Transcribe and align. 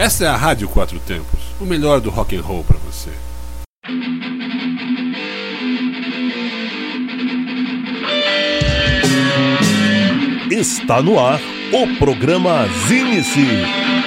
Essa 0.00 0.24
é 0.24 0.28
a 0.28 0.34
Rádio 0.34 0.66
Quatro 0.66 0.98
Tempos, 1.00 1.38
o 1.60 1.66
melhor 1.66 2.00
do 2.00 2.08
rock 2.08 2.34
and 2.34 2.40
roll 2.40 2.64
para 2.64 2.78
você. 2.78 3.10
Está 10.50 11.02
no 11.02 11.20
ar 11.20 11.38
o 11.70 11.98
programa 11.98 12.66
Zine-se, 12.88 13.46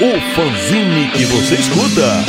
o 0.02 0.36
fanzine 0.36 1.12
que 1.12 1.26
você 1.26 1.54
escuta. 1.54 2.26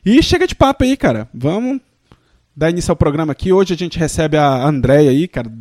E 0.06 0.22
chega 0.22 0.46
de 0.46 0.54
papo 0.54 0.84
aí, 0.84 0.98
cara. 0.98 1.30
Vamos 1.34 1.80
dar 2.56 2.70
início 2.70 2.92
ao 2.92 2.96
programa 2.96 3.32
aqui. 3.32 3.52
Hoje 3.54 3.74
a 3.74 3.78
gente 3.78 3.98
recebe 3.98 4.38
a 4.38 4.68
Andréia 4.68 5.10
aí, 5.10 5.28
cara, 5.28 5.52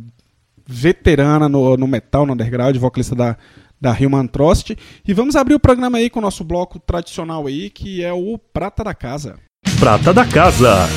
veterana 0.67 1.47
no, 1.49 1.77
no 1.77 1.87
metal, 1.87 2.25
no 2.25 2.33
underground, 2.33 2.75
vocalista 2.75 3.15
da, 3.15 3.37
da 3.79 3.91
Human 3.91 4.27
Trust. 4.27 4.77
E 5.07 5.13
vamos 5.13 5.35
abrir 5.35 5.55
o 5.55 5.59
programa 5.59 5.97
aí 5.97 6.09
com 6.09 6.19
o 6.19 6.21
nosso 6.21 6.43
bloco 6.43 6.79
tradicional 6.79 7.47
aí, 7.47 7.69
que 7.69 8.03
é 8.03 8.13
o 8.13 8.37
Prata 8.37 8.83
da 8.83 8.93
Casa. 8.93 9.39
Prata 9.79 10.13
da 10.13 10.25
Casa. 10.25 10.87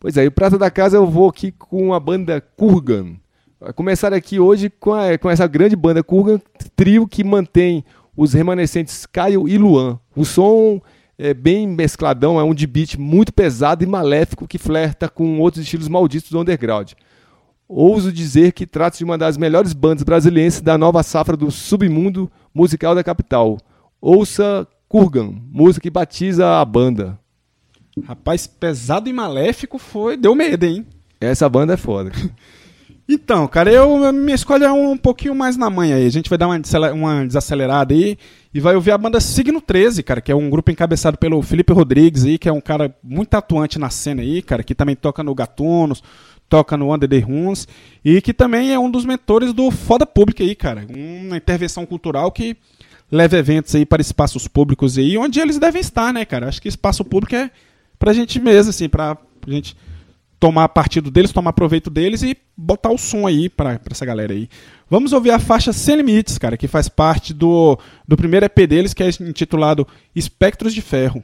Pois 0.00 0.16
é, 0.16 0.24
e 0.24 0.26
o 0.26 0.32
Prata 0.32 0.58
da 0.58 0.70
Casa 0.70 0.96
eu 0.96 1.06
vou 1.06 1.28
aqui 1.28 1.52
com 1.52 1.94
a 1.94 2.00
banda 2.00 2.40
Kurgan. 2.40 3.16
Começar 3.72 4.12
aqui 4.12 4.38
hoje 4.38 4.68
com, 4.68 4.92
a, 4.92 5.16
com 5.16 5.30
essa 5.30 5.46
grande 5.46 5.74
banda 5.74 6.02
Kurgan, 6.02 6.40
trio 6.76 7.06
que 7.08 7.24
mantém 7.24 7.84
os 8.16 8.32
remanescentes 8.32 9.06
Caio 9.06 9.48
e 9.48 9.56
Luan. 9.56 9.98
O 10.14 10.24
som 10.24 10.80
é 11.18 11.32
bem 11.32 11.66
mescladão, 11.66 12.38
é 12.38 12.44
um 12.44 12.54
de 12.54 12.66
beat 12.66 12.96
muito 12.96 13.32
pesado 13.32 13.82
e 13.82 13.86
maléfico 13.86 14.46
que 14.46 14.58
flerta 14.58 15.08
com 15.08 15.38
outros 15.40 15.62
estilos 15.64 15.88
malditos 15.88 16.30
do 16.30 16.40
underground. 16.40 16.92
Ouso 17.66 18.12
dizer 18.12 18.52
que 18.52 18.66
trata-se 18.66 18.98
de 18.98 19.04
uma 19.04 19.16
das 19.16 19.36
melhores 19.36 19.72
bandas 19.72 20.02
brasileiras 20.02 20.60
da 20.60 20.76
nova 20.76 21.02
safra 21.02 21.36
do 21.36 21.50
submundo 21.50 22.30
musical 22.52 22.94
da 22.94 23.02
capital. 23.02 23.58
Ouça 24.00 24.66
Kurgan, 24.88 25.34
música 25.50 25.82
que 25.82 25.90
batiza 25.90 26.60
a 26.60 26.64
banda. 26.64 27.18
Rapaz, 28.06 28.46
pesado 28.46 29.08
e 29.08 29.12
maléfico 29.12 29.78
foi. 29.78 30.16
Deu 30.16 30.34
medo, 30.34 30.66
hein? 30.66 30.86
Essa 31.20 31.48
banda 31.48 31.74
é 31.74 31.76
foda. 31.76 32.12
então, 33.08 33.46
cara, 33.46 33.70
eu 33.70 34.12
minha 34.12 34.34
escolha 34.34 34.66
é 34.66 34.72
um 34.72 34.96
pouquinho 34.96 35.34
mais 35.34 35.56
na 35.56 35.68
manhã 35.68 35.96
aí. 35.96 36.06
A 36.06 36.10
gente 36.10 36.30
vai 36.30 36.38
dar 36.38 36.48
uma, 36.48 36.60
uma 36.92 37.26
desacelerada 37.26 37.92
aí 37.92 38.16
e 38.52 38.60
vai 38.60 38.74
ouvir 38.74 38.92
a 38.92 38.98
banda 38.98 39.20
Signo 39.20 39.60
13, 39.60 40.02
cara, 40.02 40.20
que 40.22 40.32
é 40.32 40.34
um 40.34 40.48
grupo 40.48 40.70
encabeçado 40.70 41.18
pelo 41.18 41.42
Felipe 41.42 41.72
Rodrigues 41.72 42.24
aí, 42.24 42.38
que 42.38 42.48
é 42.48 42.52
um 42.52 42.62
cara 42.62 42.96
muito 43.02 43.34
atuante 43.34 43.78
na 43.78 43.90
cena 43.90 44.22
aí, 44.22 44.40
cara, 44.40 44.62
que 44.62 44.74
também 44.74 44.96
toca 44.96 45.22
no 45.22 45.34
Gatunos, 45.34 46.02
toca 46.48 46.76
no 46.76 46.94
Under 46.94 47.08
the 47.08 47.18
Runes 47.18 47.68
e 48.02 48.22
que 48.22 48.32
também 48.32 48.72
é 48.72 48.78
um 48.78 48.90
dos 48.90 49.04
mentores 49.04 49.52
do 49.52 49.70
Foda 49.70 50.06
Pública 50.06 50.42
aí, 50.42 50.54
cara. 50.54 50.86
Uma 50.88 51.36
intervenção 51.36 51.84
cultural 51.84 52.32
que 52.32 52.56
leva 53.12 53.36
eventos 53.36 53.74
aí 53.74 53.84
para 53.84 54.00
espaços 54.00 54.48
públicos 54.48 54.96
aí, 54.96 55.18
onde 55.18 55.40
eles 55.40 55.58
devem 55.58 55.80
estar, 55.80 56.12
né, 56.12 56.24
cara? 56.24 56.48
Acho 56.48 56.62
que 56.62 56.68
espaço 56.68 57.04
público 57.04 57.34
é 57.34 57.50
pra 57.98 58.12
gente 58.14 58.40
mesmo, 58.40 58.70
assim, 58.70 58.88
pra 58.88 59.18
gente 59.46 59.76
tomar 60.38 60.68
partido 60.68 61.10
deles, 61.10 61.32
tomar 61.32 61.52
proveito 61.52 61.90
deles 61.90 62.22
e 62.22 62.36
botar 62.56 62.90
o 62.90 62.98
som 62.98 63.26
aí 63.26 63.48
para 63.48 63.80
essa 63.90 64.04
galera 64.04 64.32
aí. 64.32 64.48
Vamos 64.88 65.12
ouvir 65.12 65.30
a 65.30 65.38
faixa 65.38 65.72
Sem 65.72 65.96
Limites, 65.96 66.38
cara, 66.38 66.56
que 66.56 66.68
faz 66.68 66.88
parte 66.88 67.32
do, 67.32 67.78
do 68.06 68.16
primeiro 68.16 68.46
EP 68.46 68.66
deles, 68.68 68.92
que 68.94 69.02
é 69.02 69.08
intitulado 69.20 69.86
Espectros 70.14 70.74
de 70.74 70.82
Ferro. 70.82 71.22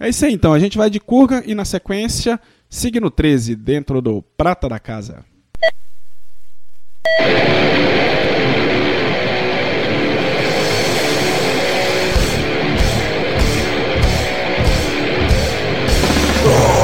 É 0.00 0.08
isso 0.08 0.24
aí 0.24 0.32
então, 0.32 0.52
a 0.52 0.58
gente 0.58 0.78
vai 0.78 0.90
de 0.90 1.00
curga 1.00 1.42
e 1.46 1.54
na 1.54 1.64
sequência, 1.64 2.40
Signo 2.68 3.10
13, 3.10 3.56
dentro 3.56 4.00
do 4.00 4.22
Prata 4.36 4.68
da 4.68 4.78
Casa. 4.78 5.24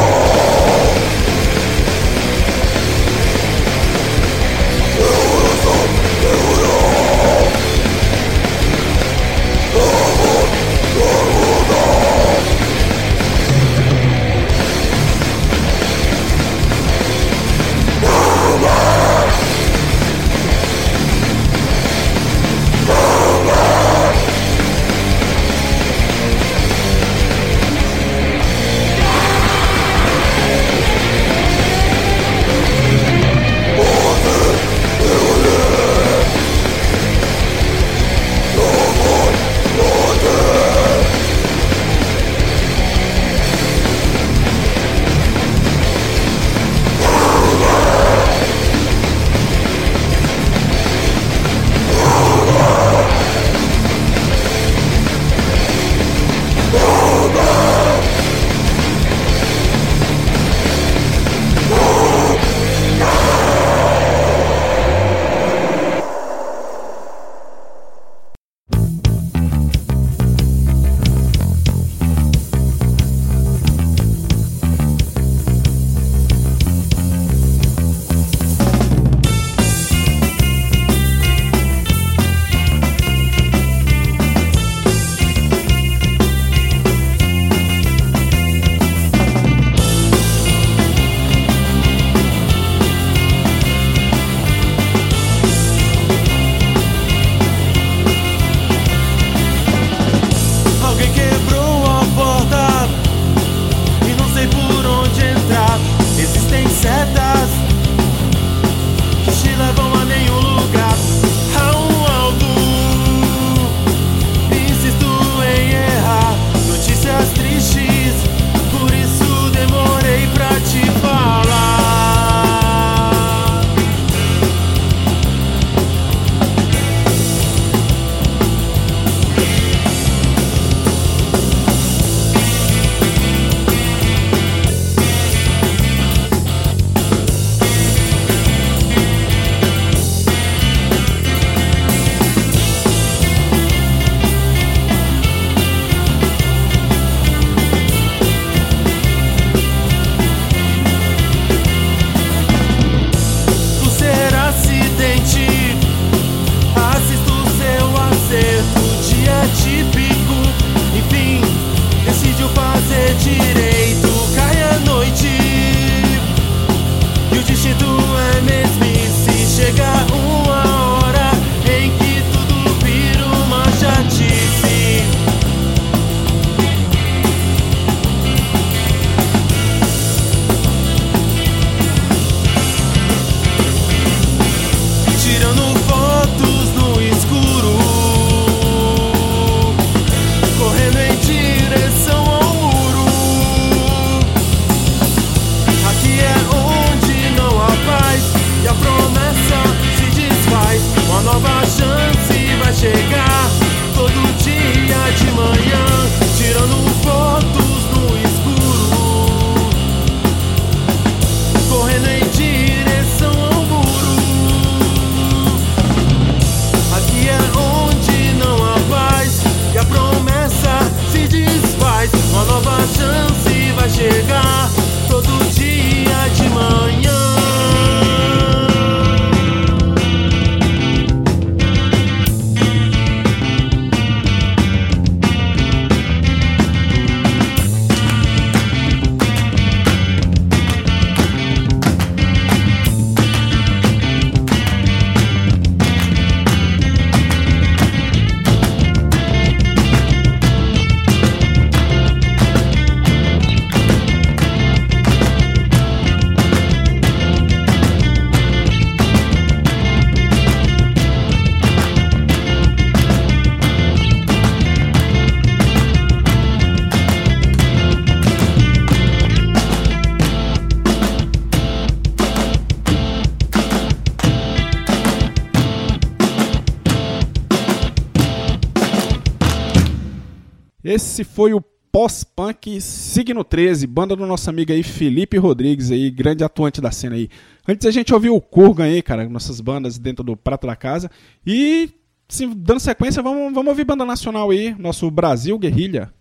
Esse 281.14 281.22
foi 281.22 281.54
o 281.54 281.60
pós-punk 281.92 282.80
Signo 282.80 283.44
13, 283.44 283.86
banda 283.86 284.16
do 284.16 284.26
nosso 284.26 284.50
amigo 284.50 284.72
aí 284.72 284.82
Felipe 284.82 285.38
Rodrigues 285.38 285.92
aí, 285.92 286.10
grande 286.10 286.42
atuante 286.42 286.80
da 286.80 286.90
cena 286.90 287.14
aí. 287.14 287.28
Antes 287.68 287.86
a 287.86 287.92
gente 287.92 288.12
ouviu 288.12 288.34
o 288.34 288.40
Kurgan 288.40 288.86
aí, 288.86 289.00
cara, 289.00 289.28
nossas 289.28 289.60
bandas 289.60 289.96
dentro 289.96 290.24
do 290.24 290.36
Prato 290.36 290.66
da 290.66 290.74
Casa. 290.74 291.08
E, 291.46 291.88
sim, 292.28 292.52
dando 292.56 292.80
sequência, 292.80 293.22
vamos, 293.22 293.54
vamos 293.54 293.68
ouvir 293.68 293.84
banda 293.84 294.04
nacional 294.04 294.50
aí, 294.50 294.74
nosso 294.76 295.08
Brasil 295.08 295.56
Guerrilha. 295.56 296.12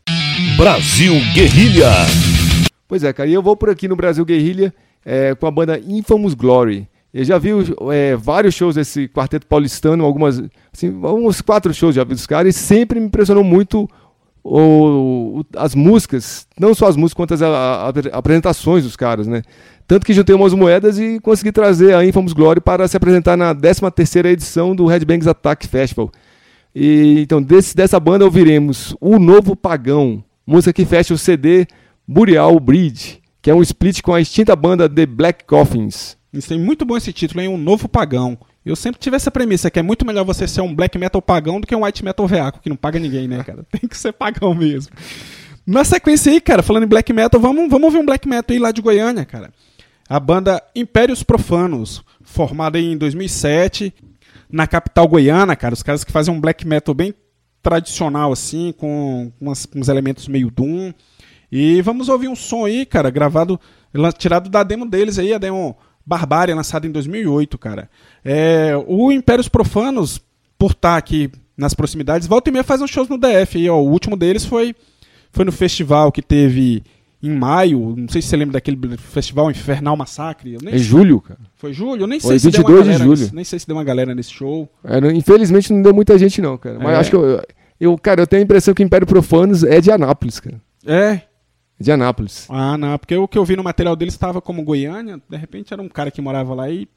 Brasil 0.56 1.16
Guerrilha. 1.34 1.90
Pois 2.88 3.04
é, 3.04 3.12
cara, 3.12 3.28
e 3.28 3.34
eu 3.34 3.42
vou 3.42 3.58
por 3.58 3.72
aqui 3.72 3.88
no 3.88 3.96
Brasil 3.96 4.24
Guerrilha 4.24 4.72
é, 5.04 5.34
com 5.34 5.48
a 5.48 5.52
banda 5.52 5.80
Infamous 5.80 6.36
Glory. 6.36 6.88
Eu 7.12 7.24
já 7.24 7.40
vi 7.40 7.50
é, 7.92 8.16
vários 8.16 8.54
shows 8.54 8.76
desse 8.76 9.08
quarteto 9.08 9.48
paulistano, 9.48 10.06
algumas, 10.06 10.40
assim, 10.72 10.90
uns 10.90 11.42
quatro 11.42 11.74
shows 11.74 11.96
já 11.96 12.04
vi 12.04 12.14
dos 12.14 12.28
caras, 12.28 12.56
e 12.56 12.60
sempre 12.60 13.00
me 13.00 13.08
impressionou 13.08 13.44
muito 13.44 13.88
o, 14.44 15.40
o, 15.40 15.46
as 15.56 15.74
músicas, 15.74 16.46
não 16.60 16.76
só 16.76 16.88
as 16.88 16.96
músicas, 16.96 17.14
quanto 17.16 17.34
as 17.34 17.42
a, 17.42 17.48
a, 17.48 17.90
apresentações 18.18 18.84
dos 18.84 18.96
caras, 18.96 19.26
né? 19.26 19.42
Tanto 19.88 20.06
que 20.06 20.14
juntei 20.14 20.36
umas 20.36 20.54
moedas 20.54 21.00
e 21.00 21.20
consegui 21.20 21.52
trazer 21.52 21.94
a 21.94 22.06
Infamous 22.06 22.34
Glory 22.34 22.60
para 22.60 22.88
se 22.88 22.98
apresentar 22.98 23.38
na 23.38 23.54
13ª 23.54 24.26
edição 24.26 24.76
do 24.76 24.86
Headbangers 24.86 25.28
Attack 25.28 25.68
Festival. 25.68 26.12
E, 26.76 27.22
então, 27.22 27.42
desse, 27.42 27.76
dessa 27.76 28.00
banda 28.00 28.26
ouviremos 28.26 28.96
O 29.00 29.20
Novo 29.20 29.56
Pagão, 29.56 30.24
música 30.46 30.74
que 30.74 30.86
fecha 30.86 31.14
o 31.14 31.18
CD 31.18 31.68
Burial 32.08 32.60
Bridge, 32.60 33.22
que 33.42 33.50
é 33.50 33.56
um 33.56 33.62
split 33.62 34.02
com 34.02 34.14
a 34.14 34.22
extinta 34.22 34.56
banda 34.56 34.90
The 34.90 35.06
Black 35.06 35.46
Coffins. 35.46 36.18
Isso 36.34 36.50
tem 36.50 36.60
muito 36.60 36.86
bom 36.86 36.98
esse 36.98 37.14
título, 37.14 37.42
hein? 37.42 37.50
Um 37.50 37.58
Novo 37.58 37.88
Pagão. 37.88 38.38
Eu 38.65 38.75
sempre 38.75 39.00
tive 39.00 39.15
essa 39.15 39.29
premissa, 39.29 39.70
que 39.70 39.79
é 39.79 39.84
muito 39.84 40.05
melhor 40.05 40.24
você 40.24 40.48
ser 40.48 40.62
um 40.62 40.74
black 40.74 40.98
metal 40.98 41.22
pagão 41.22 41.60
do 41.60 41.67
que 41.67 41.75
um 41.75 41.84
white 41.84 42.03
metal 42.03 42.27
veaco, 42.27 42.62
que 42.62 42.70
não 42.70 42.77
paga 42.77 42.98
ninguém, 42.98 43.27
né, 43.27 43.43
cara? 43.43 43.65
Tem 43.72 43.88
que 43.89 43.98
ser 43.98 44.13
pagão 44.13 44.53
mesmo. 44.53 44.93
Na 45.65 45.84
sequência 45.84 46.32
aí, 46.32 46.39
cara, 46.39 46.63
falando 46.63 46.84
em 46.84 46.88
black 46.88 47.12
metal, 47.12 47.39
vamos, 47.39 47.70
vamos 47.70 47.86
ouvir 47.86 47.98
um 47.98 48.05
black 48.05 48.27
metal 48.27 48.53
aí 48.53 48.60
lá 48.60 48.72
de 48.72 48.82
Goiânia, 48.82 49.25
cara. 49.25 49.51
A 50.08 50.20
banda 50.20 50.62
Impérios 50.75 51.24
Profanos, 51.24 52.03
formada 52.22 52.79
em 52.79 52.98
2007, 52.98 53.93
na 54.51 54.67
capital 54.67 55.08
goiana, 55.08 55.55
cara. 55.55 55.74
Os 55.74 55.82
caras 55.82 56.03
que 56.03 56.12
fazem 56.12 56.34
um 56.34 56.39
black 56.39 56.67
metal 56.67 56.93
bem 56.93 57.13
tradicional, 57.62 58.32
assim, 58.32 58.74
com 58.77 59.32
umas, 59.39 59.67
uns 59.75 59.88
elementos 59.88 60.27
meio 60.27 60.51
doom. 60.51 60.93
E 61.51 61.82
vamos 61.82 62.10
ouvir 62.10 62.27
um 62.27 62.36
som 62.36 62.65
aí, 62.65 62.86
cara, 62.86 63.10
gravado, 63.10 63.60
tirado 64.17 64.50
da 64.50 64.63
demo 64.63 64.86
deles 64.86 65.17
aí, 65.17 65.34
a 65.34 65.38
demo 65.38 65.77
Barbária, 66.05 66.55
lançada 66.55 66.86
em 66.86 66.91
2008, 66.91 67.57
cara. 67.57 67.89
É, 68.24 68.74
o 68.88 69.12
Impérios 69.12 69.48
Profanos, 69.48 70.22
por 70.57 70.72
estar 70.72 70.98
aqui 70.98 71.31
nas 71.57 71.74
proximidades, 71.74 72.27
volta 72.27 72.50
e 72.50 72.53
meia 72.53 72.63
faz 72.63 72.81
uns 72.81 72.89
shows 72.89 73.07
no 73.07 73.17
DF. 73.17 73.57
E, 73.57 73.69
ó, 73.69 73.77
o 73.77 73.89
último 73.89 74.17
deles 74.17 74.45
foi, 74.45 74.75
foi 75.31 75.45
no 75.45 75.51
festival 75.51 76.12
que 76.12 76.22
teve 76.22 76.83
em 77.22 77.29
maio. 77.29 77.95
Não 77.98 78.10
sei 78.10 78.22
se 78.22 78.27
você 78.27 78.36
lembra 78.36 78.53
daquele 78.53 78.77
festival 78.98 79.50
Infernal 79.50 79.95
Massacre. 79.95 80.57
é 80.65 80.77
julho, 80.77 81.22
cara. 81.22 81.39
Foi 81.55 81.72
julho? 81.72 82.03
Eu 82.03 82.07
nem 82.07 82.19
sei 82.19 82.31
foi 82.31 82.39
se 82.39 82.48
22 82.48 82.67
deu 82.67 82.83
uma 82.83 82.91
de 82.91 83.03
julho. 83.03 83.22
Nesse, 83.22 83.36
nem 83.36 83.43
sei 83.45 83.60
se 83.60 83.67
deu 83.67 83.77
uma 83.77 83.83
galera 83.83 84.13
nesse 84.13 84.33
show. 84.33 84.69
É, 84.83 84.98
infelizmente 85.13 85.72
não 85.72 85.81
deu 85.81 85.93
muita 85.93 86.17
gente, 86.19 86.41
não, 86.41 86.57
cara. 86.57 86.77
Mas 86.79 86.89
é. 86.89 86.95
acho 86.98 87.10
que 87.10 87.15
eu, 87.15 87.41
eu, 87.79 87.98
cara, 87.98 88.22
eu 88.22 88.27
tenho 88.27 88.41
a 88.41 88.43
impressão 88.43 88.74
que 88.74 88.83
o 88.83 88.86
Império 88.86 89.07
Profanos 89.07 89.63
é 89.63 89.79
de 89.79 89.89
Anápolis, 89.89 90.41
cara. 90.41 90.62
É, 90.86 91.22
de 91.84 91.92
Anápolis. 91.92 92.48
Ah, 92.50 92.78
não, 92.78 92.98
porque 92.98 93.16
o 93.16 93.28
que 93.28 93.38
eu 93.38 93.46
vi 93.46 93.56
no 93.56 93.63
material 93.63 93.96
dele 93.96 94.10
estava 94.10 94.42
como 94.42 94.63
Goiânia, 94.63 95.22
de 95.30 95.38
repente 95.38 95.74
era 95.74 95.82
um 95.82 95.90
cara 95.90 96.10
que 96.10 96.22
morava 96.22 96.54
lá 96.54 96.70
e 96.70 96.88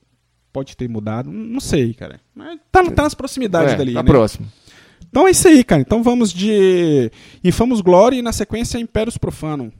pode 0.52 0.76
ter 0.76 0.88
mudado, 0.88 1.30
não 1.30 1.60
sei, 1.60 1.92
cara. 1.92 2.20
Mas 2.34 2.58
tá, 2.72 2.82
tá 2.90 3.02
nas 3.02 3.14
proximidades 3.14 3.74
é, 3.74 3.76
dali, 3.76 3.92
tá 3.92 4.02
né? 4.02 4.08
próximo. 4.08 4.46
Então 5.08 5.26
é 5.26 5.30
isso 5.30 5.46
aí, 5.48 5.62
cara. 5.62 5.82
Então 5.82 6.02
vamos 6.02 6.32
de 6.32 7.10
Infamos 7.44 7.80
Glória 7.80 8.16
e 8.16 8.22
na 8.22 8.32
sequência 8.32 8.78
Impérios 8.78 9.18
Profanum. 9.18 9.70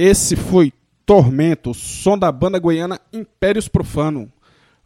Esse 0.00 0.34
foi 0.34 0.72
Tormento, 1.04 1.74
som 1.74 2.16
da 2.16 2.32
banda 2.32 2.58
goiana 2.58 2.98
Impérios 3.12 3.68
Profano. 3.68 4.32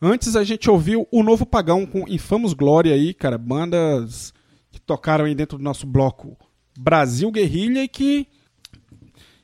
Antes 0.02 0.34
a 0.34 0.42
gente 0.42 0.68
ouviu 0.68 1.06
o 1.12 1.22
Novo 1.22 1.46
Pagão 1.46 1.86
com 1.86 2.08
Infamos 2.08 2.52
Glória 2.52 2.92
aí, 2.92 3.14
cara, 3.14 3.38
bandas 3.38 4.34
que 4.72 4.80
tocaram 4.80 5.26
aí 5.26 5.34
dentro 5.34 5.56
do 5.56 5.62
nosso 5.62 5.86
bloco 5.86 6.36
Brasil 6.76 7.30
Guerrilha 7.30 7.84
e 7.84 7.88
que 7.88 8.26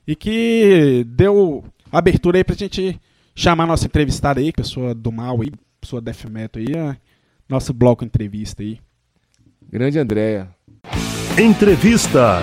e 0.07 0.17
que 0.17 1.07
deu 1.07 1.65
abertura 1.93 2.39
aí 2.39 2.45
pra 2.45 2.57
gente 2.57 3.01
chamar 3.33 3.67
nossa 3.67 3.87
entrevistada 3.87 4.41
aí, 4.41 4.53
pessoa 4.53 4.93
do 4.93 5.13
mal 5.13 5.41
aí, 5.41 5.53
pessoa 5.81 6.03
death 6.03 6.25
metal 6.25 6.61
aí, 6.61 6.77
a 6.77 6.97
nosso 7.49 7.73
bloco 7.73 8.05
entrevista 8.05 8.63
aí. 8.63 8.81
Grande 9.71 10.01
Andréia. 10.01 10.49
Entrevista. 11.39 12.41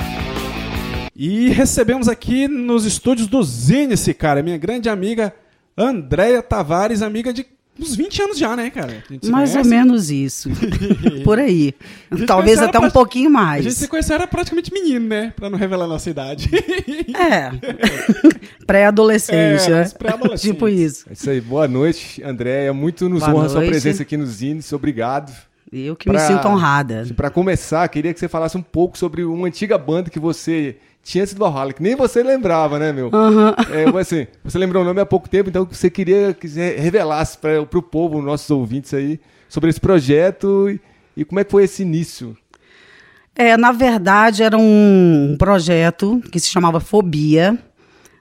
E 1.20 1.50
recebemos 1.50 2.08
aqui 2.08 2.48
nos 2.48 2.86
estúdios 2.86 3.28
do 3.28 3.42
Zinice, 3.44 4.14
cara, 4.14 4.44
minha 4.44 4.58
grande 4.58 4.88
amiga 4.88 5.34
Andréia 5.76 6.44
Tavares, 6.44 7.02
amiga 7.02 7.34
de 7.34 7.44
uns 7.80 7.96
20 7.96 8.22
anos 8.24 8.38
já, 8.38 8.56
né, 8.56 8.70
cara? 8.70 9.04
A 9.10 9.30
Mais 9.32 9.50
ou 9.56 9.62
conhece. 9.62 9.70
menos 9.70 10.10
isso. 10.12 10.50
Por 11.24 11.40
aí. 11.40 11.74
Talvez 12.28 12.60
até 12.60 12.78
um 12.80 12.90
pouquinho 12.92 13.30
A 13.30 13.32
mais. 13.32 13.64
gente 13.64 13.76
se 13.76 13.88
conheceu 13.88 14.16
era 14.16 14.28
praticamente 14.28 14.72
menino, 14.72 15.08
né? 15.08 15.34
Pra 15.36 15.50
não 15.50 15.58
revelar 15.58 15.86
a 15.86 15.88
nossa 15.88 16.10
idade. 16.10 16.50
É. 17.16 17.52
Pré-adolescente, 18.66 19.68
É, 19.72 19.84
né? 19.84 19.90
pré-adolescentes. 19.98 20.42
tipo 20.42 20.68
isso. 20.68 21.06
É 21.10 21.14
isso 21.14 21.30
aí. 21.30 21.42
Boa 21.42 21.68
noite, 21.68 22.22
Andréia. 22.24 22.74
Muito 22.74 23.08
nos 23.10 23.20
Boa 23.22 23.34
honra 23.34 23.46
a 23.46 23.50
sua 23.50 23.60
noite. 23.60 23.70
presença 23.72 24.04
aqui 24.04 24.18
nos 24.18 24.30
Zines. 24.30 24.72
Obrigado. 24.74 25.32
Eu 25.72 25.96
que 25.96 26.10
Pra- 26.10 26.20
me 26.22 26.28
sinto 26.28 26.48
honrada. 26.48 27.06
Para 27.16 27.30
começar, 27.30 27.88
queria 27.90 28.14
que 28.14 28.20
você 28.20 28.28
falasse 28.28 28.58
um 28.58 28.62
pouco 28.62 28.98
sobre 28.98 29.24
uma 29.24 29.48
antiga 29.48 29.78
banda 29.78 30.10
que 30.10 30.20
você 30.20 30.78
tinha 31.08 31.24
antes 31.24 31.34
do 31.34 31.40
Valhalla, 31.40 31.72
que 31.72 31.82
nem 31.82 31.96
você 31.96 32.22
lembrava, 32.22 32.78
né, 32.78 32.92
meu? 32.92 33.10
É, 33.72 33.90
mas 33.90 34.08
assim, 34.08 34.28
você 34.44 34.58
lembrou 34.58 34.84
o 34.84 34.86
nome 34.86 35.00
há 35.00 35.06
pouco 35.06 35.30
tempo, 35.30 35.50
então 35.50 35.66
você 35.66 35.90
queria 35.90 36.34
que 36.34 36.50
você 36.50 36.76
revelasse 36.76 37.38
para 37.38 37.62
o 37.62 37.82
povo, 37.82 38.22
nossos 38.22 38.50
ouvintes 38.52 38.94
aí, 38.94 39.18
sobre 39.48 39.70
esse 39.70 39.80
projeto 39.80 40.70
e, 40.70 40.82
e 41.16 41.24
como 41.24 41.40
é 41.40 41.46
que 41.46 41.52
foi 41.52 41.64
esse 41.64 41.82
início. 41.82 42.38
É, 43.34 43.56
na 43.56 43.72
verdade, 43.72 44.44
era 44.44 44.58
um 44.58 45.38
projeto 45.40 46.22
que 46.30 46.42
se 46.42 46.50
chamava 46.50 46.82
Fobia. 46.82 47.58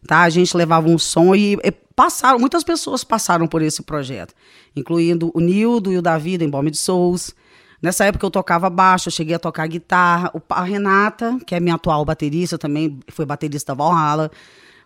Tá? 0.07 0.21
A 0.21 0.31
gente 0.31 0.57
levava 0.57 0.89
um 0.89 0.97
som 0.97 1.35
e, 1.35 1.55
e 1.55 1.73
passaram, 1.73 2.39
muitas 2.39 2.63
pessoas 2.63 3.03
passaram 3.03 3.49
por 3.49 3.63
esse 3.63 3.83
projeto, 3.83 4.33
incluindo 4.77 5.33
o 5.35 5.41
Nildo 5.41 5.91
e 5.91 5.99
o 5.99 6.03
Davi, 6.03 6.39
do 6.39 6.45
Embalme 6.45 6.71
de 6.71 6.77
Souls. 6.77 7.35
Nessa 7.81 8.05
época 8.05 8.27
eu 8.27 8.31
tocava 8.31 8.71
baixo, 8.71 9.09
eu 9.09 9.13
cheguei 9.13 9.35
a 9.35 9.39
tocar 9.39 9.67
guitarra. 9.67 10.33
A 10.51 10.63
Renata, 10.63 11.39
que 11.47 11.55
é 11.55 11.61
minha 11.61 11.75
atual 11.75 12.05
baterista, 12.05 12.57
também 12.57 12.99
foi 13.09 13.27
baterista 13.27 13.75
da 13.75 13.85
Valhalla. 13.85 14.31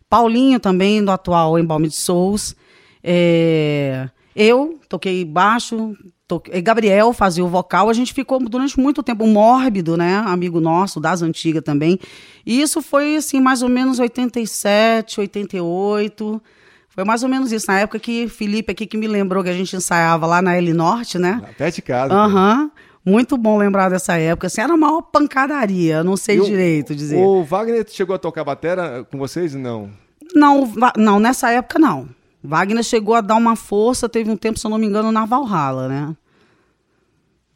Paulinho 0.09 0.59
também, 0.59 1.05
do 1.05 1.11
atual 1.11 1.59
Embalme 1.59 1.89
de 1.89 1.95
Souls. 1.95 2.57
É, 3.03 4.09
eu 4.35 4.79
toquei 4.89 5.25
baixo, 5.25 5.97
toquei, 6.27 6.61
Gabriel 6.61 7.13
fazia 7.13 7.45
o 7.45 7.49
vocal. 7.49 7.89
A 7.89 7.93
gente 7.93 8.13
ficou 8.13 8.41
durante 8.41 8.79
muito 8.79 9.03
tempo, 9.03 9.27
Mórbido, 9.27 9.97
né? 9.97 10.17
Amigo 10.27 10.61
nosso, 10.61 11.01
das 11.01 11.23
antigas 11.23 11.63
também. 11.63 11.99
E 12.45 12.61
isso 12.61 12.83
foi, 12.83 13.17
assim, 13.17 13.41
mais 13.41 13.63
ou 13.63 13.69
menos 13.69 13.99
87, 14.01 15.21
88. 15.21 16.43
Foi 16.91 17.05
mais 17.05 17.23
ou 17.23 17.29
menos 17.29 17.51
isso. 17.53 17.67
Na 17.69 17.79
época 17.81 17.99
que 17.99 18.29
Felipe 18.29 18.73
aqui 18.73 18.87
que 18.87 18.97
me 18.97 19.07
lembrou 19.07 19.43
que 19.43 19.49
a 19.49 19.53
gente 19.55 19.75
ensaiava 19.77 20.27
lá 20.27 20.43
na 20.43 20.55
L 20.57 20.73
Norte, 20.75 21.19
né? 21.19 21.41
Até 21.49 21.71
de 21.71 21.81
casa. 21.81 22.13
Aham. 22.13 22.71
Muito 23.07 23.39
bom 23.39 23.57
lembrar 23.57 23.89
dessa 23.89 24.17
época. 24.19 24.49
Assim, 24.49 24.61
era 24.61 24.75
a 24.75 24.77
maior 24.77 25.01
pancadaria, 25.03 25.97
eu 25.97 26.05
não 26.05 26.17
sei 26.17 26.37
E 26.37 26.41
o- 26.41 26.45
direito 26.45 26.95
dizer. 26.95 27.17
O 27.17 27.43
Wagner 27.45 27.87
chegou 27.89 28.15
a 28.15 28.19
tocar 28.19 28.45
batera 28.45 29.05
com 29.11 29.17
vocês? 29.19 29.55
Não. 29.55 29.91
Não, 30.35 30.71
não, 30.97 31.19
nessa 31.19 31.51
época 31.51 31.79
não. 31.79 32.09
Wagner 32.45 32.83
chegou 32.85 33.15
a 33.15 33.21
dar 33.21 33.37
uma 33.37 33.57
força, 33.57 34.09
teve 34.09 34.31
um 34.31 34.37
tempo, 34.37 34.59
se 34.59 34.67
eu 34.67 34.71
não 34.71 34.77
me 34.79 34.87
engano, 34.87 35.11
na 35.11 35.25
Valhalla, 35.25 35.89
né? 35.89 36.15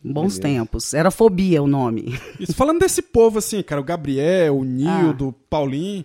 Bons 0.03 0.38
tempos. 0.38 0.92
Era 0.92 1.11
Fobia 1.11 1.62
o 1.62 1.66
nome. 1.66 2.18
Isso, 2.38 2.55
falando 2.55 2.79
desse 2.81 3.01
povo, 3.01 3.38
assim, 3.38 3.62
cara, 3.62 3.81
o 3.81 3.85
Gabriel, 3.85 4.57
o 4.59 4.62
Ah. 4.62 4.64
Nildo, 4.64 5.35
Paulinho. 5.49 6.05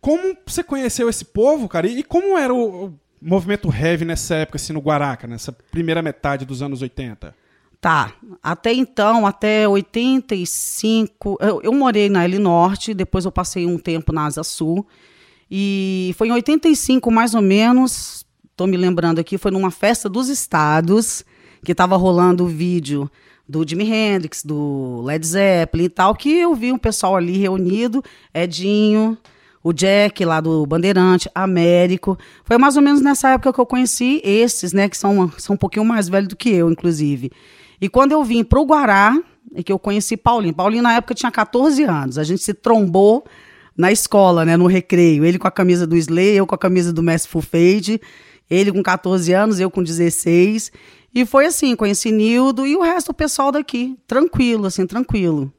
Como 0.00 0.36
você 0.46 0.62
conheceu 0.62 1.08
esse 1.08 1.24
povo, 1.24 1.68
cara? 1.68 1.86
E, 1.86 2.00
e 2.00 2.02
como 2.02 2.36
era 2.38 2.52
o, 2.52 2.86
o 2.86 2.98
movimento 3.20 3.68
heavy 3.72 4.04
nessa 4.04 4.36
época, 4.36 4.56
assim, 4.56 4.72
no 4.72 4.80
Guaraca, 4.80 5.26
nessa 5.26 5.52
primeira 5.52 6.02
metade 6.02 6.44
dos 6.44 6.62
anos 6.62 6.80
80? 6.82 7.34
Tá. 7.80 8.12
Até 8.42 8.72
então, 8.72 9.26
até 9.26 9.66
85, 9.66 11.38
eu, 11.40 11.60
eu 11.62 11.72
morei 11.72 12.08
na 12.08 12.24
L 12.24 12.38
Norte, 12.38 12.92
depois 12.92 13.24
eu 13.24 13.32
passei 13.32 13.66
um 13.66 13.78
tempo 13.78 14.12
na 14.12 14.26
Asa 14.26 14.44
Sul. 14.44 14.86
E 15.50 16.14
foi 16.16 16.28
em 16.28 16.32
85, 16.32 17.10
mais 17.10 17.34
ou 17.34 17.42
menos, 17.42 18.24
tô 18.54 18.66
me 18.66 18.76
lembrando 18.76 19.18
aqui, 19.18 19.36
foi 19.36 19.50
numa 19.50 19.70
festa 19.70 20.08
dos 20.08 20.28
estados, 20.28 21.24
que 21.64 21.74
tava 21.74 21.96
rolando 21.96 22.44
o 22.44 22.48
vídeo 22.48 23.10
do 23.48 23.66
Jimi 23.68 23.90
Hendrix, 23.90 24.44
do 24.44 25.02
Led 25.02 25.26
Zeppelin 25.26 25.84
e 25.84 25.88
tal, 25.88 26.14
que 26.14 26.30
eu 26.30 26.54
vi 26.54 26.70
um 26.70 26.78
pessoal 26.78 27.16
ali 27.16 27.36
reunido, 27.36 28.02
Edinho, 28.32 29.18
o 29.62 29.72
Jack 29.72 30.24
lá 30.24 30.40
do 30.40 30.66
Bandeirante, 30.66 31.30
Américo. 31.34 32.18
Foi 32.44 32.56
mais 32.58 32.76
ou 32.76 32.82
menos 32.82 33.00
nessa 33.00 33.30
época 33.30 33.52
que 33.52 33.60
eu 33.60 33.66
conheci 33.66 34.20
esses, 34.24 34.72
né, 34.72 34.88
que 34.88 34.96
são, 34.96 35.30
são 35.38 35.54
um 35.54 35.58
pouquinho 35.58 35.84
mais 35.84 36.08
velhos 36.08 36.28
do 36.28 36.36
que 36.36 36.50
eu, 36.50 36.70
inclusive. 36.70 37.30
E 37.80 37.88
quando 37.88 38.12
eu 38.12 38.22
vim 38.24 38.44
pro 38.44 38.64
Guará, 38.64 39.18
é 39.54 39.62
que 39.62 39.72
eu 39.72 39.78
conheci 39.78 40.16
Paulinho. 40.16 40.54
Paulinho, 40.54 40.82
na 40.82 40.94
época, 40.94 41.14
tinha 41.14 41.30
14 41.30 41.82
anos. 41.84 42.18
A 42.18 42.24
gente 42.24 42.42
se 42.42 42.54
trombou 42.54 43.24
na 43.76 43.90
escola, 43.90 44.44
né, 44.44 44.56
no 44.56 44.66
recreio. 44.66 45.24
Ele 45.24 45.38
com 45.38 45.48
a 45.48 45.50
camisa 45.50 45.86
do 45.86 45.96
Slay, 45.96 46.38
eu 46.38 46.46
com 46.46 46.54
a 46.54 46.58
camisa 46.58 46.92
do 46.92 47.02
Merciful 47.02 47.42
Fate. 47.42 48.00
Ele 48.48 48.72
com 48.72 48.82
14 48.82 49.32
anos, 49.32 49.60
eu 49.60 49.70
com 49.70 49.82
16. 49.82 50.70
E 51.14 51.24
foi 51.24 51.46
assim, 51.46 51.74
conheci 51.74 52.12
Nildo 52.12 52.66
e 52.66 52.76
o 52.76 52.82
resto 52.82 53.08
do 53.08 53.14
pessoal 53.14 53.50
daqui. 53.50 53.96
Tranquilo, 54.06 54.66
assim, 54.66 54.86
tranquilo. 54.86 55.52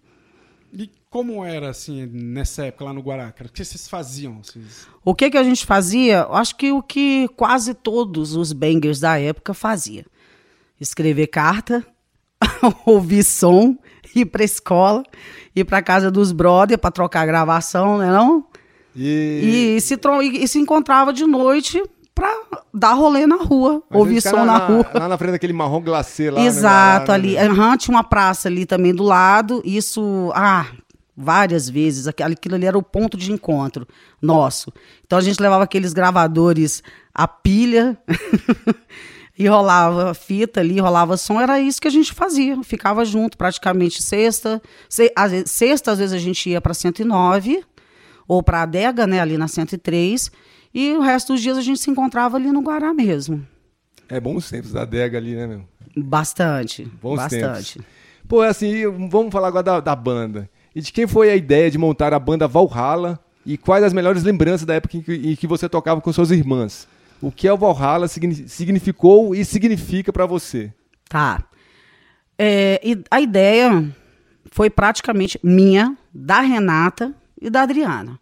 E 0.73 0.89
como 1.11 1.43
era, 1.43 1.69
assim, 1.69 2.05
nessa 2.05 2.63
época 2.67 2.85
lá 2.85 2.93
no 2.93 3.01
Guaraca? 3.01 3.43
O 3.45 3.49
que 3.49 3.65
vocês 3.65 3.89
faziam? 3.89 4.41
Vocês... 4.41 4.87
O 5.03 5.13
que 5.13 5.29
que 5.29 5.37
a 5.37 5.43
gente 5.43 5.65
fazia? 5.65 6.25
Acho 6.31 6.55
que 6.55 6.71
o 6.71 6.81
que 6.81 7.27
quase 7.35 7.73
todos 7.73 8.33
os 8.33 8.53
bangers 8.53 9.01
da 9.01 9.19
época 9.19 9.53
fazia. 9.53 10.05
Escrever 10.79 11.27
carta, 11.27 11.85
ouvir 12.87 13.25
som, 13.25 13.77
ir 14.15 14.25
pra 14.27 14.45
escola, 14.45 15.03
ir 15.53 15.65
pra 15.65 15.81
casa 15.81 16.09
dos 16.09 16.31
brother 16.31 16.77
pra 16.77 16.89
trocar 16.89 17.25
gravação, 17.25 17.97
né 17.97 18.09
não? 18.09 18.45
E, 18.95 19.75
E, 19.75 19.81
se, 19.81 19.99
e, 20.23 20.47
se 20.47 20.59
encontrava 20.59 21.11
de 21.11 21.25
noite 21.25 21.83
pra 22.15 22.33
dar 22.73 22.93
rolê 22.93 23.27
na 23.27 23.35
rua, 23.35 23.83
Mas 23.89 23.99
ouvir 23.99 24.21
som 24.21 24.29
ficaram 24.29 24.45
na 24.45 24.57
rua. 24.57 24.89
Lá 24.93 25.09
na 25.09 25.17
frente 25.17 25.31
daquele 25.31 25.51
marrom 25.51 25.81
glacê 25.81 26.31
lá. 26.31 26.39
né, 26.39 26.45
Exato, 26.47 27.09
lá, 27.09 27.15
ali. 27.15 27.35
né? 27.35 27.47
Aham, 27.47 27.75
tinha 27.75 27.93
uma 27.95 28.03
praça 28.03 28.47
ali 28.47 28.65
também 28.65 28.95
do 28.95 29.03
lado. 29.03 29.61
Isso, 29.65 30.31
ah, 30.33 30.65
várias 31.21 31.69
vezes. 31.69 32.07
aqu- 32.07 32.23
Aquilo 32.23 32.55
ali 32.55 32.65
era 32.65 32.77
o 32.77 32.83
ponto 32.83 33.15
de 33.17 33.31
encontro 33.31 33.87
nosso. 34.21 34.71
Então 35.05 35.17
a 35.17 35.21
gente 35.21 35.39
levava 35.41 35.63
aqueles 35.63 35.93
gravadores 35.93 36.81
a 37.13 37.27
pilha 37.27 37.97
e 39.37 39.47
rolava 39.47 40.13
fita 40.13 40.59
ali, 40.59 40.79
rolava 40.79 41.17
som. 41.17 41.39
Era 41.39 41.59
isso 41.59 41.81
que 41.81 41.87
a 41.87 41.91
gente 41.91 42.13
fazia. 42.13 42.61
Ficava 42.63 43.03
junto 43.05 43.37
praticamente 43.37 44.01
sexta. 44.03 44.61
Se, 44.89 45.11
às 45.15 45.31
vezes- 45.31 45.51
sexta, 45.51 45.91
às 45.91 45.99
vezes, 45.99 46.13
a 46.13 46.19
gente 46.19 46.49
ia 46.49 46.61
para 46.61 46.73
109 46.73 47.63
ou 48.27 48.41
para 48.43 48.59
a 48.59 48.63
adega, 48.63 49.05
né, 49.07 49.19
ali 49.19 49.37
na 49.37 49.47
103. 49.47 50.31
E 50.73 50.93
o 50.93 51.01
resto 51.01 51.33
dos 51.33 51.41
dias 51.41 51.57
a 51.57 51.61
gente 51.61 51.79
se 51.81 51.89
encontrava 51.91 52.37
ali 52.37 52.51
no 52.51 52.61
Guará 52.61 52.93
mesmo. 52.93 53.45
É 54.07 54.19
bons 54.19 54.49
tempos 54.49 54.71
da 54.71 54.81
adega 54.83 55.17
ali, 55.17 55.35
né, 55.35 55.47
meu? 55.47 55.63
Bastante. 55.97 56.85
Bons 57.01 57.17
bastante. 57.17 57.73
tempos. 57.73 57.91
Pô, 58.27 58.41
assim, 58.41 58.83
vamos 59.09 59.31
falar 59.31 59.49
agora 59.49 59.63
da, 59.63 59.79
da 59.81 59.95
banda. 59.95 60.49
E 60.75 60.81
de 60.81 60.91
quem 60.91 61.07
foi 61.07 61.29
a 61.29 61.35
ideia 61.35 61.69
de 61.69 61.77
montar 61.77 62.13
a 62.13 62.19
banda 62.19 62.47
Valhalla 62.47 63.19
e 63.45 63.57
quais 63.57 63.83
as 63.83 63.93
melhores 63.93 64.23
lembranças 64.23 64.65
da 64.65 64.75
época 64.75 64.97
em 64.97 65.01
que, 65.01 65.13
em 65.13 65.35
que 65.35 65.47
você 65.47 65.67
tocava 65.67 65.99
com 66.01 66.11
suas 66.13 66.31
irmãs? 66.31 66.87
O 67.21 67.31
que 67.31 67.47
é 67.47 67.53
o 67.53 67.57
Valhalla 67.57 68.07
signi- 68.07 68.47
significou 68.47 69.35
e 69.35 69.43
significa 69.45 70.11
pra 70.13 70.25
você? 70.25 70.71
Tá. 71.09 71.43
É, 72.37 72.79
a 73.11 73.21
ideia 73.21 73.93
foi 74.51 74.69
praticamente 74.69 75.39
minha, 75.43 75.95
da 76.13 76.39
Renata 76.41 77.13
e 77.39 77.49
da 77.49 77.61
Adriana. 77.61 78.19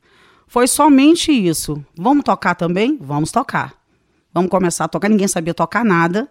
Foi 0.48 0.68
somente 0.68 1.32
isso. 1.32 1.84
Vamos 1.98 2.24
tocar 2.24 2.56
também? 2.56 2.98
Vamos 3.00 3.32
tocar. 3.32 3.74
Vamos 4.34 4.50
começar 4.50 4.86
a 4.86 4.88
tocar. 4.88 5.08
Ninguém 5.10 5.28
sabia 5.28 5.54
tocar 5.54 5.86
nada. 5.86 6.28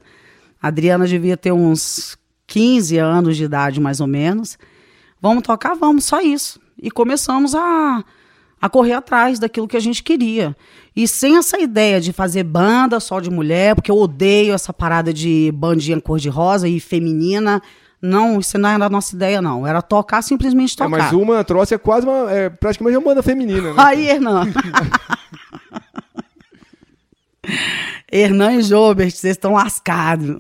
A 0.61 0.69
Adriana 0.69 1.07
devia 1.07 1.37
ter 1.37 1.53
uns 1.53 2.19
15 2.47 2.99
anos 2.99 3.37
de 3.37 3.45
idade, 3.45 3.81
mais 3.81 4.01
ou 4.01 4.07
menos. 4.07 4.59
Vamos 5.21 5.43
tocar? 5.43 5.75
Vamos, 5.75 6.05
só 6.05 6.21
isso. 6.21 6.61
E 6.81 6.91
começamos 6.91 7.55
a, 7.55 8.05
a 8.61 8.69
correr 8.69 8.93
atrás 8.95 9.39
daquilo 9.39 9.67
que 9.69 9.77
a 9.77 9.81
gente 9.81 10.03
queria. 10.03 10.57
E 10.95 11.07
sem 11.09 11.37
essa 11.37 11.59
ideia 11.61 12.01
de 12.01 12.13
fazer 12.13 12.43
banda 12.45 12.99
só 13.01 13.21
de 13.21 13.31
mulher, 13.31 13.75
porque 13.75 13.91
eu 13.91 13.97
odeio 13.97 14.53
essa 14.55 14.73
parada 14.73 15.13
de 15.13 15.51
bandinha 15.55 16.01
cor-de-rosa 16.01 16.69
e 16.69 16.79
feminina. 16.81 17.61
Não, 18.01 18.39
isso 18.39 18.57
não 18.59 18.69
era 18.69 18.87
a 18.87 18.89
nossa 18.89 19.17
ideia, 19.17 19.43
não. 19.43 19.67
Era 19.67 19.83
tocar, 19.83 20.23
simplesmente 20.23 20.75
É, 20.75 20.77
tocar. 20.85 20.89
mas 20.91 21.13
uma 21.13 21.43
troça 21.43 21.75
é 21.75 21.79
quase 21.79 22.07
uma. 22.07 22.31
É 22.31 22.49
praticamente 22.49 22.97
uma 22.97 23.05
banda 23.05 23.23
feminina, 23.25 23.73
né? 23.73 23.75
Aí, 23.77 24.09
Hernan. 24.09 24.47
Hernan 28.11 28.55
e 28.55 28.63
Jobert, 28.63 29.11
vocês 29.11 29.37
estão 29.37 29.53
lascados. 29.53 30.37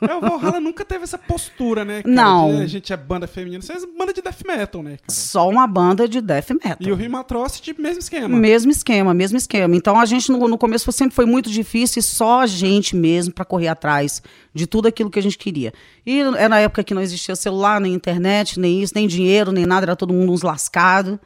É, 0.00 0.14
o 0.14 0.20
Valhalla 0.20 0.60
nunca 0.60 0.84
teve 0.84 1.04
essa 1.04 1.18
postura, 1.18 1.84
né? 1.84 2.02
cara, 2.02 2.14
Não. 2.14 2.58
a 2.58 2.66
gente 2.66 2.92
é 2.92 2.96
banda 2.96 3.26
feminina. 3.26 3.60
Vocês 3.60 3.82
é 3.82 3.86
banda 3.86 4.12
de 4.12 4.22
death 4.22 4.44
metal, 4.46 4.82
né, 4.82 4.90
cara? 4.90 5.02
Só 5.08 5.48
uma 5.48 5.66
banda 5.66 6.08
de 6.08 6.20
death 6.20 6.50
metal. 6.50 6.76
E 6.80 6.92
o 6.92 6.94
Rima 6.94 7.20
Atrocity, 7.20 7.74
mesmo 7.78 7.98
esquema. 7.98 8.28
Mesmo 8.28 8.70
esquema, 8.70 9.12
mesmo 9.12 9.36
esquema. 9.36 9.74
Então 9.74 9.98
a 9.98 10.06
gente 10.06 10.30
no, 10.30 10.46
no 10.46 10.56
começo 10.56 10.90
sempre 10.92 11.14
foi 11.14 11.26
muito 11.26 11.50
difícil 11.50 12.00
e 12.00 12.02
só 12.02 12.40
a 12.42 12.46
gente 12.46 12.94
mesmo 12.94 13.34
para 13.34 13.44
correr 13.44 13.68
atrás 13.68 14.22
de 14.54 14.66
tudo 14.66 14.86
aquilo 14.86 15.10
que 15.10 15.18
a 15.18 15.22
gente 15.22 15.38
queria. 15.38 15.72
E 16.06 16.20
era 16.20 16.48
na 16.48 16.58
época 16.60 16.84
que 16.84 16.94
não 16.94 17.02
existia 17.02 17.34
celular, 17.34 17.80
nem 17.80 17.92
internet, 17.92 18.58
nem 18.58 18.82
isso, 18.82 18.92
nem 18.94 19.08
dinheiro, 19.08 19.52
nem 19.52 19.66
nada, 19.66 19.84
era 19.86 19.96
todo 19.96 20.12
mundo 20.12 20.32
uns 20.32 20.42
lascados. 20.42 21.18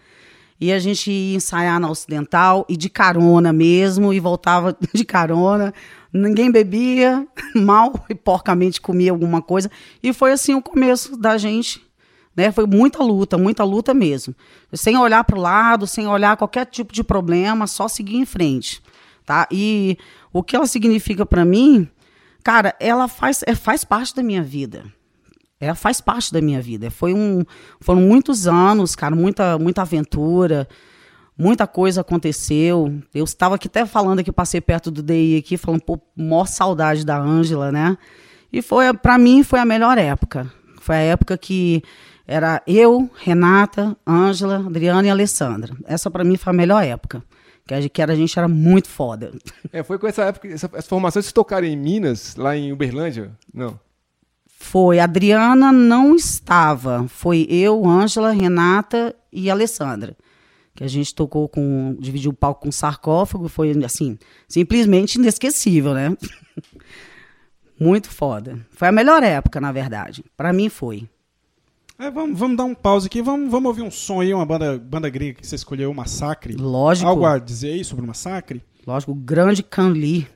E 0.60 0.72
a 0.72 0.78
gente 0.78 1.10
ia 1.10 1.36
ensaiar 1.36 1.80
na 1.80 1.90
Ocidental 1.90 2.64
e 2.68 2.76
de 2.76 2.88
carona 2.88 3.52
mesmo, 3.52 4.12
e 4.12 4.20
voltava 4.20 4.76
de 4.94 5.04
carona. 5.04 5.74
Ninguém 6.12 6.50
bebia, 6.50 7.26
mal 7.54 7.92
e 8.08 8.14
porcamente 8.14 8.80
comia 8.80 9.10
alguma 9.10 9.42
coisa. 9.42 9.70
E 10.02 10.12
foi 10.12 10.32
assim 10.32 10.54
o 10.54 10.62
começo 10.62 11.16
da 11.16 11.36
gente 11.36 11.84
né? 12.36 12.50
Foi 12.50 12.66
muita 12.66 13.02
luta, 13.02 13.38
muita 13.38 13.64
luta 13.64 13.94
mesmo. 13.94 14.34
Sem 14.72 14.96
olhar 14.96 15.24
para 15.24 15.38
o 15.38 15.40
lado, 15.40 15.86
sem 15.86 16.06
olhar 16.06 16.36
qualquer 16.36 16.66
tipo 16.66 16.92
de 16.92 17.04
problema, 17.04 17.66
só 17.66 17.88
seguir 17.88 18.16
em 18.16 18.26
frente, 18.26 18.82
tá? 19.24 19.46
E 19.50 19.96
o 20.32 20.42
que 20.42 20.56
ela 20.56 20.66
significa 20.66 21.24
para 21.24 21.44
mim, 21.44 21.88
cara, 22.42 22.74
ela 22.80 23.08
faz, 23.08 23.42
é, 23.46 23.54
faz 23.54 23.84
parte 23.84 24.14
da 24.14 24.22
minha 24.22 24.42
vida. 24.42 24.84
Ela 25.64 25.74
faz 25.74 26.00
parte 26.00 26.32
da 26.32 26.40
minha 26.40 26.60
vida. 26.60 26.90
Foi 26.90 27.14
um, 27.14 27.44
foram 27.80 28.00
muitos 28.00 28.46
anos, 28.46 28.94
cara, 28.94 29.14
muita, 29.14 29.58
muita 29.58 29.82
aventura, 29.82 30.68
muita 31.36 31.66
coisa 31.66 32.00
aconteceu. 32.00 33.00
Eu 33.14 33.24
estava 33.24 33.54
aqui 33.56 33.68
até 33.68 33.84
falando 33.86 34.22
que 34.22 34.32
passei 34.32 34.60
perto 34.60 34.90
do 34.90 35.02
DI 35.02 35.36
aqui, 35.38 35.56
falando, 35.56 35.82
pô, 35.82 35.98
maior 36.16 36.46
saudade 36.46 37.04
da 37.04 37.18
Ângela, 37.18 37.72
né? 37.72 37.96
E 38.52 38.62
foi, 38.62 38.92
para 38.94 39.18
mim, 39.18 39.42
foi 39.42 39.58
a 39.58 39.64
melhor 39.64 39.98
época. 39.98 40.50
Foi 40.80 40.94
a 40.94 41.00
época 41.00 41.36
que 41.36 41.82
era 42.26 42.62
eu, 42.66 43.10
Renata, 43.16 43.96
Ângela, 44.06 44.56
Adriana 44.58 45.06
e 45.06 45.10
Alessandra. 45.10 45.74
Essa 45.86 46.10
para 46.10 46.24
mim 46.24 46.36
foi 46.36 46.52
a 46.52 46.56
melhor 46.56 46.82
época. 46.82 47.22
Que 47.66 47.74
a, 47.74 47.88
que 47.88 48.02
era, 48.02 48.12
a 48.12 48.16
gente 48.16 48.38
era 48.38 48.46
muito 48.48 48.88
foda. 48.88 49.32
É, 49.72 49.82
foi 49.82 49.98
com 49.98 50.06
essa 50.06 50.24
época, 50.24 50.48
essa, 50.48 50.70
essa 50.72 50.88
formação, 50.88 51.20
vocês 51.20 51.32
tocaram 51.32 51.66
em 51.66 51.76
Minas, 51.76 52.36
lá 52.36 52.56
em 52.56 52.72
Uberlândia? 52.72 53.32
Não. 53.52 53.78
Foi, 54.64 54.98
Adriana 54.98 55.70
não 55.70 56.16
estava. 56.16 57.06
Foi 57.06 57.46
eu, 57.48 57.86
Ângela, 57.86 58.32
Renata 58.32 59.14
e 59.30 59.48
Alessandra. 59.48 60.16
Que 60.74 60.82
a 60.82 60.88
gente 60.88 61.14
tocou 61.14 61.48
com. 61.48 61.94
dividiu 62.00 62.32
o 62.32 62.34
palco 62.34 62.62
com 62.62 62.72
sarcófago. 62.72 63.46
Foi 63.46 63.70
assim, 63.84 64.18
simplesmente 64.48 65.16
inesquecível, 65.16 65.94
né? 65.94 66.16
Muito 67.78 68.10
foda. 68.10 68.58
Foi 68.70 68.88
a 68.88 68.92
melhor 68.92 69.22
época, 69.22 69.60
na 69.60 69.70
verdade. 69.70 70.24
Pra 70.36 70.52
mim 70.52 70.68
foi. 70.68 71.08
É, 71.98 72.10
vamos, 72.10 72.36
vamos 72.36 72.56
dar 72.56 72.64
um 72.64 72.74
pause 72.74 73.06
aqui, 73.06 73.22
vamos, 73.22 73.50
vamos 73.50 73.68
ouvir 73.68 73.82
um 73.82 73.90
som 73.90 74.20
aí, 74.20 74.34
uma 74.34 74.46
banda, 74.46 74.78
banda 74.78 75.08
gringa 75.08 75.34
que 75.34 75.46
você 75.46 75.54
escolheu, 75.54 75.90
o 75.90 75.94
Massacre. 75.94 76.56
Lógico. 76.56 77.08
Algo 77.08 77.26
a 77.26 77.38
dizer 77.38 77.74
aí 77.74 77.84
sobre 77.84 78.02
o 78.02 78.08
Massacre? 78.08 78.62
Lógico, 78.86 79.12
o 79.12 79.14
grande 79.14 79.62
Canli. 79.62 80.26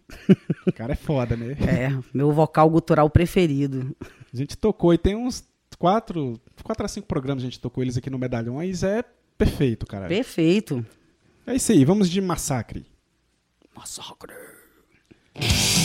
O 0.66 0.72
cara 0.72 0.92
é 0.92 0.96
foda, 0.96 1.34
né? 1.34 1.56
É, 1.66 1.98
meu 2.14 2.30
vocal 2.30 2.70
gutural 2.70 3.10
preferido. 3.10 3.96
A 4.32 4.36
gente 4.36 4.56
tocou 4.56 4.92
e 4.92 4.98
tem 4.98 5.16
uns 5.16 5.44
quatro, 5.78 6.40
quatro 6.62 6.84
a 6.84 6.88
cinco 6.88 7.06
programas 7.06 7.42
a 7.42 7.46
gente 7.46 7.60
tocou 7.60 7.82
eles 7.82 7.96
aqui 7.96 8.10
no 8.10 8.18
Medalhões. 8.18 8.82
É 8.82 9.02
perfeito, 9.36 9.86
cara. 9.86 10.08
Perfeito. 10.08 10.84
É 11.46 11.54
isso 11.54 11.72
aí, 11.72 11.84
vamos 11.84 12.10
de 12.10 12.20
Massacre. 12.20 12.84
Massacre. 13.74 14.34
Massacre. 15.34 15.77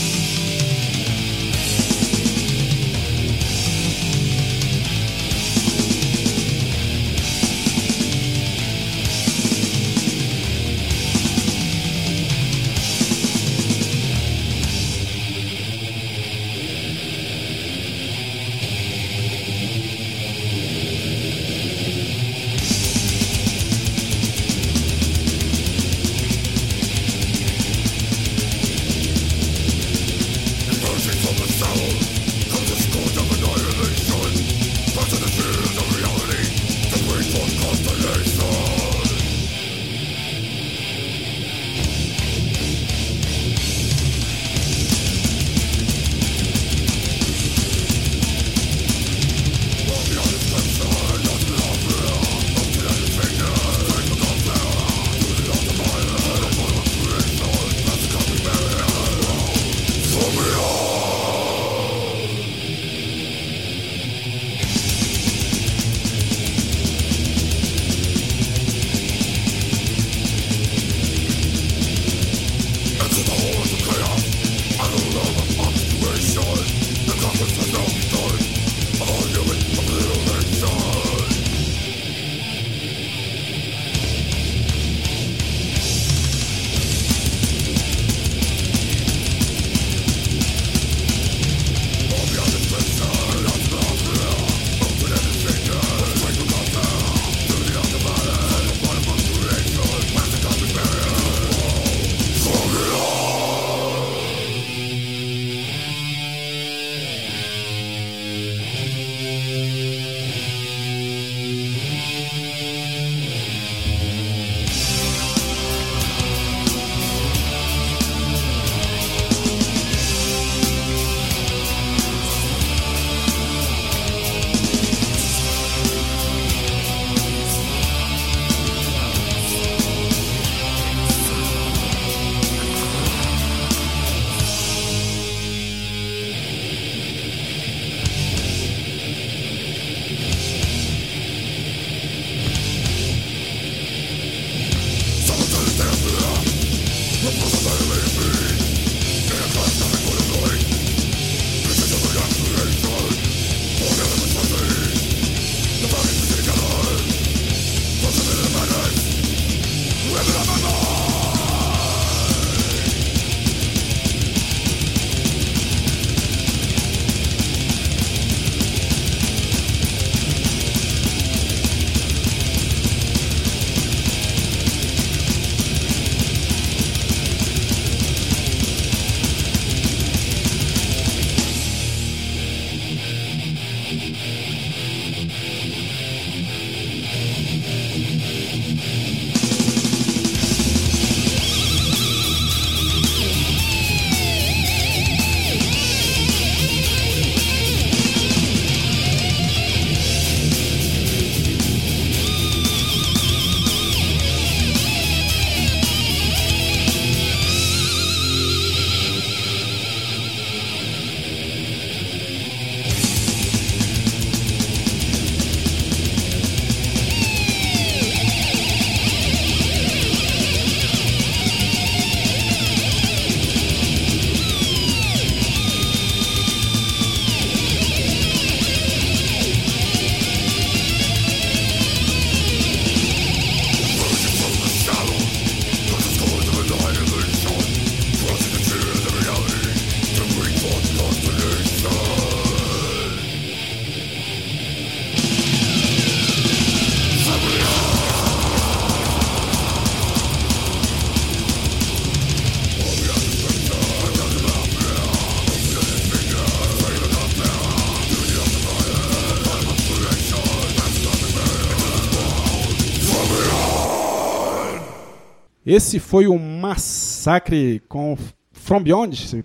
Esse 265.74 265.98
foi 265.98 266.28
o 266.28 266.38
massacre 266.38 267.82
com 267.90 268.16
From 268.52 268.84
Beyond. 268.84 269.44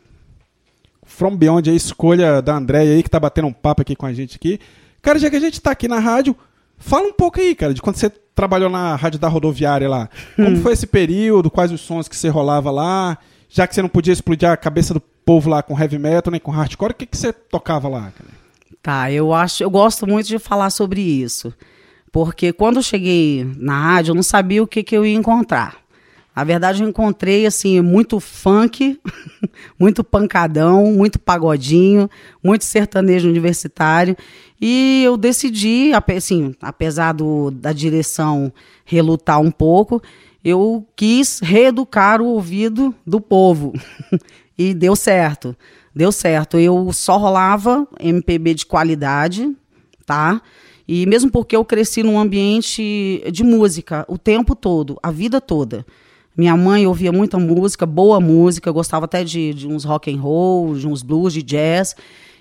From 1.03 1.35
Beyond, 1.35 1.71
a 1.71 1.73
escolha 1.73 2.43
da 2.43 2.55
Andréia 2.55 2.93
aí, 2.93 3.03
que 3.03 3.09
tá 3.09 3.19
batendo 3.19 3.49
um 3.49 3.53
papo 3.53 3.81
aqui 3.81 3.97
com 3.97 4.05
a 4.05 4.13
gente 4.13 4.37
aqui. 4.37 4.61
Cara, 5.01 5.19
já 5.19 5.31
que 5.31 5.37
a 5.37 5.41
gente 5.41 5.59
tá 5.59 5.71
aqui 5.71 5.89
na 5.89 5.99
rádio, 5.99 6.37
fala 6.77 7.09
um 7.09 7.15
pouco 7.15 7.41
aí, 7.41 7.55
cara, 7.55 7.73
de 7.73 7.81
quando 7.81 7.97
você 7.97 8.11
trabalhou 8.11 8.69
na 8.69 8.95
rádio 8.95 9.19
da 9.19 9.27
rodoviária 9.27 9.89
lá. 9.89 10.11
Como 10.37 10.59
foi 10.59 10.75
esse 10.75 10.87
período? 10.87 11.51
Quais 11.51 11.73
os 11.73 11.81
sons 11.81 12.09
que 12.09 12.15
você 12.15 12.29
rolava 12.29 12.71
lá? 12.71 13.17
Já 13.49 13.67
que 13.67 13.75
você 13.75 13.81
não 13.81 13.89
podia 13.89 14.13
explodir 14.13 14.51
a 14.51 14.57
cabeça 14.57 14.93
do 14.93 15.01
povo 15.01 15.49
lá 15.49 15.63
com 15.63 15.81
heavy 15.81 15.99
metal, 15.99 16.31
nem 16.31 16.41
com 16.41 16.51
hardcore, 16.51 16.93
o 16.93 16.95
que, 16.95 17.07
que 17.07 17.17
você 17.17 17.33
tocava 17.33 17.89
lá, 17.89 18.13
cara? 18.13 18.31
Tá, 18.83 19.11
eu 19.11 19.33
acho, 19.33 19.63
eu 19.63 19.71
gosto 19.71 20.07
muito 20.07 20.27
de 20.27 20.39
falar 20.39 20.69
sobre 20.69 21.01
isso. 21.01 21.55
Porque 22.13 22.53
quando 22.53 22.77
eu 22.77 22.83
cheguei 22.83 23.51
na 23.57 23.81
rádio, 23.81 24.11
eu 24.11 24.15
não 24.15 24.23
sabia 24.23 24.63
o 24.63 24.67
que, 24.67 24.83
que 24.83 24.95
eu 24.95 25.07
ia 25.07 25.17
encontrar. 25.17 25.88
Na 26.39 26.45
verdade, 26.45 26.85
eu 26.85 26.89
encontrei 26.89 27.47
assim 27.47 27.81
muito 27.81 28.21
funk, 28.21 29.01
muito 29.77 30.05
pancadão, 30.05 30.93
muito 30.93 31.19
pagodinho, 31.19 32.09
muito 32.41 32.65
sertanejo 32.65 33.29
universitário. 33.29 34.17
E 34.61 35.03
eu 35.03 35.17
decidi, 35.17 35.91
assim, 36.17 36.55
apesar 36.63 37.11
do, 37.11 37.51
da 37.51 37.73
direção 37.73 38.53
relutar 38.85 39.41
um 39.41 39.51
pouco, 39.51 40.01
eu 40.45 40.87
quis 40.95 41.41
reeducar 41.41 42.23
o 42.23 42.27
ouvido 42.27 42.95
do 43.05 43.21
povo. 43.21 43.73
e 44.57 44.73
deu 44.73 44.95
certo. 44.95 45.57
Deu 45.93 46.13
certo. 46.13 46.57
Eu 46.57 46.93
só 46.93 47.17
rolava 47.17 47.85
MPB 47.99 48.55
de 48.55 48.65
qualidade, 48.65 49.57
tá? 50.07 50.41
E 50.87 51.05
mesmo 51.05 51.33
porque 51.33 51.57
eu 51.57 51.65
cresci 51.65 52.05
num 52.05 52.17
ambiente 52.17 53.25
de 53.33 53.43
música 53.43 54.05
o 54.07 54.17
tempo 54.17 54.55
todo, 54.55 55.01
a 55.03 55.11
vida 55.11 55.41
toda. 55.41 55.85
Minha 56.39 56.57
mãe 56.57 56.87
ouvia 56.87 57.11
muita 57.11 57.37
música, 57.37 57.85
boa 57.85 58.21
música, 58.21 58.71
gostava 58.71 59.07
até 59.07 59.25
de, 59.25 59.53
de 59.53 59.67
uns 59.67 59.83
rock 59.83 60.09
and 60.15 60.21
roll, 60.21 60.77
de 60.77 60.87
uns 60.87 61.03
blues, 61.03 61.33
de 61.33 61.43
jazz. 61.43 61.97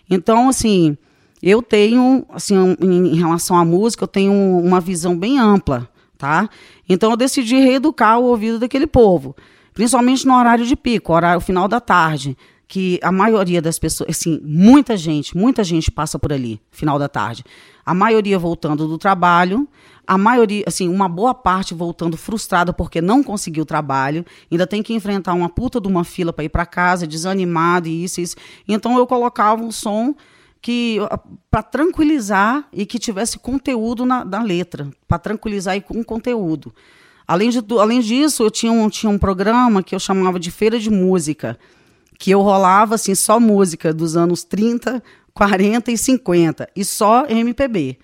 Então, 0.07 0.49
assim, 0.49 0.95
eu 1.41 1.63
tenho, 1.63 2.23
assim, 2.29 2.77
em 2.79 3.15
relação 3.15 3.57
à 3.57 3.65
música, 3.65 4.03
eu 4.03 4.07
tenho 4.07 4.31
uma 4.59 4.79
visão 4.79 5.17
bem 5.17 5.39
ampla, 5.39 5.89
tá? 6.15 6.47
Então 6.87 7.09
eu 7.09 7.17
decidi 7.17 7.55
reeducar 7.55 8.19
o 8.19 8.25
ouvido 8.25 8.59
daquele 8.59 8.85
povo, 8.85 9.35
principalmente 9.73 10.27
no 10.27 10.35
horário 10.35 10.63
de 10.63 10.75
pico, 10.75 11.11
horário 11.11 11.41
final 11.41 11.67
da 11.67 11.79
tarde, 11.79 12.37
que 12.67 12.99
a 13.01 13.11
maioria 13.11 13.63
das 13.63 13.79
pessoas, 13.79 14.11
assim, 14.11 14.39
muita 14.43 14.95
gente, 14.95 15.35
muita 15.35 15.63
gente 15.63 15.89
passa 15.89 16.19
por 16.19 16.31
ali, 16.31 16.61
final 16.69 16.99
da 16.99 17.09
tarde. 17.09 17.43
A 17.83 17.95
maioria 17.95 18.37
voltando 18.37 18.87
do 18.87 18.97
trabalho, 18.99 19.67
a 20.07 20.17
maioria, 20.17 20.63
assim, 20.65 20.87
uma 20.87 21.09
boa 21.09 21.33
parte 21.33 21.73
voltando 21.73 22.15
frustrada 22.15 22.71
porque 22.71 23.01
não 23.01 23.21
conseguiu 23.21 23.65
trabalho, 23.65 24.25
ainda 24.49 24.65
tem 24.65 24.81
que 24.81 24.93
enfrentar 24.93 25.33
uma 25.33 25.49
puta 25.49 25.81
de 25.81 25.87
uma 25.87 26.05
fila 26.05 26.31
para 26.31 26.45
ir 26.45 26.49
para 26.49 26.65
casa, 26.65 27.05
desanimado 27.05 27.89
e 27.89 28.05
isso, 28.05 28.21
isso. 28.21 28.35
Então 28.65 28.97
eu 28.97 29.05
colocava 29.05 29.61
um 29.61 29.71
som 29.71 30.15
que 30.61 30.97
para 31.51 31.61
tranquilizar 31.61 32.67
e 32.71 32.85
que 32.85 32.97
tivesse 32.97 33.37
conteúdo 33.37 34.05
na, 34.05 34.23
na 34.23 34.41
letra, 34.41 34.89
para 35.07 35.19
tranquilizar 35.19 35.75
e 35.75 35.81
com 35.81 36.01
conteúdo. 36.03 36.73
Além, 37.27 37.49
de, 37.49 37.59
além 37.77 37.99
disso, 37.99 38.43
eu 38.43 38.49
tinha 38.49 38.71
um, 38.71 38.89
tinha 38.89 39.09
um 39.09 39.17
programa 39.17 39.83
que 39.83 39.93
eu 39.93 39.99
chamava 39.99 40.39
de 40.39 40.49
Feira 40.49 40.79
de 40.79 40.89
Música, 40.89 41.59
que 42.17 42.31
eu 42.31 42.41
rolava 42.41 42.95
assim 42.95 43.13
só 43.13 43.39
música 43.39 43.93
dos 43.93 44.15
anos 44.15 44.45
30, 44.45 45.03
40 45.33 45.91
e 45.91 45.97
50 45.97 46.69
e 46.73 46.85
só 46.85 47.25
MPB. 47.27 47.99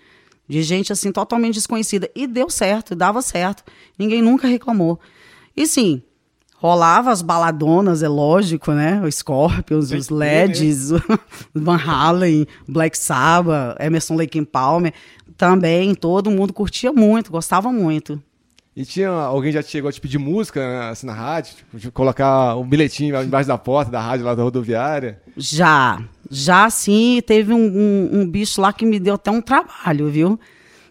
De 0.47 0.61
gente 0.61 0.91
assim 0.91 1.11
totalmente 1.11 1.55
desconhecida 1.55 2.09
e 2.15 2.27
deu 2.27 2.49
certo, 2.49 2.95
dava 2.95 3.21
certo. 3.21 3.63
Ninguém 3.97 4.21
nunca 4.21 4.47
reclamou. 4.47 4.99
E 5.55 5.65
sim, 5.65 6.01
rolava 6.55 7.11
as 7.11 7.21
baladonas, 7.21 8.03
é 8.03 8.07
lógico, 8.07 8.71
né? 8.71 9.01
Os 9.05 9.15
Scorpions, 9.15 9.89
Tem 9.89 9.97
os 9.97 10.07
ter, 10.07 10.13
LEDs, 10.13 10.91
Van 11.53 11.77
Halen, 11.77 12.47
Black 12.67 12.97
Sabbath, 12.97 13.77
Emerson 13.79 14.15
Lake 14.15 14.39
and 14.39 14.45
Palmer, 14.45 14.93
também 15.37 15.93
todo 15.93 16.31
mundo 16.31 16.53
curtia 16.53 16.93
muito, 16.93 17.31
gostava 17.31 17.71
muito. 17.71 18.21
E 18.75 18.83
tinha 18.85 19.09
alguém 19.09 19.51
já 19.51 19.61
chegou 19.61 19.87
a 19.87 19.91
te 19.91 20.01
pedir 20.01 20.17
música 20.17 20.59
né, 20.59 20.89
assim, 20.89 21.05
na 21.05 21.13
rádio? 21.13 21.55
Tipo, 21.57 21.77
de 21.77 21.91
colocar 21.91 22.55
um 22.57 22.63
bilhetinho 22.67 23.21
embaixo 23.21 23.47
da 23.47 23.57
porta 23.57 23.91
da 23.91 24.01
rádio 24.01 24.25
lá 24.25 24.33
da 24.33 24.41
rodoviária? 24.41 25.21
Já, 25.37 26.01
já 26.29 26.67
sim, 26.71 27.21
teve 27.25 27.53
um, 27.53 27.57
um- 27.59 28.09
um 28.21 28.27
bicho 28.27 28.59
lá 28.59 28.73
que 28.73 28.83
me 28.83 28.99
deu 28.99 29.13
até 29.13 29.29
um 29.29 29.41
trabalho, 29.41 30.09
viu? 30.09 30.39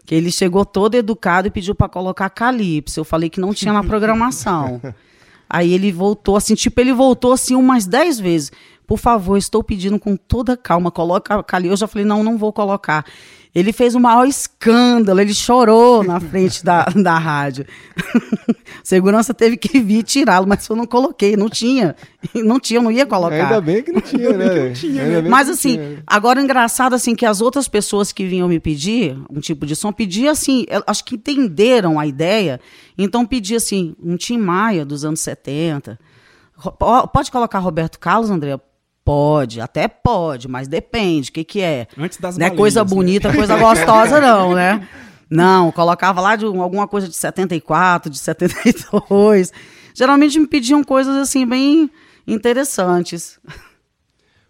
Que 0.07 0.14
ele 0.14 0.31
chegou 0.31 0.64
todo 0.64 0.95
educado 0.95 1.49
e 1.49 1.51
pediu 1.51 1.75
para 1.75 1.88
colocar 1.88 2.31
Calypso. 2.31 3.01
Eu 3.01 3.05
falei 3.05 3.29
que 3.29 3.40
não 3.40 3.53
tinha 3.53 3.73
na 3.73 3.83
programação. 3.83 4.81
Aí 5.51 5.75
ele 5.75 5.90
voltou 5.92 6.37
assim, 6.37 6.55
tipo, 6.55 6.81
ele 6.81 6.92
voltou 6.92 7.33
assim 7.33 7.57
umas 7.57 7.85
dez 7.85 8.18
vezes. 8.18 8.53
Por 8.87 8.99
favor, 8.99 9.37
estou 9.37 9.62
pedindo 9.62 9.99
com 9.99 10.16
toda 10.16 10.57
calma, 10.57 10.90
coloca 10.90 11.42
Calypso. 11.42 11.73
Eu 11.73 11.77
já 11.79 11.87
falei, 11.88 12.05
não, 12.07 12.23
não 12.23 12.38
vou 12.38 12.53
colocar. 12.53 13.05
Ele 13.55 13.71
fez 13.73 13.95
o 13.95 14.01
maior 14.01 14.27
escândalo, 14.27 15.21
ele 15.21 15.35
chorou 15.35 16.03
na 16.03 16.19
frente 16.21 16.65
da, 16.65 16.85
da 16.85 17.19
rádio. 17.19 17.67
Segurança 18.83 19.33
teve 19.35 19.57
que 19.57 19.79
vir 19.81 20.03
tirá-lo, 20.03 20.47
mas 20.47 20.67
eu 20.69 20.75
não 20.75 20.87
coloquei, 20.87 21.37
não 21.37 21.49
tinha. 21.49 21.95
Não 22.35 22.59
tinha, 22.59 22.81
não 22.81 22.91
ia 22.91 23.05
colocar. 23.07 23.35
Ainda 23.45 23.61
bem 23.61 23.83
que 23.83 23.93
não 23.93 24.01
tinha, 24.01 24.33
né? 24.37 24.73
Ainda 25.05 25.23
bem 25.23 25.31
Mas 25.31 25.43
que 25.43 25.47
não 25.49 25.55
assim, 25.55 25.73
tinha, 25.77 25.88
né? 25.91 26.03
agora 26.07 26.41
o 26.41 26.43
engraçado 26.45 26.95
assim 26.95 27.15
que 27.15 27.27
as 27.27 27.41
outras 27.41 27.69
pessoas 27.69 28.11
que 28.12 28.25
vinham 28.27 28.49
me 28.49 28.59
pedir 28.59 29.17
um 29.31 29.38
tipo 29.41 29.67
de 29.67 29.77
som, 29.77 29.93
pedia 29.93 30.31
assim, 30.31 30.65
el- 30.69 30.83
acho 30.87 31.05
que 31.05 31.15
entenderam 31.17 31.99
a 32.01 32.07
ideia, 32.07 32.61
então 32.97 33.25
pedia 33.27 33.59
assim, 33.59 33.95
um 34.03 34.17
Tim 34.17 34.38
Maia 34.38 34.85
dos 34.85 35.05
anos 35.05 35.21
70. 35.21 35.99
Ro- 36.55 36.73
po- 36.73 37.09
Pode 37.09 37.31
colocar 37.31 37.59
Roberto 37.59 37.99
Carlos, 38.01 38.31
André? 38.31 38.59
Pode, 39.05 39.61
até 39.61 39.88
pode, 39.88 40.47
mas 40.47 40.69
depende, 40.69 41.31
o 41.31 41.33
que 41.33 41.43
que 41.45 41.61
é? 41.61 41.88
Antes 41.99 42.19
das 42.19 42.37
Não 42.38 42.47
é 42.47 42.49
balinhas, 42.51 42.59
coisa 42.61 42.85
né? 42.85 42.88
bonita, 42.91 43.33
coisa 43.35 43.57
gostosa 43.57 44.21
não, 44.21 44.55
né? 44.55 44.87
Não, 45.29 45.73
colocava 45.73 46.21
lá 46.21 46.37
de 46.37 46.47
um- 46.47 46.62
alguma 46.62 46.87
coisa 46.87 47.09
de 47.09 47.17
74, 47.17 48.11
de 48.11 48.19
72. 48.19 49.53
Geralmente 49.95 50.38
me 50.38 50.47
pediam 50.47 50.85
coisas 50.85 51.17
assim 51.17 51.45
bem 51.47 51.91
interessantes. 52.27 53.38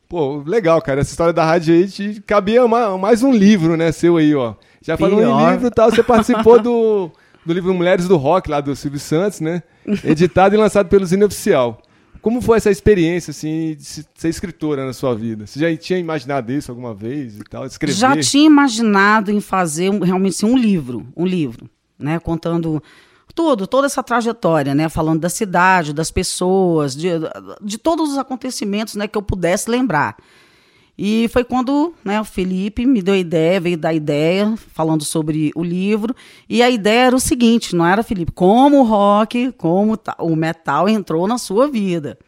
Pô, 0.08 0.42
legal, 0.46 0.80
cara. 0.82 1.00
Essa 1.00 1.10
história 1.10 1.32
da 1.32 1.44
rádio 1.44 1.74
aí 1.74 1.88
te 1.88 2.20
cabia 2.26 2.66
ma- 2.68 2.98
mais 2.98 3.22
um 3.22 3.32
livro, 3.32 3.76
né, 3.76 3.90
seu 3.92 4.16
aí, 4.18 4.34
ó. 4.34 4.54
Já 4.82 4.96
falou 4.96 5.20
em 5.20 5.24
Pior. 5.24 5.52
livro 5.52 5.68
e 5.68 5.70
tal, 5.70 5.90
você 5.90 6.02
participou 6.02 6.60
do, 6.60 7.10
do 7.46 7.52
livro 7.54 7.72
Mulheres 7.72 8.06
do 8.08 8.16
Rock, 8.16 8.50
lá 8.50 8.60
do 8.60 8.74
Silvio 8.76 9.00
Santos, 9.00 9.40
né? 9.40 9.62
Editado 10.04 10.54
e 10.54 10.58
lançado 10.58 10.88
pelo 10.88 11.06
Zine 11.06 11.24
Oficial. 11.24 11.80
Como 12.22 12.40
foi 12.40 12.56
essa 12.56 12.70
experiência, 12.70 13.32
assim, 13.32 13.74
de 13.76 13.84
se- 13.84 14.06
ser 14.14 14.28
escritora 14.28 14.86
na 14.86 14.92
sua 14.92 15.12
vida? 15.14 15.44
Você 15.46 15.58
já 15.58 15.76
tinha 15.76 15.98
imaginado 15.98 16.52
isso 16.52 16.70
alguma 16.70 16.94
vez 16.94 17.36
e 17.36 17.40
tal? 17.42 17.66
Escrever? 17.66 17.94
Já 17.96 18.16
tinha 18.22 18.46
imaginado 18.46 19.30
em 19.32 19.40
fazer 19.40 19.90
realmente 20.02 20.36
assim, 20.36 20.46
um 20.46 20.56
livro, 20.56 21.06
um 21.16 21.26
livro, 21.26 21.68
né, 21.98 22.18
contando 22.20 22.80
tudo, 23.34 23.66
toda 23.66 23.86
essa 23.86 24.02
trajetória, 24.02 24.74
né, 24.74 24.88
falando 24.88 25.20
da 25.20 25.28
cidade, 25.28 25.92
das 25.92 26.10
pessoas, 26.10 26.94
de, 26.94 27.08
de 27.60 27.76
todos 27.78 28.10
os 28.12 28.18
acontecimentos, 28.18 28.94
né, 28.94 29.08
que 29.08 29.18
eu 29.18 29.22
pudesse 29.22 29.68
lembrar. 29.68 30.16
E 30.96 31.26
foi 31.32 31.42
quando 31.42 31.94
né, 32.04 32.20
o 32.20 32.24
Felipe 32.24 32.84
me 32.84 33.00
deu 33.00 33.14
a 33.14 33.18
ideia, 33.18 33.58
veio 33.60 33.78
dar 33.78 33.88
a 33.88 33.94
ideia, 33.94 34.54
falando 34.72 35.04
sobre 35.04 35.50
o 35.54 35.64
livro. 35.64 36.14
E 36.48 36.62
a 36.62 36.70
ideia 36.70 37.06
era 37.06 37.16
o 37.16 37.20
seguinte: 37.20 37.74
não 37.74 37.86
era, 37.86 38.02
Felipe, 38.02 38.32
como 38.32 38.80
o 38.80 38.84
rock, 38.84 39.52
como 39.52 39.98
o 40.18 40.36
metal 40.36 40.88
entrou 40.88 41.26
na 41.26 41.38
sua 41.38 41.66
vida. 41.66 42.18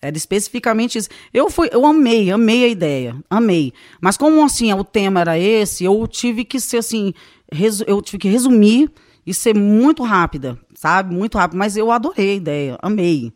Era 0.00 0.16
especificamente 0.16 0.98
isso. 0.98 1.08
Eu 1.32 1.48
fui, 1.48 1.68
eu 1.70 1.86
amei, 1.86 2.30
amei 2.32 2.64
a 2.64 2.68
ideia, 2.68 3.16
amei. 3.30 3.72
Mas 4.00 4.16
como 4.16 4.44
assim 4.44 4.72
o 4.72 4.82
tema 4.82 5.20
era 5.20 5.38
esse, 5.38 5.84
eu 5.84 6.04
tive 6.08 6.44
que 6.44 6.58
ser 6.58 6.78
assim, 6.78 7.14
resu- 7.52 7.84
eu 7.86 8.02
tive 8.02 8.18
que 8.18 8.28
resumir 8.28 8.90
e 9.24 9.32
ser 9.32 9.54
muito 9.54 10.02
rápida, 10.02 10.58
sabe? 10.74 11.14
Muito 11.14 11.38
rápido. 11.38 11.56
Mas 11.56 11.76
eu 11.76 11.92
adorei 11.92 12.32
a 12.32 12.34
ideia, 12.34 12.78
amei. 12.82 13.32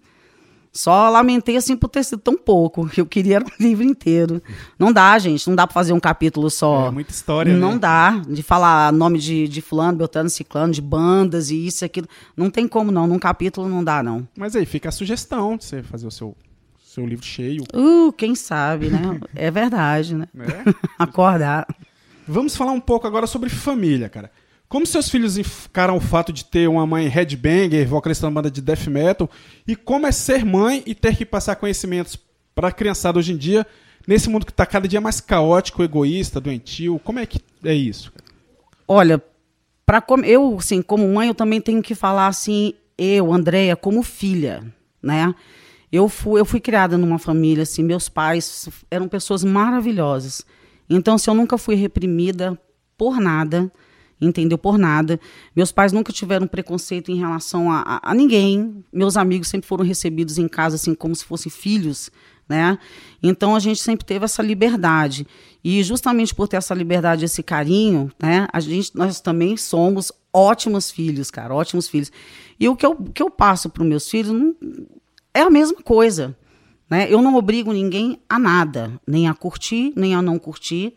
Só 0.76 1.08
lamentei 1.08 1.56
assim 1.56 1.74
por 1.74 1.88
ter 1.88 2.04
sido 2.04 2.20
tão 2.20 2.36
pouco. 2.36 2.88
Eu 2.96 3.06
queria 3.06 3.40
um 3.40 3.44
livro 3.58 3.82
inteiro. 3.82 4.42
Não 4.78 4.92
dá, 4.92 5.18
gente. 5.18 5.48
Não 5.48 5.56
dá 5.56 5.66
para 5.66 5.72
fazer 5.72 5.94
um 5.94 5.98
capítulo 6.00 6.50
só. 6.50 6.88
É 6.88 6.90
muita 6.90 7.10
história, 7.10 7.56
Não 7.56 7.72
né? 7.72 7.78
dá. 7.78 8.22
De 8.28 8.42
falar 8.42 8.92
nome 8.92 9.18
de, 9.18 9.48
de 9.48 9.62
fulano, 9.62 9.96
beltrano, 9.96 10.28
ciclano, 10.28 10.72
de 10.72 10.82
bandas 10.82 11.50
e 11.50 11.66
isso 11.66 11.82
e 11.82 11.86
aquilo. 11.86 12.06
Não 12.36 12.50
tem 12.50 12.68
como 12.68 12.92
não. 12.92 13.06
Num 13.06 13.18
capítulo 13.18 13.68
não 13.68 13.82
dá, 13.82 14.02
não. 14.02 14.28
Mas 14.36 14.54
aí 14.54 14.66
fica 14.66 14.90
a 14.90 14.92
sugestão 14.92 15.56
de 15.56 15.64
você 15.64 15.82
fazer 15.82 16.06
o 16.06 16.10
seu, 16.10 16.36
seu 16.84 17.06
livro 17.06 17.24
cheio. 17.24 17.64
Uh, 17.74 18.12
quem 18.12 18.34
sabe, 18.34 18.90
né? 18.90 19.18
É 19.34 19.50
verdade, 19.50 20.14
né? 20.14 20.28
né? 20.34 20.62
Acordar. 20.98 21.66
Vamos 22.28 22.54
falar 22.54 22.72
um 22.72 22.80
pouco 22.80 23.06
agora 23.06 23.26
sobre 23.26 23.48
família, 23.48 24.08
cara. 24.10 24.30
Como 24.68 24.84
seus 24.84 25.08
filhos 25.08 25.38
encaram 25.38 25.96
o 25.96 26.00
fato 26.00 26.32
de 26.32 26.44
ter 26.44 26.68
uma 26.68 26.86
mãe 26.86 27.06
headbanger, 27.06 27.86
vocalista 27.88 28.26
da 28.26 28.32
banda 28.32 28.50
de 28.50 28.60
death 28.60 28.86
metal, 28.88 29.30
e 29.66 29.76
como 29.76 30.06
é 30.06 30.12
ser 30.12 30.44
mãe 30.44 30.82
e 30.84 30.94
ter 30.94 31.16
que 31.16 31.24
passar 31.24 31.56
conhecimentos 31.56 32.18
para 32.54 32.68
a 32.68 32.72
criançada 32.72 33.18
hoje 33.18 33.32
em 33.32 33.36
dia, 33.36 33.66
nesse 34.08 34.28
mundo 34.28 34.44
que 34.44 34.52
está 34.52 34.66
cada 34.66 34.88
dia 34.88 35.00
mais 35.00 35.20
caótico, 35.20 35.84
egoísta, 35.84 36.40
doentio, 36.40 37.00
como 37.04 37.18
é 37.18 37.26
que 37.26 37.40
é 37.64 37.74
isso? 37.74 38.12
Olha, 38.88 39.22
para 39.84 40.02
eu, 40.24 40.56
assim, 40.58 40.82
como 40.82 41.08
mãe, 41.08 41.28
eu 41.28 41.34
também 41.34 41.60
tenho 41.60 41.80
que 41.80 41.94
falar 41.94 42.26
assim, 42.26 42.74
eu, 42.98 43.32
Andréia, 43.32 43.76
como 43.76 44.02
filha, 44.02 44.64
né? 45.00 45.32
Eu 45.92 46.08
fui, 46.08 46.40
eu 46.40 46.44
fui 46.44 46.58
criada 46.58 46.98
numa 46.98 47.18
família, 47.18 47.62
assim, 47.62 47.84
meus 47.84 48.08
pais 48.08 48.68
eram 48.90 49.06
pessoas 49.06 49.44
maravilhosas. 49.44 50.44
Então, 50.90 51.14
assim, 51.14 51.30
eu 51.30 51.34
nunca 51.34 51.56
fui 51.56 51.76
reprimida 51.76 52.58
por 52.98 53.20
nada, 53.20 53.70
entendeu? 54.20 54.56
Por 54.56 54.78
nada. 54.78 55.20
Meus 55.54 55.72
pais 55.72 55.92
nunca 55.92 56.12
tiveram 56.12 56.46
preconceito 56.46 57.10
em 57.10 57.16
relação 57.16 57.70
a, 57.70 57.82
a, 57.82 58.10
a 58.10 58.14
ninguém. 58.14 58.84
Meus 58.92 59.16
amigos 59.16 59.48
sempre 59.48 59.68
foram 59.68 59.84
recebidos 59.84 60.38
em 60.38 60.48
casa, 60.48 60.76
assim, 60.76 60.94
como 60.94 61.14
se 61.14 61.24
fossem 61.24 61.50
filhos, 61.50 62.10
né? 62.48 62.78
Então 63.22 63.54
a 63.54 63.58
gente 63.58 63.80
sempre 63.80 64.06
teve 64.06 64.24
essa 64.24 64.42
liberdade 64.42 65.26
e 65.62 65.82
justamente 65.82 66.34
por 66.34 66.46
ter 66.48 66.56
essa 66.56 66.74
liberdade, 66.74 67.24
esse 67.24 67.42
carinho, 67.42 68.10
né? 68.20 68.46
A 68.52 68.60
gente, 68.60 68.96
nós 68.96 69.20
também 69.20 69.56
somos 69.56 70.12
ótimos 70.32 70.90
filhos, 70.90 71.30
cara, 71.30 71.54
ótimos 71.54 71.88
filhos. 71.88 72.12
E 72.58 72.68
o 72.68 72.76
que 72.76 72.86
eu, 72.86 72.94
que 72.94 73.22
eu 73.22 73.30
passo 73.30 73.68
para 73.68 73.82
os 73.82 73.88
meus 73.88 74.08
filhos 74.08 74.32
não, 74.32 74.54
é 75.34 75.40
a 75.40 75.50
mesma 75.50 75.82
coisa, 75.82 76.36
né? 76.88 77.06
Eu 77.10 77.20
não 77.20 77.34
obrigo 77.34 77.72
ninguém 77.72 78.18
a 78.28 78.38
nada, 78.38 78.92
nem 79.06 79.28
a 79.28 79.34
curtir, 79.34 79.92
nem 79.96 80.14
a 80.14 80.22
não 80.22 80.38
curtir. 80.38 80.94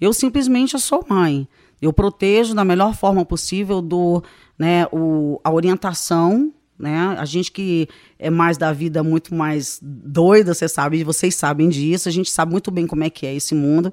Eu 0.00 0.12
simplesmente 0.12 0.78
sou 0.78 1.04
mãe. 1.08 1.48
Eu 1.80 1.92
protejo 1.92 2.54
da 2.54 2.64
melhor 2.64 2.94
forma 2.94 3.24
possível, 3.24 3.80
dou 3.80 4.22
né, 4.58 4.86
o, 4.92 5.40
a 5.44 5.52
orientação 5.52 6.52
né? 6.78 7.16
A 7.18 7.24
gente 7.24 7.50
que 7.50 7.88
é 8.18 8.30
mais 8.30 8.56
da 8.56 8.72
vida 8.72 9.02
muito 9.02 9.34
mais 9.34 9.80
doida, 9.82 10.54
você 10.54 10.68
sabe, 10.68 11.02
vocês 11.02 11.34
sabem 11.34 11.68
disso, 11.68 12.08
a 12.08 12.12
gente 12.12 12.30
sabe 12.30 12.52
muito 12.52 12.70
bem 12.70 12.86
como 12.86 13.02
é 13.02 13.10
que 13.10 13.26
é 13.26 13.34
esse 13.34 13.54
mundo. 13.54 13.92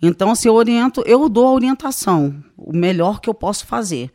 Então, 0.00 0.28
se 0.28 0.42
assim, 0.42 0.48
eu 0.48 0.54
oriento, 0.54 1.02
eu 1.04 1.28
dou 1.28 1.46
a 1.46 1.52
orientação, 1.52 2.42
o 2.56 2.74
melhor 2.74 3.20
que 3.20 3.28
eu 3.28 3.34
posso 3.34 3.66
fazer 3.66 4.10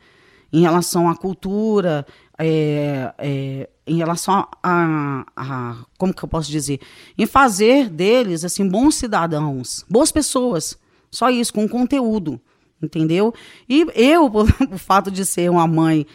em 0.52 0.62
relação 0.62 1.08
à 1.08 1.14
cultura, 1.14 2.06
é, 2.38 3.12
é, 3.18 3.68
em 3.86 3.98
relação 3.98 4.48
a, 4.62 5.24
a, 5.36 5.76
como 5.98 6.14
que 6.14 6.24
eu 6.24 6.28
posso 6.28 6.50
dizer, 6.50 6.80
em 7.18 7.26
fazer 7.26 7.90
deles 7.90 8.44
assim 8.44 8.66
bons 8.66 8.94
cidadãos, 8.94 9.84
boas 9.88 10.10
pessoas, 10.10 10.78
só 11.10 11.30
isso, 11.30 11.52
com 11.52 11.68
conteúdo, 11.68 12.40
entendeu? 12.82 13.32
E 13.68 13.86
eu, 13.94 14.26
o 14.70 14.78
fato 14.78 15.10
de 15.10 15.24
ser 15.24 15.50
uma 15.50 15.66
mãe 15.66 16.06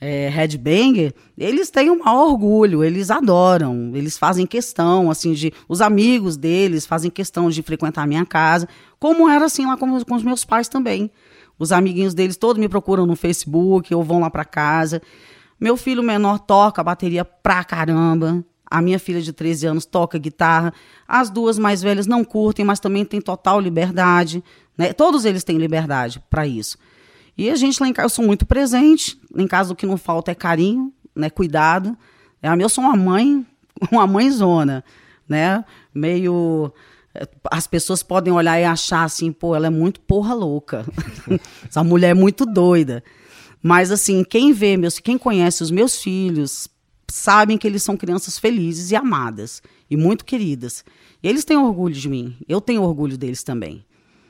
é, 0.00 0.28
headbanger, 0.28 1.14
eles 1.38 1.70
têm 1.70 1.88
um 1.88 2.00
maior 2.00 2.30
orgulho, 2.30 2.82
eles 2.82 3.08
adoram, 3.08 3.92
eles 3.94 4.18
fazem 4.18 4.44
questão, 4.44 5.08
assim, 5.08 5.32
de. 5.32 5.52
Os 5.68 5.80
amigos 5.80 6.36
deles 6.36 6.84
fazem 6.84 7.08
questão 7.10 7.48
de 7.48 7.62
frequentar 7.62 8.02
a 8.02 8.06
minha 8.06 8.26
casa, 8.26 8.68
como 8.98 9.28
era 9.28 9.44
assim 9.44 9.64
lá 9.64 9.76
com, 9.76 10.04
com 10.04 10.14
os 10.14 10.24
meus 10.24 10.44
pais 10.44 10.66
também. 10.66 11.08
Os 11.56 11.70
amiguinhos 11.70 12.14
deles 12.14 12.36
todos 12.36 12.60
me 12.60 12.68
procuram 12.68 13.06
no 13.06 13.14
Facebook 13.14 13.94
ou 13.94 14.02
vão 14.02 14.18
lá 14.18 14.28
para 14.28 14.44
casa. 14.44 15.00
Meu 15.60 15.76
filho 15.76 16.02
menor 16.02 16.40
toca 16.40 16.82
bateria 16.82 17.24
pra 17.24 17.62
caramba. 17.62 18.44
A 18.68 18.82
minha 18.82 18.98
filha 18.98 19.22
de 19.22 19.32
13 19.32 19.66
anos 19.66 19.84
toca 19.86 20.18
guitarra. 20.18 20.74
As 21.06 21.30
duas 21.30 21.58
mais 21.58 21.80
velhas 21.80 22.08
não 22.08 22.24
curtem, 22.24 22.64
mas 22.64 22.80
também 22.80 23.04
têm 23.04 23.20
total 23.20 23.60
liberdade. 23.60 24.42
Né? 24.82 24.92
Todos 24.92 25.24
eles 25.24 25.44
têm 25.44 25.58
liberdade 25.58 26.20
para 26.28 26.44
isso. 26.44 26.76
E 27.38 27.48
a 27.48 27.54
gente 27.54 27.80
lá 27.80 27.86
em 27.86 27.92
casa, 27.92 28.06
eu 28.06 28.10
sou 28.10 28.24
muito 28.24 28.44
presente. 28.44 29.16
Em 29.36 29.46
casa 29.46 29.72
o 29.72 29.76
que 29.76 29.86
não 29.86 29.96
falta 29.96 30.32
é 30.32 30.34
carinho, 30.34 30.92
né, 31.14 31.30
cuidado. 31.30 31.96
É, 32.42 32.48
eu 32.60 32.68
sou 32.68 32.82
uma 32.82 32.96
mãe, 32.96 33.46
uma 33.92 34.08
mãezona, 34.08 34.82
né? 35.28 35.64
Meio 35.94 36.72
eh, 37.14 37.28
as 37.48 37.68
pessoas 37.68 38.02
podem 38.02 38.32
olhar 38.32 38.60
e 38.60 38.64
achar 38.64 39.04
assim, 39.04 39.30
pô, 39.30 39.54
ela 39.54 39.68
é 39.68 39.70
muito 39.70 40.00
porra 40.00 40.34
louca. 40.34 40.84
Essa 41.68 41.84
mulher 41.84 42.10
é 42.10 42.14
muito 42.14 42.44
doida. 42.44 43.04
Mas 43.62 43.92
assim, 43.92 44.24
quem 44.24 44.52
vê 44.52 44.76
meus, 44.76 44.98
quem 44.98 45.16
conhece 45.16 45.62
os 45.62 45.70
meus 45.70 46.02
filhos, 46.02 46.68
sabem 47.08 47.56
que 47.56 47.68
eles 47.68 47.84
são 47.84 47.96
crianças 47.96 48.36
felizes 48.36 48.90
e 48.90 48.96
amadas 48.96 49.62
e 49.88 49.96
muito 49.96 50.24
queridas. 50.24 50.84
E 51.22 51.28
eles 51.28 51.44
têm 51.44 51.56
orgulho 51.56 51.94
de 51.94 52.08
mim. 52.08 52.36
Eu 52.48 52.60
tenho 52.60 52.82
orgulho 52.82 53.16
deles 53.16 53.44
também. 53.44 53.84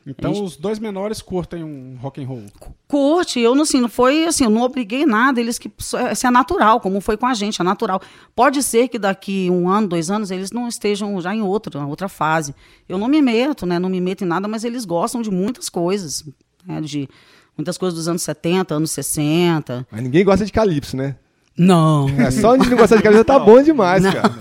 Então 0.07 0.35
gente... 0.35 0.45
os 0.45 0.57
dois 0.57 0.79
menores 0.79 1.23
curtem 1.23 1.63
um 1.63 1.97
rock 2.01 2.23
and 2.23 2.27
roll. 2.27 2.45
Curte, 2.89 3.41
eu 3.41 3.55
não 3.55 3.63
assim, 3.63 3.81
não 3.81 3.89
foi 3.89 4.25
assim, 4.25 4.45
eu 4.45 4.51
não 4.51 4.63
obriguei 4.63 5.07
nada, 5.07 5.41
eles 5.41 5.59
que 5.59 5.71
isso 5.79 5.97
é 6.27 6.31
natural, 6.31 6.81
como 6.81 7.01
foi 7.01 7.17
com 7.17 7.27
a 7.27 7.35
gente, 7.35 7.61
é 7.61 7.65
natural. 7.65 8.01
Pode 8.35 8.63
ser 8.63 8.89
que 8.89 8.99
daqui 8.99 9.49
um 9.51 9.69
ano, 9.69 9.89
dois 9.89 10.11
anos 10.11 10.31
eles 10.31 10.51
não 10.51 10.67
estejam 10.67 11.21
já 11.21 11.35
em 11.35 11.43
outra, 11.43 11.85
outra 11.87 12.09
fase. 12.09 12.55
Eu 12.89 12.99
não 12.99 13.09
me 13.09 13.23
meto, 13.23 13.65
né? 13.65 13.79
Não 13.79 13.89
me 13.89 14.01
meto 14.01 14.25
em 14.25 14.27
nada, 14.27 14.49
mas 14.49 14.65
eles 14.65 14.85
gostam 14.85 15.23
de 15.23 15.31
muitas 15.31 15.69
coisas, 15.69 16.25
né, 16.67 16.81
de 16.81 17.09
muitas 17.57 17.79
coisas 17.79 17.97
dos 17.97 18.09
anos 18.09 18.23
70, 18.23 18.75
anos 18.75 18.91
60. 18.91 19.87
Mas 19.91 20.03
ninguém 20.03 20.25
gosta 20.25 20.45
de 20.45 20.53
calypso, 20.53 20.97
né? 20.97 21.17
Não. 21.57 22.09
É, 22.19 22.31
só 22.31 22.57
de 22.57 22.69
não 22.69 22.77
gostar 22.77 22.97
de 22.97 23.03
calypso 23.03 23.25
tá 23.25 23.39
bom 23.39 23.63
demais, 23.63 24.03
não. 24.03 24.13
cara. 24.13 24.33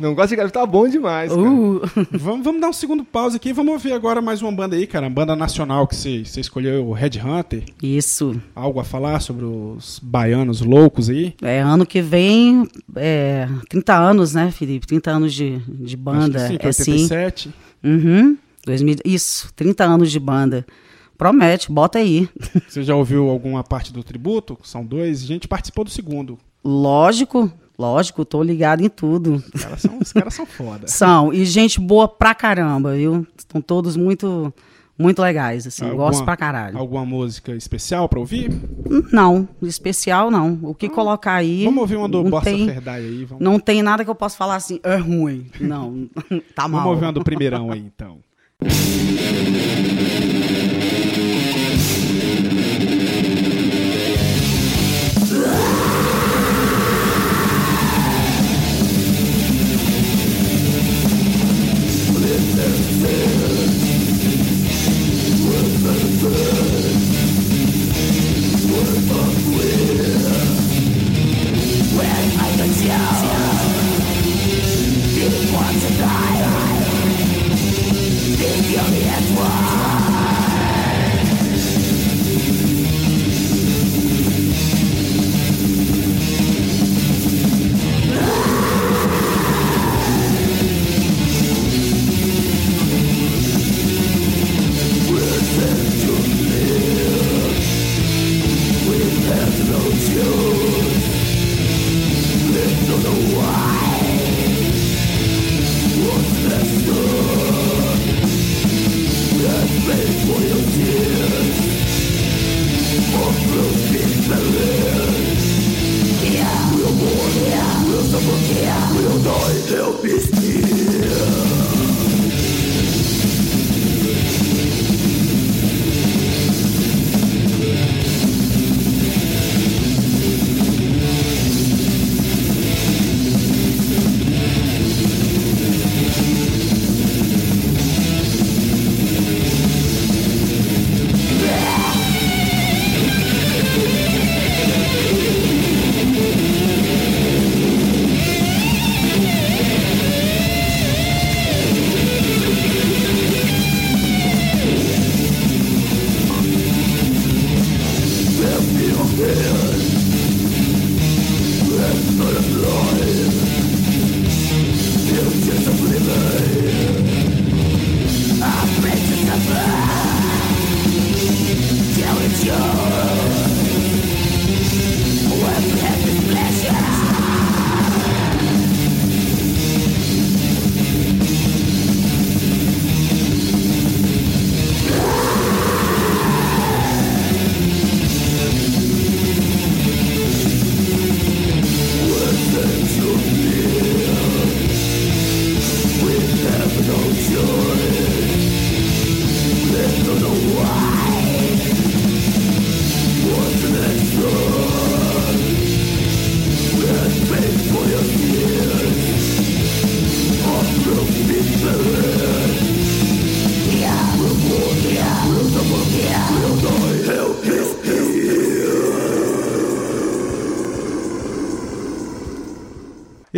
Não 0.00 0.14
gosta 0.14 0.28
de 0.28 0.36
calypso 0.36 0.54
tá 0.54 0.66
bom 0.66 0.88
demais, 0.88 1.32
uh. 1.32 1.80
vamos, 2.12 2.44
vamos 2.44 2.60
dar 2.60 2.68
um 2.68 2.72
segundo 2.72 3.04
pause 3.04 3.36
aqui. 3.36 3.52
Vamos 3.52 3.72
ouvir 3.72 3.92
agora 3.92 4.20
mais 4.20 4.42
uma 4.42 4.52
banda 4.52 4.76
aí, 4.76 4.86
cara. 4.86 5.06
Uma 5.06 5.14
banda 5.14 5.34
nacional 5.34 5.86
que 5.86 5.96
você, 5.96 6.24
você 6.24 6.40
escolheu, 6.40 6.86
o 6.86 6.92
Red 6.92 7.20
Hunter. 7.24 7.64
Isso. 7.82 8.40
Algo 8.54 8.80
a 8.80 8.84
falar 8.84 9.20
sobre 9.20 9.44
os 9.44 9.98
baianos 10.02 10.60
loucos 10.60 11.08
aí? 11.08 11.34
É, 11.42 11.60
ano 11.60 11.86
que 11.86 12.00
vem, 12.02 12.68
é, 12.94 13.48
30 13.68 13.94
anos, 13.94 14.34
né, 14.34 14.50
Felipe? 14.50 14.86
30 14.86 15.10
anos 15.10 15.34
de, 15.34 15.58
de 15.66 15.96
banda. 15.96 16.44
Acho 16.44 16.58
que 16.58 16.72
sim, 16.72 16.92
é 16.92 16.94
87. 16.94 17.42
Sim. 17.48 17.54
Uhum. 17.84 18.36
2000, 18.66 18.96
isso, 19.04 19.52
30 19.54 19.84
anos 19.84 20.10
de 20.10 20.18
banda. 20.18 20.66
Promete, 21.16 21.70
bota 21.70 21.98
aí. 21.98 22.28
Você 22.68 22.82
já 22.82 22.94
ouviu 22.94 23.28
alguma 23.28 23.64
parte 23.64 23.92
do 23.92 24.02
tributo? 24.02 24.58
São 24.62 24.84
dois. 24.84 25.22
A 25.22 25.26
gente 25.26 25.48
participou 25.48 25.84
do 25.84 25.90
segundo. 25.90 26.38
Lógico, 26.64 27.50
lógico, 27.78 28.24
tô 28.24 28.42
ligado 28.42 28.82
em 28.82 28.88
tudo. 28.88 29.42
Os 29.54 29.62
caras 29.62 29.80
são, 29.80 29.98
os 29.98 30.12
caras 30.12 30.34
são 30.34 30.46
foda. 30.46 30.88
são, 30.88 31.32
e 31.32 31.44
gente 31.44 31.80
boa 31.80 32.08
pra 32.08 32.34
caramba, 32.34 32.94
viu? 32.94 33.26
Estão 33.36 33.60
todos 33.60 33.96
muito 33.96 34.52
muito 34.98 35.20
legais, 35.20 35.66
assim, 35.66 35.84
alguma, 35.84 36.06
gosto 36.06 36.24
pra 36.24 36.36
caralho. 36.36 36.78
Alguma 36.78 37.04
música 37.04 37.54
especial 37.54 38.08
pra 38.08 38.18
ouvir? 38.18 38.50
Não, 39.12 39.46
especial 39.62 40.30
não. 40.30 40.58
O 40.62 40.74
que 40.74 40.88
colocar 40.88 41.34
aí. 41.34 41.64
Vamos 41.64 41.80
ouvir 41.82 41.96
uma 41.96 42.08
do 42.08 42.24
Bossa 42.24 42.46
tem, 42.46 42.70
aí. 42.86 43.24
Vamos... 43.26 43.44
Não 43.44 43.60
tem 43.60 43.82
nada 43.82 44.04
que 44.04 44.10
eu 44.10 44.14
possa 44.14 44.36
falar 44.36 44.56
assim, 44.56 44.80
é 44.82 44.96
ruim. 44.96 45.46
Não, 45.60 46.08
tá 46.54 46.66
mal. 46.66 46.80
Vamos 46.80 46.94
ouvir 46.94 47.04
uma 47.04 47.12
do 47.12 47.22
primeirão 47.22 47.70
aí, 47.70 47.80
então. 47.80 48.18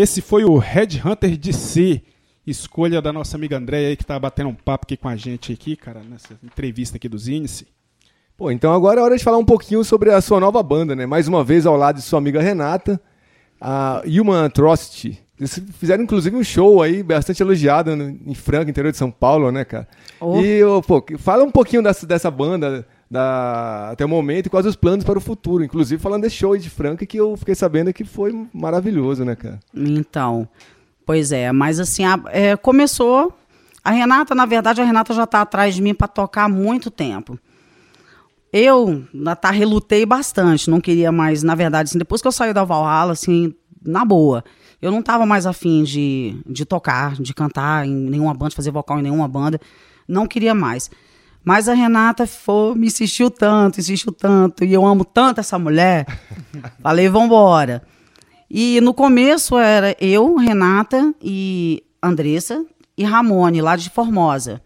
Esse 0.00 0.20
foi 0.22 0.44
o 0.44 0.56
Red 0.58 1.00
Hunter 1.04 1.36
DC, 1.36 2.00
escolha 2.46 3.02
da 3.02 3.12
nossa 3.12 3.36
amiga 3.36 3.56
Andréia 3.56 3.88
aí 3.88 3.96
que 3.96 4.06
tá 4.06 4.16
batendo 4.16 4.48
um 4.50 4.54
papo 4.54 4.84
aqui 4.86 4.96
com 4.96 5.08
a 5.08 5.16
gente 5.16 5.52
aqui, 5.52 5.74
cara, 5.74 6.00
nessa 6.08 6.38
entrevista 6.40 6.96
aqui 6.96 7.08
dos 7.08 7.26
Índice. 7.26 7.66
Pô, 8.36 8.48
então 8.52 8.72
agora 8.72 9.00
é 9.00 9.02
hora 9.02 9.16
de 9.16 9.24
falar 9.24 9.38
um 9.38 9.44
pouquinho 9.44 9.82
sobre 9.82 10.12
a 10.12 10.20
sua 10.20 10.38
nova 10.38 10.62
banda, 10.62 10.94
né? 10.94 11.04
Mais 11.04 11.26
uma 11.26 11.42
vez 11.42 11.66
ao 11.66 11.76
lado 11.76 11.96
de 11.96 12.02
sua 12.02 12.20
amiga 12.20 12.40
Renata, 12.40 13.00
a 13.60 14.00
Human 14.06 14.44
Atrocity. 14.44 15.18
Eles 15.36 15.60
fizeram 15.80 16.04
inclusive 16.04 16.36
um 16.36 16.44
show 16.44 16.80
aí 16.80 17.02
bastante 17.02 17.42
elogiado 17.42 17.96
no- 17.96 18.16
em 18.24 18.34
Franca, 18.36 18.70
interior 18.70 18.92
de 18.92 18.98
São 18.98 19.10
Paulo, 19.10 19.50
né, 19.50 19.64
cara? 19.64 19.88
Oh. 20.20 20.40
E, 20.40 20.60
pô, 20.86 21.04
fala 21.18 21.42
um 21.42 21.50
pouquinho 21.50 21.82
dessa, 21.82 22.06
dessa 22.06 22.30
banda 22.30 22.86
da, 23.10 23.90
até 23.90 24.04
o 24.04 24.08
momento 24.08 24.46
e 24.46 24.50
quais 24.50 24.66
os 24.66 24.76
planos 24.76 25.04
para 25.04 25.18
o 25.18 25.20
futuro. 25.20 25.64
Inclusive 25.64 26.00
falando 26.02 26.22
desse 26.22 26.36
show 26.36 26.56
de 26.56 26.68
Franca 26.68 27.06
que 27.06 27.16
eu 27.16 27.36
fiquei 27.36 27.54
sabendo 27.54 27.92
que 27.92 28.04
foi 28.04 28.46
maravilhoso, 28.52 29.24
né, 29.24 29.34
cara? 29.34 29.58
Então, 29.74 30.48
pois 31.06 31.32
é, 31.32 31.50
mas 31.52 31.80
assim, 31.80 32.04
a- 32.04 32.20
é, 32.26 32.56
começou. 32.56 33.32
A 33.84 33.90
Renata, 33.90 34.34
na 34.34 34.44
verdade, 34.44 34.80
a 34.82 34.84
Renata 34.84 35.14
já 35.14 35.24
está 35.24 35.40
atrás 35.40 35.74
de 35.74 35.80
mim 35.80 35.94
para 35.94 36.08
tocar 36.08 36.44
há 36.44 36.48
muito 36.48 36.90
tempo. 36.90 37.38
Eu, 38.52 39.04
tá, 39.40 39.50
relutei 39.50 40.06
bastante, 40.06 40.70
não 40.70 40.80
queria 40.80 41.12
mais, 41.12 41.42
na 41.42 41.54
verdade, 41.54 41.90
assim, 41.90 41.98
depois 41.98 42.22
que 42.22 42.28
eu 42.28 42.32
saí 42.32 42.52
da 42.54 42.64
Valhalla, 42.64 43.12
assim, 43.12 43.54
na 43.84 44.04
boa, 44.06 44.42
eu 44.80 44.90
não 44.90 45.00
estava 45.00 45.26
mais 45.26 45.44
afim 45.44 45.84
de, 45.84 46.34
de 46.46 46.64
tocar, 46.64 47.14
de 47.16 47.34
cantar 47.34 47.86
em 47.86 47.94
nenhuma 47.94 48.32
banda, 48.32 48.50
de 48.50 48.56
fazer 48.56 48.70
vocal 48.70 48.98
em 48.98 49.02
nenhuma 49.02 49.28
banda, 49.28 49.60
não 50.06 50.26
queria 50.26 50.54
mais. 50.54 50.90
Mas 51.48 51.66
a 51.66 51.72
Renata 51.72 52.26
foi, 52.26 52.74
me 52.74 52.88
insistiu 52.88 53.30
tanto, 53.30 53.80
insistiu 53.80 54.12
tanto, 54.12 54.66
e 54.66 54.74
eu 54.74 54.84
amo 54.84 55.02
tanto 55.02 55.40
essa 55.40 55.58
mulher, 55.58 56.06
falei, 56.82 57.08
vambora. 57.08 57.82
E 58.50 58.82
no 58.82 58.92
começo 58.92 59.56
era 59.56 59.96
eu, 59.98 60.36
Renata 60.36 61.14
e 61.22 61.82
Andressa 62.02 62.66
e 62.98 63.02
Ramone, 63.02 63.62
lá 63.62 63.76
de 63.76 63.88
Formosa. 63.88 64.60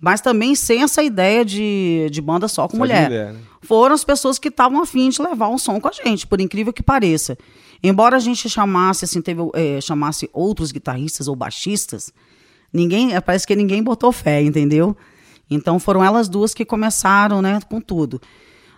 Mas 0.00 0.20
também 0.20 0.56
sem 0.56 0.82
essa 0.82 1.00
ideia 1.00 1.44
de, 1.44 2.08
de 2.10 2.20
banda 2.20 2.48
só 2.48 2.66
com 2.66 2.72
Só 2.72 2.78
mulher. 2.78 3.04
mulher, 3.04 3.32
né? 3.32 3.38
Foram 3.62 3.94
as 3.94 4.02
pessoas 4.02 4.36
que 4.36 4.48
estavam 4.48 4.82
afim 4.82 5.10
de 5.10 5.22
levar 5.22 5.48
um 5.48 5.58
som 5.58 5.80
com 5.80 5.86
a 5.86 5.92
gente, 5.92 6.26
por 6.26 6.40
incrível 6.40 6.72
que 6.72 6.82
pareça. 6.82 7.38
Embora 7.80 8.16
a 8.16 8.20
gente 8.20 8.50
chamasse, 8.50 9.04
assim, 9.04 9.22
teve, 9.22 9.42
eh, 9.54 9.80
chamasse 9.80 10.28
outros 10.32 10.72
guitarristas 10.72 11.28
ou 11.28 11.36
baixistas, 11.36 12.12
ninguém, 12.72 13.14
eh, 13.14 13.20
parece 13.20 13.46
que 13.46 13.54
ninguém 13.54 13.80
botou 13.80 14.10
fé, 14.10 14.42
entendeu? 14.42 14.96
Então 15.50 15.78
foram 15.78 16.02
elas 16.02 16.28
duas 16.28 16.52
que 16.54 16.64
começaram, 16.64 17.40
né, 17.40 17.60
com 17.68 17.80
tudo. 17.80 18.20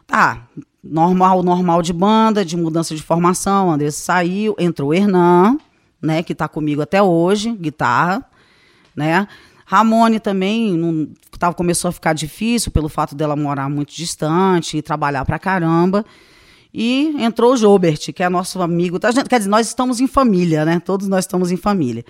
Tá, 0.07 0.47
normal, 0.83 1.43
normal 1.43 1.83
de 1.83 1.93
banda, 1.93 2.45
de 2.45 2.57
mudança 2.57 2.95
de 2.95 3.03
formação, 3.03 3.71
Andressa 3.71 4.01
saiu, 4.03 4.55
entrou 4.59 4.91
o 4.91 4.95
Hernan, 4.95 5.59
né, 6.01 6.23
que 6.23 6.35
tá 6.35 6.49
comigo 6.49 6.81
até 6.83 7.03
hoje, 7.03 7.53
guitarra, 7.53 8.25
né? 8.95 9.27
Ramone 9.67 10.19
também 10.19 10.73
não, 10.73 11.09
tava, 11.39 11.55
começou 11.55 11.91
a 11.91 11.93
ficar 11.93 12.15
difícil 12.15 12.73
pelo 12.73 12.89
fato 12.89 13.15
dela 13.15 13.37
morar 13.37 13.69
muito 13.69 13.95
distante 13.95 14.79
e 14.79 14.83
trabalhar 14.83 15.27
pra 15.27 15.39
caramba. 15.39 16.07
E 16.73 17.15
entrou 17.19 17.53
o 17.53 17.57
Jobert, 17.57 18.13
que 18.15 18.23
é 18.23 18.29
nosso 18.31 18.63
amigo. 18.63 18.99
gente- 19.13 19.29
Quer 19.29 19.39
dizer, 19.39 19.51
nós 19.51 19.67
estamos 19.67 20.01
em 20.01 20.07
família, 20.07 20.65
né? 20.65 20.81
Todos 20.81 21.07
nós 21.07 21.25
estamos 21.25 21.51
em 21.51 21.57
família. 21.57 22.03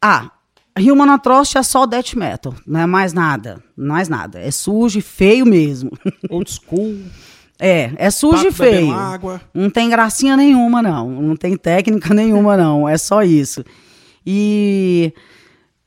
Ah, 0.00 0.30
Human 0.76 1.10
Atrocity 1.12 1.58
é 1.58 1.62
só 1.62 1.86
death 1.86 2.14
metal, 2.14 2.54
não 2.66 2.80
é 2.80 2.86
mais 2.86 3.12
nada, 3.12 3.62
mais 3.76 4.08
nada. 4.08 4.38
É 4.40 4.50
sujo 4.50 4.98
e 4.98 5.02
feio 5.02 5.44
mesmo. 5.46 5.90
Old 6.30 6.50
school, 6.50 6.96
É, 7.58 7.90
é 7.96 8.10
sujo 8.10 8.42
e 8.42 8.44
pato 8.44 8.52
feio. 8.54 8.92
água. 8.92 9.40
Não 9.52 9.68
tem 9.70 9.88
gracinha 9.90 10.36
nenhuma, 10.36 10.80
não. 10.80 11.10
Não 11.20 11.36
tem 11.36 11.56
técnica 11.56 12.12
nenhuma, 12.14 12.56
não. 12.56 12.88
É 12.88 12.96
só 12.96 13.22
isso. 13.22 13.64
E 14.24 15.12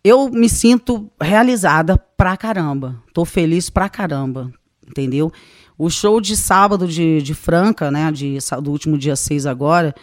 eu 0.03 0.29
me 0.29 0.49
sinto 0.49 1.09
realizada 1.21 1.97
pra 2.17 2.35
caramba. 2.35 2.95
Tô 3.13 3.23
feliz 3.23 3.69
pra 3.69 3.87
caramba. 3.87 4.51
Entendeu? 4.85 5.31
O 5.77 5.89
show 5.89 6.19
de 6.19 6.35
sábado 6.35 6.85
de, 6.87 7.21
de 7.21 7.33
Franca, 7.33 7.89
né? 7.89 8.11
De, 8.11 8.37
do 8.61 8.71
último 8.71 8.97
dia 8.97 9.15
6 9.15 9.45
agora. 9.45 9.95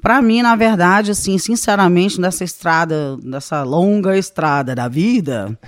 Pra 0.00 0.22
mim, 0.22 0.40
na 0.42 0.56
verdade, 0.56 1.10
assim, 1.10 1.36
sinceramente, 1.38 2.20
nessa 2.20 2.44
estrada, 2.44 3.16
nessa 3.22 3.62
longa 3.62 4.16
estrada 4.16 4.74
da 4.74 4.88
vida, 4.88 5.58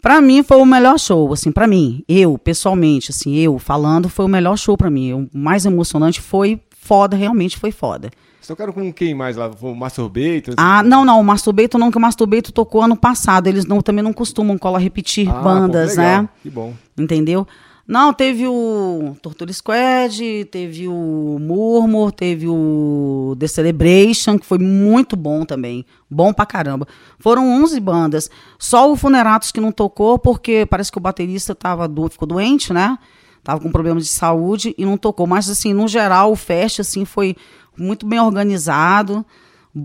Pra 0.00 0.20
mim 0.20 0.44
foi 0.44 0.58
o 0.58 0.64
melhor 0.64 0.96
show, 0.98 1.32
assim, 1.32 1.50
pra 1.50 1.66
mim, 1.66 2.04
eu 2.08 2.38
pessoalmente, 2.38 3.10
assim, 3.10 3.34
eu 3.36 3.58
falando, 3.58 4.08
foi 4.08 4.24
o 4.24 4.28
melhor 4.28 4.56
show 4.56 4.76
pra 4.76 4.88
mim. 4.88 5.12
O 5.12 5.28
mais 5.36 5.66
emocionante 5.66 6.20
foi 6.20 6.60
foda, 6.80 7.16
realmente 7.16 7.56
foi 7.58 7.72
foda. 7.72 8.08
Vocês 8.40 8.46
tocaram 8.46 8.72
com 8.72 8.92
quem 8.92 9.12
mais 9.12 9.36
lá? 9.36 9.50
O 9.60 9.74
Masturbator? 9.74 10.54
Ah, 10.56 10.84
não, 10.84 11.04
não, 11.04 11.20
o 11.20 11.24
Masturbeito 11.24 11.76
não, 11.78 11.90
que 11.90 11.98
o 11.98 12.00
Masturbeito 12.00 12.52
tocou 12.52 12.80
ano 12.82 12.96
passado. 12.96 13.48
Eles 13.48 13.64
não, 13.66 13.82
também 13.82 14.02
não 14.02 14.12
costumam 14.12 14.56
cola 14.56 14.78
repetir 14.78 15.28
Ah, 15.28 15.42
bandas, 15.42 15.96
pô, 15.96 16.00
legal. 16.00 16.22
né? 16.22 16.28
Que 16.42 16.48
bom. 16.48 16.72
Entendeu? 16.96 17.46
Não, 17.88 18.12
teve 18.12 18.46
o 18.46 19.16
Torture 19.22 19.50
Squad, 19.54 20.44
teve 20.50 20.86
o 20.86 21.38
Murmur, 21.40 22.12
teve 22.12 22.46
o 22.46 23.34
The 23.38 23.46
Celebration, 23.46 24.38
que 24.38 24.44
foi 24.44 24.58
muito 24.58 25.16
bom 25.16 25.42
também. 25.46 25.86
Bom 26.10 26.30
pra 26.34 26.44
caramba. 26.44 26.86
Foram 27.18 27.50
11 27.62 27.80
bandas. 27.80 28.30
Só 28.58 28.92
o 28.92 28.94
Funeratos 28.94 29.50
que 29.50 29.58
não 29.58 29.72
tocou, 29.72 30.18
porque 30.18 30.66
parece 30.68 30.92
que 30.92 30.98
o 30.98 31.00
baterista 31.00 31.54
tava 31.54 31.88
do, 31.88 32.10
ficou 32.10 32.28
doente, 32.28 32.74
né? 32.74 32.98
Tava 33.42 33.58
com 33.58 33.72
problemas 33.72 34.04
de 34.04 34.10
saúde 34.10 34.74
e 34.76 34.84
não 34.84 34.98
tocou. 34.98 35.26
Mas, 35.26 35.48
assim, 35.48 35.72
no 35.72 35.88
geral, 35.88 36.32
o 36.32 36.36
fest, 36.36 36.80
assim, 36.80 37.06
foi 37.06 37.34
muito 37.74 38.04
bem 38.04 38.20
organizado. 38.20 39.24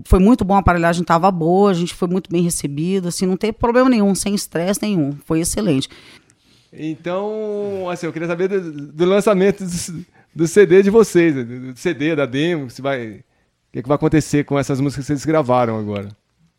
Foi 0.04 0.18
muito 0.18 0.44
bom, 0.44 0.56
a 0.56 0.58
aparelhagem 0.58 1.00
estava 1.00 1.30
boa, 1.30 1.70
a 1.70 1.74
gente 1.74 1.94
foi 1.94 2.08
muito 2.08 2.30
bem 2.30 2.42
recebido, 2.42 3.08
assim, 3.08 3.26
não 3.26 3.36
teve 3.36 3.52
problema 3.52 3.88
nenhum, 3.88 4.14
sem 4.14 4.34
estresse 4.34 4.82
nenhum. 4.82 5.12
Foi 5.24 5.40
excelente. 5.40 5.88
Então, 6.76 7.88
assim, 7.90 8.06
eu 8.06 8.12
queria 8.12 8.28
saber 8.28 8.48
do, 8.48 8.92
do 8.92 9.04
lançamento 9.04 9.64
do, 9.64 10.04
do 10.34 10.48
CD 10.48 10.82
de 10.82 10.90
vocês, 10.90 11.34
do, 11.34 11.76
CD, 11.76 12.16
da 12.16 12.26
demo, 12.26 12.68
se 12.70 12.82
vai, 12.82 13.06
o 13.12 13.24
que, 13.72 13.82
que 13.82 13.88
vai 13.88 13.94
acontecer 13.96 14.44
com 14.44 14.58
essas 14.58 14.80
músicas 14.80 15.04
que 15.04 15.12
vocês 15.12 15.24
gravaram 15.24 15.78
agora. 15.78 16.08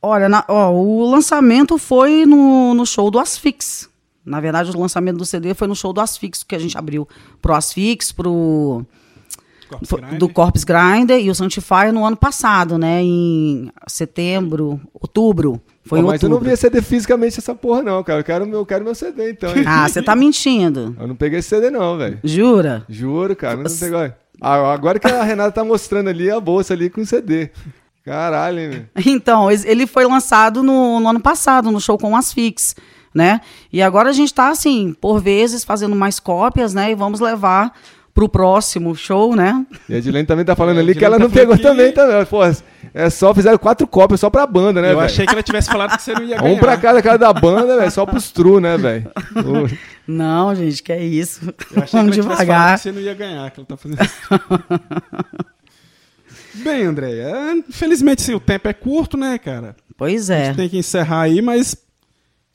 Olha, 0.02 0.30
na- 0.30 0.46
ó, 0.48 0.72
o 0.72 1.10
lançamento 1.10 1.78
foi 1.78 2.26
no, 2.26 2.74
no 2.74 2.86
show 2.86 3.10
do 3.12 3.20
Asfix. 3.20 3.90
Na 4.24 4.40
verdade, 4.40 4.72
o 4.72 4.80
lançamento 4.80 5.18
do 5.18 5.26
CD 5.26 5.54
foi 5.54 5.68
no 5.68 5.76
show 5.76 5.92
do 5.94 6.02
Asfix, 6.02 6.44
que 6.44 6.56
a 6.56 6.60
gente 6.60 6.78
abriu 6.78 7.08
pro 7.42 7.54
Asfix, 7.54 8.12
pro 8.12 8.86
Grinder. 9.70 10.18
do 10.20 10.30
Corpse 10.30 10.66
Grinder 10.66 11.20
e 11.20 11.30
o 11.30 11.36
Sanctifier 11.36 11.92
no 11.94 12.06
ano 12.06 12.16
passado, 12.16 12.78
né? 12.78 13.02
Em 13.04 13.72
setembro, 13.88 14.80
outubro. 14.94 15.62
Foi 15.84 16.00
Pô, 16.02 16.08
mas 16.08 16.22
eu 16.24 16.30
outubro. 16.30 16.46
não 16.46 16.52
vi 16.52 16.58
CD 16.58 16.82
fisicamente 16.82 17.40
essa 17.40 17.54
porra, 17.54 17.84
não, 17.84 18.04
cara. 18.04 18.20
Eu 18.20 18.24
quero 18.24 18.46
meu, 18.48 18.60
eu 18.60 18.66
quero 18.66 18.84
meu 18.84 18.96
CD, 18.96 19.32
então. 19.32 19.56
hein? 19.56 19.64
Ah, 19.68 19.88
você 19.88 20.02
tá 20.02 20.16
mentindo. 20.18 20.96
Eu 21.00 21.08
não 21.08 21.16
peguei 21.16 21.40
esse 21.40 21.50
CD, 21.50 21.70
não, 21.70 21.98
velho. 21.98 22.20
Jura? 22.24 22.84
Juro, 22.90 23.36
cara. 23.36 23.58
Não 23.58 23.70
pegou. 23.78 24.12
Ah, 24.42 24.74
agora 24.74 25.00
que 25.00 25.08
a 25.08 25.24
Renata 25.24 25.52
tá 25.52 25.64
mostrando 25.64 26.10
ali 26.10 26.30
a 26.30 26.40
bolsa 26.40 26.74
ali 26.74 26.90
com 26.90 27.02
o 27.02 27.06
CD. 27.06 27.52
Caralho, 28.04 28.60
hein, 28.60 28.70
meu. 28.70 28.86
Então, 29.14 29.50
ele 29.52 29.88
foi 29.88 30.06
lançado 30.06 30.62
no, 30.62 31.00
no 31.00 31.10
ano 31.10 31.20
passado, 31.20 31.72
no 31.72 31.80
show 31.80 31.98
com 31.98 32.12
o 32.12 32.16
Asfix, 32.16 32.76
né? 33.14 33.42
E 33.72 33.82
agora 33.82 34.10
a 34.10 34.14
gente 34.14 34.34
tá, 34.34 34.50
assim, 34.50 34.94
por 35.00 35.20
vezes, 35.22 35.64
fazendo 35.64 35.96
mais 35.96 36.20
cópias, 36.20 36.74
né? 36.74 36.92
E 36.92 36.96
vamos 36.96 37.20
levar 37.20 37.74
pro 38.16 38.28
próximo 38.30 38.96
show, 38.96 39.36
né? 39.36 39.64
E 39.90 39.94
a 39.94 39.98
Edilene 39.98 40.26
também 40.26 40.46
tá 40.46 40.56
falando 40.56 40.78
É, 40.78 40.80
a 40.80 40.84
ali 40.84 40.96
que 40.96 41.04
ela 41.06 41.18
tá 41.18 41.24
não 41.26 41.30
pegou 41.30 41.56
falando 41.58 41.78
que- 41.78 41.92
também, 41.94 42.20
tá? 42.20 42.26
Pô, 42.26 42.40
é 42.94 43.10
só, 43.10 43.34
fizeram 43.36 43.58
quatro 43.58 43.86
cópias 43.86 44.22
só 44.22 44.30
pra 44.30 44.48
banda, 44.48 44.82
né, 44.82 44.88
Eu 44.92 44.96
velho? 44.96 45.06
achei 45.06 45.26
que 45.26 45.34
ela 45.34 45.44
tivesse 45.44 45.68
falado 45.70 45.98
que 45.98 46.02
você 46.02 46.14
não 46.14 46.24
ia 46.24 46.38
ganhar. 46.38 46.50
Um 46.56 46.58
pra 46.58 46.78
cada 46.78 47.02
cara 47.02 47.18
da 47.18 47.34
banda, 47.34 47.76
velho, 47.78 47.92
só 47.92 48.06
pros 48.06 48.32
true, 48.32 48.62
né, 48.62 48.78
velho? 48.78 49.12
Não, 50.08 50.56
gente, 50.56 50.82
que 50.82 50.92
é 50.94 51.04
isso. 51.04 51.42
Eu 51.76 51.84
achei 51.84 52.00
Vamos 52.00 52.16
que 52.16 52.22
ela 52.22 52.36
tivesse 52.36 52.46
falado 52.46 52.46
devagar. 52.46 52.76
que 52.78 52.82
você 52.84 52.92
não 52.92 53.02
ia 53.02 53.14
ganhar, 53.16 53.52
que 53.52 53.60
ela 53.60 53.68
tá 53.68 53.76
fazendo 53.76 54.02
isso. 54.02 54.16
Bem, 56.64 56.84
André, 56.86 57.14
infelizmente 57.68 58.22
sim, 58.22 58.34
o 58.34 58.40
tempo 58.40 58.68
é 58.68 58.74
curto, 58.74 59.18
né, 59.18 59.38
cara? 59.38 59.76
Pois 59.98 60.30
A 60.30 60.36
é. 60.36 60.46
gente 60.46 60.56
tem 60.56 60.70
que 60.70 60.78
encerrar 60.78 61.22
aí, 61.24 61.42
mas 61.42 61.76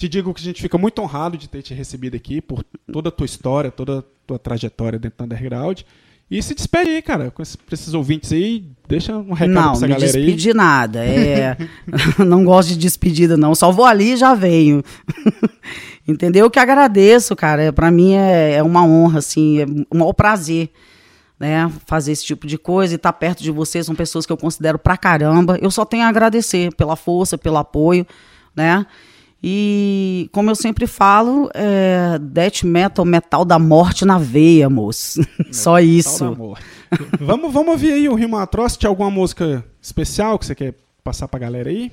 te 0.01 0.09
digo 0.09 0.32
que 0.32 0.40
a 0.40 0.44
gente 0.44 0.62
fica 0.62 0.78
muito 0.78 1.01
honrado 1.03 1.36
de 1.36 1.46
ter 1.46 1.61
te 1.61 1.74
recebido 1.74 2.16
aqui 2.16 2.40
por 2.40 2.64
toda 2.90 3.11
a 3.11 3.12
tua 3.12 3.26
história, 3.26 3.70
toda 3.70 3.98
a 3.98 4.03
tua 4.26 4.38
trajetória 4.38 4.98
dentro 4.98 5.18
do 5.18 5.24
underground. 5.24 5.82
E 6.30 6.42
se 6.42 6.55
despede 6.55 6.90
aí, 6.90 7.03
cara, 7.03 7.30
com 7.30 7.42
esses, 7.42 7.57
pra 7.57 7.74
esses 7.74 7.92
ouvintes 7.92 8.32
aí, 8.32 8.64
deixa 8.88 9.14
um 9.14 9.32
recado 9.32 9.53
pra 9.53 9.62
Não, 9.62 9.72
essa 9.72 9.86
me 9.86 9.92
galera 9.92 10.16
aí. 10.16 10.24
despedi 10.24 10.55
nada. 10.55 11.05
É, 11.05 11.57
não 12.24 12.44
gosto 12.44 12.70
de 12.70 12.78
despedida, 12.78 13.36
não. 13.36 13.55
Só 13.55 13.70
vou 13.70 13.84
ali 13.84 14.12
e 14.12 14.16
já 14.16 14.32
venho. 14.32 14.82
Entendeu? 16.09 16.46
Eu 16.46 16.51
que 16.51 16.59
agradeço, 16.59 17.36
cara. 17.36 17.70
Para 17.72 17.90
mim 17.90 18.14
é, 18.14 18.55
é 18.55 18.62
uma 18.62 18.84
honra, 18.84 19.18
assim, 19.18 19.61
é 19.61 19.66
um 19.92 19.98
maior 19.98 20.12
prazer. 20.14 20.70
Né, 21.38 21.72
fazer 21.86 22.12
esse 22.12 22.22
tipo 22.26 22.46
de 22.46 22.59
coisa 22.59 22.92
e 22.92 22.96
estar 22.96 23.14
perto 23.14 23.42
de 23.42 23.51
vocês, 23.51 23.86
são 23.86 23.94
pessoas 23.94 24.26
que 24.26 24.32
eu 24.32 24.36
considero 24.36 24.78
pra 24.78 24.94
caramba. 24.94 25.59
Eu 25.62 25.70
só 25.70 25.86
tenho 25.86 26.05
a 26.05 26.09
agradecer 26.09 26.70
pela 26.74 26.96
força, 26.96 27.38
pelo 27.38 27.57
apoio, 27.57 28.07
né? 28.55 28.84
E 29.43 30.28
como 30.32 30.51
eu 30.51 30.55
sempre 30.55 30.86
falo, 30.86 31.51
é 31.55 32.18
death 32.20 32.62
metal, 32.62 33.05
metal 33.05 33.45
da 33.45 33.59
morte 33.59 34.05
na 34.05 34.18
veia, 34.18 34.68
moço. 34.68 35.20
Só 35.51 35.80
isso. 35.80 36.24
amor. 36.24 36.59
vamos, 37.18 37.53
vamos 37.53 37.72
ouvir 37.72 37.93
aí 37.93 38.09
o 38.09 38.14
Rimo 38.14 38.36
Atrocity, 38.36 38.86
alguma 38.86 39.11
música 39.11 39.64
especial 39.80 40.38
que 40.38 40.47
você 40.47 40.55
quer 40.55 40.74
passar 41.03 41.26
pra 41.26 41.41
galera 41.41 41.70
aí? 41.70 41.91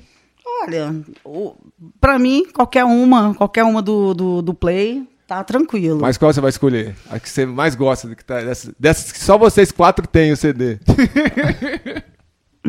Olha, 0.62 0.94
o, 1.24 1.54
pra 2.00 2.18
mim, 2.18 2.44
qualquer 2.52 2.84
uma, 2.84 3.34
qualquer 3.34 3.64
uma 3.64 3.80
do, 3.80 4.12
do, 4.12 4.42
do 4.42 4.54
Play, 4.54 5.06
tá 5.26 5.42
tranquilo. 5.44 6.00
Mas 6.00 6.18
qual 6.18 6.32
você 6.32 6.40
vai 6.40 6.50
escolher? 6.50 6.94
A 7.10 7.18
que 7.18 7.28
você 7.28 7.46
mais 7.46 7.74
gosta, 7.74 8.14
que 8.14 8.24
tá, 8.24 8.40
dessas, 8.40 8.74
dessas 8.78 9.12
que 9.12 9.20
só 9.20 9.38
vocês 9.38 9.72
quatro 9.72 10.06
têm 10.06 10.32
o 10.32 10.36
CD. 10.36 10.78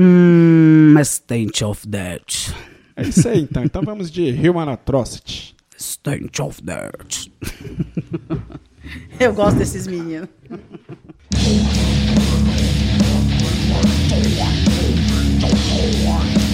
Hum, 0.02 0.96
Stench 1.04 1.62
of 1.62 1.86
Death. 1.86 2.54
É 3.00 3.08
isso 3.08 3.30
aí 3.30 3.42
então. 3.42 3.64
Então 3.64 3.82
vamos 3.82 4.12
de 4.12 4.32
Human 4.32 4.70
Atrocity. 4.70 5.56
Stench 5.78 6.42
of 6.42 6.62
Dirt. 6.62 7.28
Eu 9.18 9.34
gosto 9.34 9.58
desses 9.58 9.88
meninos. 9.88 10.28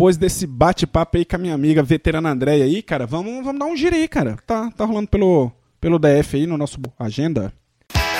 depois 0.00 0.16
desse 0.16 0.46
bate-papo 0.46 1.18
aí 1.18 1.26
com 1.26 1.36
a 1.36 1.38
minha 1.38 1.54
amiga 1.54 1.82
veterana 1.82 2.30
Andréia 2.30 2.64
aí, 2.64 2.80
cara, 2.80 3.06
vamos, 3.06 3.44
vamos 3.44 3.58
dar 3.58 3.66
um 3.66 3.76
giro 3.76 3.94
aí, 3.94 4.08
cara. 4.08 4.38
Tá, 4.46 4.70
tá 4.74 4.86
rolando 4.86 5.08
pelo, 5.08 5.52
pelo 5.78 5.98
DF 5.98 6.38
aí 6.38 6.46
no 6.46 6.56
nosso 6.56 6.80
agenda. 6.98 7.52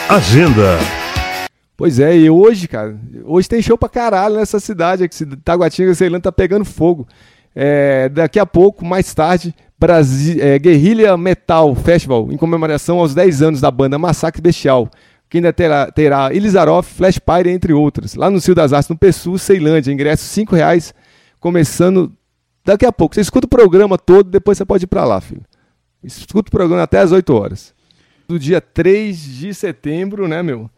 Agenda. 0.07 0.79
Pois 1.79 1.99
é, 1.99 2.15
e 2.15 2.29
hoje, 2.29 2.69
cara, 2.69 3.01
hoje 3.25 3.49
tem 3.49 3.63
show 3.63 3.79
pra 3.79 3.89
caralho 3.89 4.37
nessa 4.37 4.61
cidade 4.61 5.05
aqui, 5.05 5.25
Taguatinga, 5.43 5.95
Ceilândia 5.95 6.25
tá 6.25 6.33
pegando 6.33 6.67
fogo. 6.67 7.09
É, 7.57 8.11
daqui 8.11 8.39
a 8.39 8.45
pouco, 8.45 8.85
mais 8.85 9.15
tarde, 9.15 9.55
Brasi 9.79 10.39
é, 10.39 10.59
Guerrilha 10.59 11.17
Metal 11.17 11.75
Festival, 11.77 12.31
em 12.31 12.37
comemoração 12.37 12.99
aos 12.99 13.15
10 13.15 13.41
anos 13.41 13.61
da 13.63 13.71
banda 13.71 13.99
Massacre 13.99 14.43
Bestial, 14.43 14.91
que 15.31 15.39
ainda 15.39 15.51
terá, 15.51 15.91
terá 15.91 16.29
Elizaroff, 16.31 16.93
Flash 16.93 17.19
Pyre, 17.19 17.49
entre 17.49 17.73
outras, 17.73 18.17
lá 18.17 18.29
no 18.29 18.39
Cio 18.39 18.55
das 18.55 18.75
Artes, 18.75 18.91
no 18.91 18.99
Pessu, 18.99 19.39
Ceilândia, 19.39 19.91
ingresso 19.91 20.39
R$ 20.39 20.47
reais, 20.51 20.93
começando 21.41 22.13
daqui 22.65 22.87
a 22.87 22.93
pouco. 22.93 23.15
Você 23.15 23.23
escuta 23.23 23.47
o 23.47 23.51
programa 23.51 23.99
todo, 23.99 24.31
depois 24.31 24.59
você 24.59 24.65
pode 24.65 24.85
ir 24.85 24.89
pra 24.89 25.05
lá, 25.05 25.21
filho. 25.21 25.43
Escuta 26.05 26.49
o 26.49 26.53
programa 26.53 26.83
até 26.83 26.99
às 26.99 27.11
8 27.11 27.35
horas. 27.35 27.75
Do 28.29 28.39
dia 28.39 28.61
3 28.61 29.19
de 29.19 29.53
setembro, 29.53 30.29
né, 30.29 30.43
meu? 30.43 30.71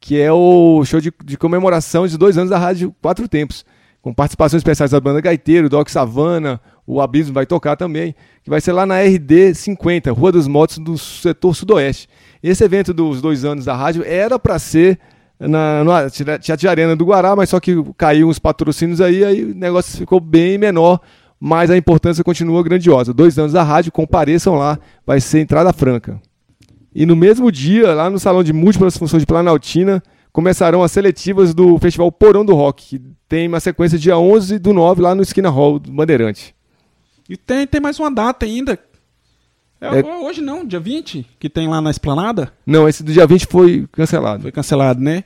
que 0.00 0.18
é 0.18 0.32
o 0.32 0.82
show 0.84 1.00
de, 1.00 1.12
de, 1.24 1.36
comemoração 1.36 2.06
de 2.06 2.16
dois 2.16 2.38
anos 2.38 2.50
da 2.50 2.58
Rádio 2.58 2.94
Quatro 3.02 3.28
Tempos, 3.28 3.66
com 4.00 4.14
participações 4.14 4.60
especiais 4.60 4.90
da 4.92 4.98
banda 4.98 5.20
Gaiteiro, 5.20 5.68
Doc 5.68 5.90
Savana, 5.90 6.58
o 6.86 7.02
Abismo 7.02 7.34
vai 7.34 7.44
tocar 7.44 7.76
também, 7.76 8.14
que 8.42 8.48
vai 8.48 8.62
ser 8.62 8.72
lá 8.72 8.86
na 8.86 8.98
RD 9.02 9.54
50, 9.54 10.10
Rua 10.10 10.32
dos 10.32 10.48
Motos, 10.48 10.78
do 10.78 10.96
setor 10.96 11.54
sudoeste. 11.54 12.08
Esse 12.42 12.64
evento 12.64 12.94
dos 12.94 13.20
dois 13.20 13.44
anos 13.44 13.66
da 13.66 13.76
rádio 13.76 14.02
era 14.06 14.38
para 14.38 14.58
ser 14.58 14.98
na, 15.48 15.82
no 15.82 15.92
Teatro 16.38 16.68
Arena 16.68 16.94
do 16.94 17.04
Guará, 17.04 17.34
mas 17.34 17.48
só 17.48 17.58
que 17.58 17.74
caiu 17.96 18.28
uns 18.28 18.38
patrocínios 18.38 19.00
aí, 19.00 19.24
aí 19.24 19.44
o 19.44 19.54
negócio 19.54 19.96
ficou 19.96 20.20
bem 20.20 20.58
menor, 20.58 21.00
mas 21.38 21.70
a 21.70 21.76
importância 21.76 22.22
continua 22.22 22.62
grandiosa. 22.62 23.14
Dois 23.14 23.38
anos 23.38 23.52
da 23.52 23.62
rádio, 23.62 23.90
compareçam 23.90 24.54
lá, 24.54 24.78
vai 25.06 25.20
ser 25.20 25.40
entrada 25.40 25.72
franca. 25.72 26.20
E 26.94 27.06
no 27.06 27.16
mesmo 27.16 27.50
dia, 27.50 27.94
lá 27.94 28.10
no 28.10 28.18
Salão 28.18 28.42
de 28.42 28.52
Múltiplas 28.52 28.96
Funções 28.96 29.22
de 29.22 29.26
Planaltina, 29.26 30.02
começarão 30.32 30.82
as 30.82 30.92
seletivas 30.92 31.54
do 31.54 31.78
Festival 31.78 32.12
Porão 32.12 32.44
do 32.44 32.54
Rock, 32.54 32.98
que 32.98 33.02
tem 33.28 33.48
uma 33.48 33.60
sequência 33.60 33.98
dia 33.98 34.18
11 34.18 34.58
do 34.58 34.72
9 34.72 35.00
lá 35.00 35.14
no 35.14 35.22
Esquina 35.22 35.48
Hall 35.48 35.78
do 35.78 35.90
Bandeirante. 35.90 36.54
E 37.28 37.36
tem, 37.36 37.66
tem 37.66 37.80
mais 37.80 37.98
uma 37.98 38.10
data 38.10 38.44
ainda. 38.44 38.78
É, 39.80 40.00
é, 40.00 40.04
hoje 40.04 40.42
não, 40.42 40.64
dia 40.64 40.78
20, 40.78 41.26
que 41.38 41.48
tem 41.48 41.66
lá 41.66 41.80
na 41.80 41.90
Esplanada? 41.90 42.52
Não, 42.66 42.88
esse 42.88 43.02
do 43.02 43.12
dia 43.12 43.26
20 43.26 43.46
foi 43.46 43.88
cancelado. 43.90 44.42
Foi 44.42 44.52
cancelado, 44.52 45.00
né? 45.00 45.24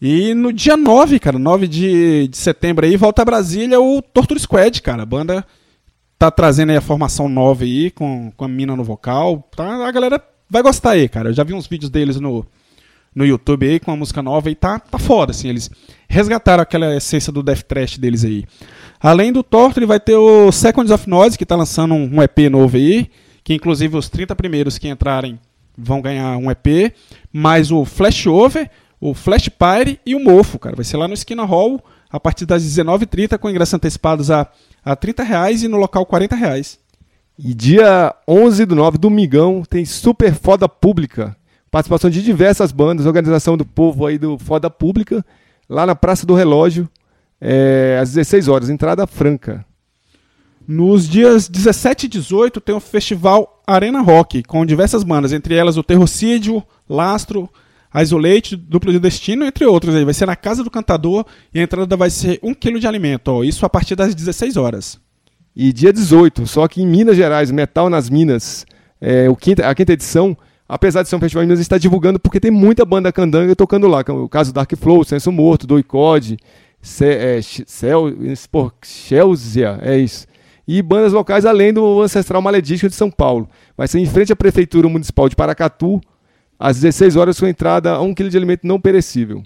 E 0.00 0.34
no 0.34 0.52
dia 0.52 0.76
9, 0.76 1.18
cara, 1.18 1.38
9 1.38 1.68
de, 1.68 2.28
de 2.28 2.36
setembro 2.36 2.84
aí, 2.84 2.96
volta 2.96 3.22
a 3.22 3.24
Brasília 3.24 3.80
o 3.80 4.02
Torture 4.02 4.38
Squad, 4.38 4.82
cara. 4.82 5.02
A 5.02 5.06
banda 5.06 5.46
tá 6.18 6.30
trazendo 6.30 6.70
aí 6.70 6.76
a 6.76 6.82
formação 6.82 7.28
nova 7.28 7.64
aí, 7.64 7.90
com, 7.90 8.30
com 8.36 8.44
a 8.44 8.48
mina 8.48 8.76
no 8.76 8.84
vocal. 8.84 9.48
Tá, 9.54 9.86
a 9.86 9.90
galera 9.90 10.22
vai 10.50 10.62
gostar 10.62 10.90
aí, 10.90 11.08
cara. 11.08 11.30
Eu 11.30 11.34
já 11.34 11.44
vi 11.44 11.54
uns 11.54 11.66
vídeos 11.66 11.90
deles 11.90 12.20
no, 12.20 12.44
no 13.14 13.24
YouTube 13.24 13.66
aí 13.66 13.80
com 13.80 13.90
a 13.90 13.96
música 13.96 14.20
nova 14.20 14.50
e 14.50 14.54
tá, 14.54 14.78
tá 14.78 14.98
foda, 14.98 15.30
assim. 15.30 15.48
Eles 15.48 15.70
resgataram 16.08 16.62
aquela 16.62 16.94
essência 16.94 17.32
do 17.32 17.42
Death 17.42 17.62
Trash 17.62 17.98
deles 17.98 18.24
aí. 18.24 18.44
Além 19.00 19.32
do 19.32 19.42
Torture, 19.42 19.86
vai 19.86 20.00
ter 20.00 20.16
o 20.16 20.50
Seconds 20.52 20.90
of 20.90 21.08
Noise, 21.08 21.38
que 21.38 21.46
tá 21.46 21.56
lançando 21.56 21.94
um, 21.94 22.16
um 22.16 22.22
EP 22.22 22.50
novo 22.50 22.76
aí, 22.76 23.08
que 23.46 23.54
inclusive 23.54 23.96
os 23.96 24.08
30 24.08 24.34
primeiros 24.34 24.76
que 24.76 24.88
entrarem 24.88 25.38
vão 25.78 26.02
ganhar 26.02 26.36
um 26.36 26.50
EP, 26.50 26.92
mais 27.32 27.70
o 27.70 27.84
Flashover, 27.84 28.68
o 29.00 29.14
Flash 29.14 29.48
Pyre 29.48 30.00
e 30.04 30.16
o 30.16 30.18
Mofo, 30.18 30.58
cara. 30.58 30.74
Vai 30.74 30.84
ser 30.84 30.96
lá 30.96 31.06
no 31.06 31.14
Esquina 31.14 31.44
Hall, 31.44 31.80
a 32.10 32.18
partir 32.18 32.44
das 32.44 32.64
19h30, 32.64 33.38
com 33.38 33.48
ingressos 33.48 33.74
antecipados 33.74 34.32
a, 34.32 34.48
a 34.84 34.96
30 34.96 35.22
reais 35.22 35.62
e 35.62 35.68
no 35.68 35.76
local 35.76 36.04
40 36.04 36.34
reais. 36.34 36.80
E 37.38 37.54
dia 37.54 38.12
11 38.26 38.66
do 38.66 38.74
9, 38.74 38.98
domingão, 38.98 39.62
tem 39.62 39.84
Super 39.84 40.34
Foda 40.34 40.68
Pública. 40.68 41.36
Participação 41.70 42.10
de 42.10 42.24
diversas 42.24 42.72
bandas, 42.72 43.06
organização 43.06 43.56
do 43.56 43.64
povo 43.64 44.06
aí 44.06 44.18
do 44.18 44.36
Foda 44.40 44.68
Pública, 44.68 45.24
lá 45.68 45.86
na 45.86 45.94
Praça 45.94 46.26
do 46.26 46.34
Relógio, 46.34 46.88
é, 47.40 47.96
às 48.02 48.12
16 48.12 48.48
horas, 48.48 48.70
entrada 48.70 49.06
franca. 49.06 49.64
Nos 50.66 51.08
dias 51.08 51.48
17 51.48 52.06
e 52.06 52.08
18 52.08 52.60
tem 52.60 52.74
o 52.74 52.80
festival 52.80 53.62
Arena 53.64 54.00
Rock, 54.00 54.42
com 54.42 54.66
diversas 54.66 55.04
bandas, 55.04 55.32
entre 55.32 55.54
elas 55.54 55.76
o 55.76 55.82
Terrocídio, 55.82 56.62
Lastro, 56.88 57.48
Isolate, 57.94 58.56
Duplo 58.56 58.90
de 58.90 58.98
Destino, 58.98 59.44
entre 59.44 59.64
outros. 59.64 59.94
Aí. 59.94 60.04
Vai 60.04 60.12
ser 60.12 60.26
na 60.26 60.34
Casa 60.34 60.64
do 60.64 60.70
Cantador 60.70 61.24
e 61.54 61.60
a 61.60 61.62
entrada 61.62 61.96
vai 61.96 62.10
ser 62.10 62.40
1 62.42 62.52
kg 62.54 62.80
de 62.80 62.86
alimento. 62.86 63.44
Isso 63.44 63.64
a 63.64 63.70
partir 63.70 63.94
das 63.94 64.14
16 64.14 64.56
horas. 64.56 64.98
E 65.54 65.72
dia 65.72 65.92
18, 65.92 66.46
só 66.46 66.66
que 66.66 66.82
em 66.82 66.86
Minas 66.86 67.16
Gerais, 67.16 67.50
Metal 67.50 67.88
nas 67.88 68.10
Minas, 68.10 68.66
é, 69.00 69.28
o 69.28 69.36
quinta, 69.36 69.66
a 69.66 69.74
quinta 69.74 69.92
edição, 69.92 70.36
apesar 70.68 71.02
de 71.02 71.08
ser 71.08 71.16
um 71.16 71.20
festival 71.20 71.44
em 71.44 71.46
Minas, 71.46 71.60
está 71.60 71.78
divulgando 71.78 72.18
porque 72.18 72.40
tem 72.40 72.50
muita 72.50 72.84
banda 72.84 73.12
candanga 73.12 73.54
tocando 73.54 73.86
lá. 73.86 74.00
O 74.08 74.28
caso 74.28 74.52
Dark 74.52 74.70
Flow, 74.76 75.04
Senso 75.04 75.30
Morto, 75.30 75.66
Doicode, 75.66 76.36
é, 77.00 77.40
Chelsea, 78.82 79.78
é 79.80 79.98
isso. 79.98 80.26
E 80.66 80.82
bandas 80.82 81.12
locais 81.12 81.46
além 81.46 81.72
do 81.72 82.02
Ancestral 82.02 82.42
Maledístico 82.42 82.88
de 82.88 82.96
São 82.96 83.10
Paulo. 83.10 83.48
Vai 83.76 83.86
ser 83.86 84.00
em 84.00 84.06
frente 84.06 84.32
à 84.32 84.36
Prefeitura 84.36 84.88
Municipal 84.88 85.28
de 85.28 85.36
Paracatu, 85.36 86.00
às 86.58 86.80
16 86.80 87.16
horas, 87.16 87.38
com 87.38 87.46
entrada 87.46 87.92
a 87.92 88.00
1 88.00 88.14
kg 88.14 88.28
de 88.28 88.36
alimento 88.36 88.66
não 88.66 88.80
perecível. 88.80 89.42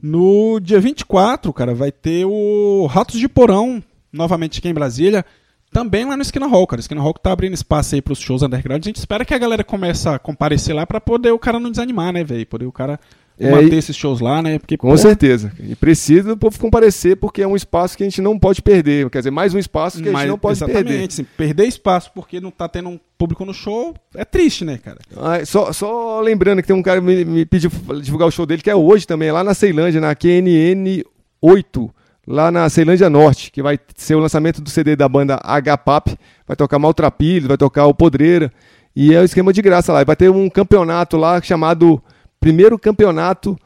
No 0.00 0.60
dia 0.60 0.78
24, 0.78 1.52
cara, 1.52 1.74
vai 1.74 1.90
ter 1.90 2.24
o 2.24 2.86
Ratos 2.86 3.18
de 3.18 3.28
Porão, 3.28 3.82
novamente 4.12 4.58
aqui 4.58 4.68
em 4.68 4.74
Brasília, 4.74 5.24
também 5.72 6.04
lá 6.04 6.16
no 6.16 6.22
Esquina 6.22 6.46
Hall, 6.46 6.66
cara. 6.66 6.80
Esquina 6.80 7.00
Hall 7.00 7.14
tá 7.14 7.32
abrindo 7.32 7.54
espaço 7.54 7.94
aí 7.94 8.02
pros 8.02 8.20
shows 8.20 8.42
underground. 8.42 8.82
A 8.82 8.86
gente 8.86 8.96
espera 8.96 9.24
que 9.24 9.34
a 9.34 9.38
galera 9.38 9.64
comece 9.64 10.08
a 10.08 10.18
comparecer 10.18 10.74
lá 10.74 10.86
para 10.86 11.00
poder 11.00 11.32
o 11.32 11.38
cara 11.38 11.58
não 11.58 11.70
desanimar, 11.70 12.12
né, 12.12 12.22
velho? 12.22 12.46
Poder 12.46 12.66
o 12.66 12.72
cara 12.72 13.00
é, 13.38 13.50
manter 13.50 13.76
esses 13.76 13.94
shows 13.94 14.20
lá, 14.20 14.40
né? 14.42 14.58
Porque, 14.58 14.76
Com 14.76 14.88
porra... 14.88 14.98
certeza. 14.98 15.52
E 15.60 15.74
precisa 15.74 16.30
do 16.30 16.36
povo 16.36 16.58
comparecer, 16.58 17.16
porque 17.16 17.42
é 17.42 17.46
um 17.46 17.56
espaço 17.56 17.96
que 17.96 18.02
a 18.02 18.06
gente 18.06 18.22
não 18.22 18.38
pode 18.38 18.62
perder. 18.62 19.10
Quer 19.10 19.18
dizer, 19.18 19.30
mais 19.30 19.52
um 19.52 19.58
espaço 19.58 20.02
que 20.02 20.08
a 20.08 20.12
gente 20.12 20.26
não 20.26 20.38
pode 20.38 20.58
exatamente, 20.58 20.84
perder. 20.84 21.02
Exatamente. 21.04 21.30
Perder 21.36 21.66
espaço 21.66 22.10
porque 22.14 22.40
não 22.40 22.50
tá 22.50 22.68
tendo 22.68 22.88
um 22.88 22.98
público 23.18 23.44
no 23.44 23.52
show 23.52 23.94
é 24.14 24.24
triste, 24.24 24.64
né, 24.64 24.78
cara? 24.78 24.98
Ah, 25.16 25.44
só, 25.44 25.72
só 25.72 26.20
lembrando 26.20 26.62
que 26.62 26.68
tem 26.68 26.76
um 26.76 26.82
cara 26.82 27.00
que 27.00 27.06
me, 27.06 27.24
me 27.24 27.46
pediu 27.46 27.70
divulgar 28.02 28.28
o 28.28 28.30
show 28.30 28.46
dele, 28.46 28.62
que 28.62 28.70
é 28.70 28.76
hoje 28.76 29.06
também, 29.06 29.30
lá 29.30 29.44
na 29.44 29.54
Ceilândia, 29.54 30.00
na 30.00 30.14
QNN 30.14 31.02
8 31.40 31.90
lá 32.26 32.50
na 32.50 32.68
Ceilândia 32.68 33.08
Norte, 33.08 33.52
que 33.52 33.62
vai 33.62 33.78
ser 33.94 34.16
o 34.16 34.18
lançamento 34.18 34.60
do 34.60 34.68
CD 34.68 34.96
da 34.96 35.08
banda 35.08 35.38
HPAP. 35.38 36.18
Vai 36.46 36.56
tocar 36.56 36.78
Maltrapilhos, 36.78 37.46
vai 37.46 37.56
tocar 37.56 37.86
o 37.86 37.94
Podreira. 37.94 38.52
E 38.94 39.14
é 39.14 39.20
um 39.20 39.24
esquema 39.24 39.52
de 39.52 39.62
graça 39.62 39.92
lá. 39.92 40.02
Vai 40.02 40.16
ter 40.16 40.30
um 40.30 40.48
campeonato 40.48 41.16
lá 41.16 41.40
chamado 41.40 42.02
Primeiro 42.46 42.78
Campeonato 42.78 43.58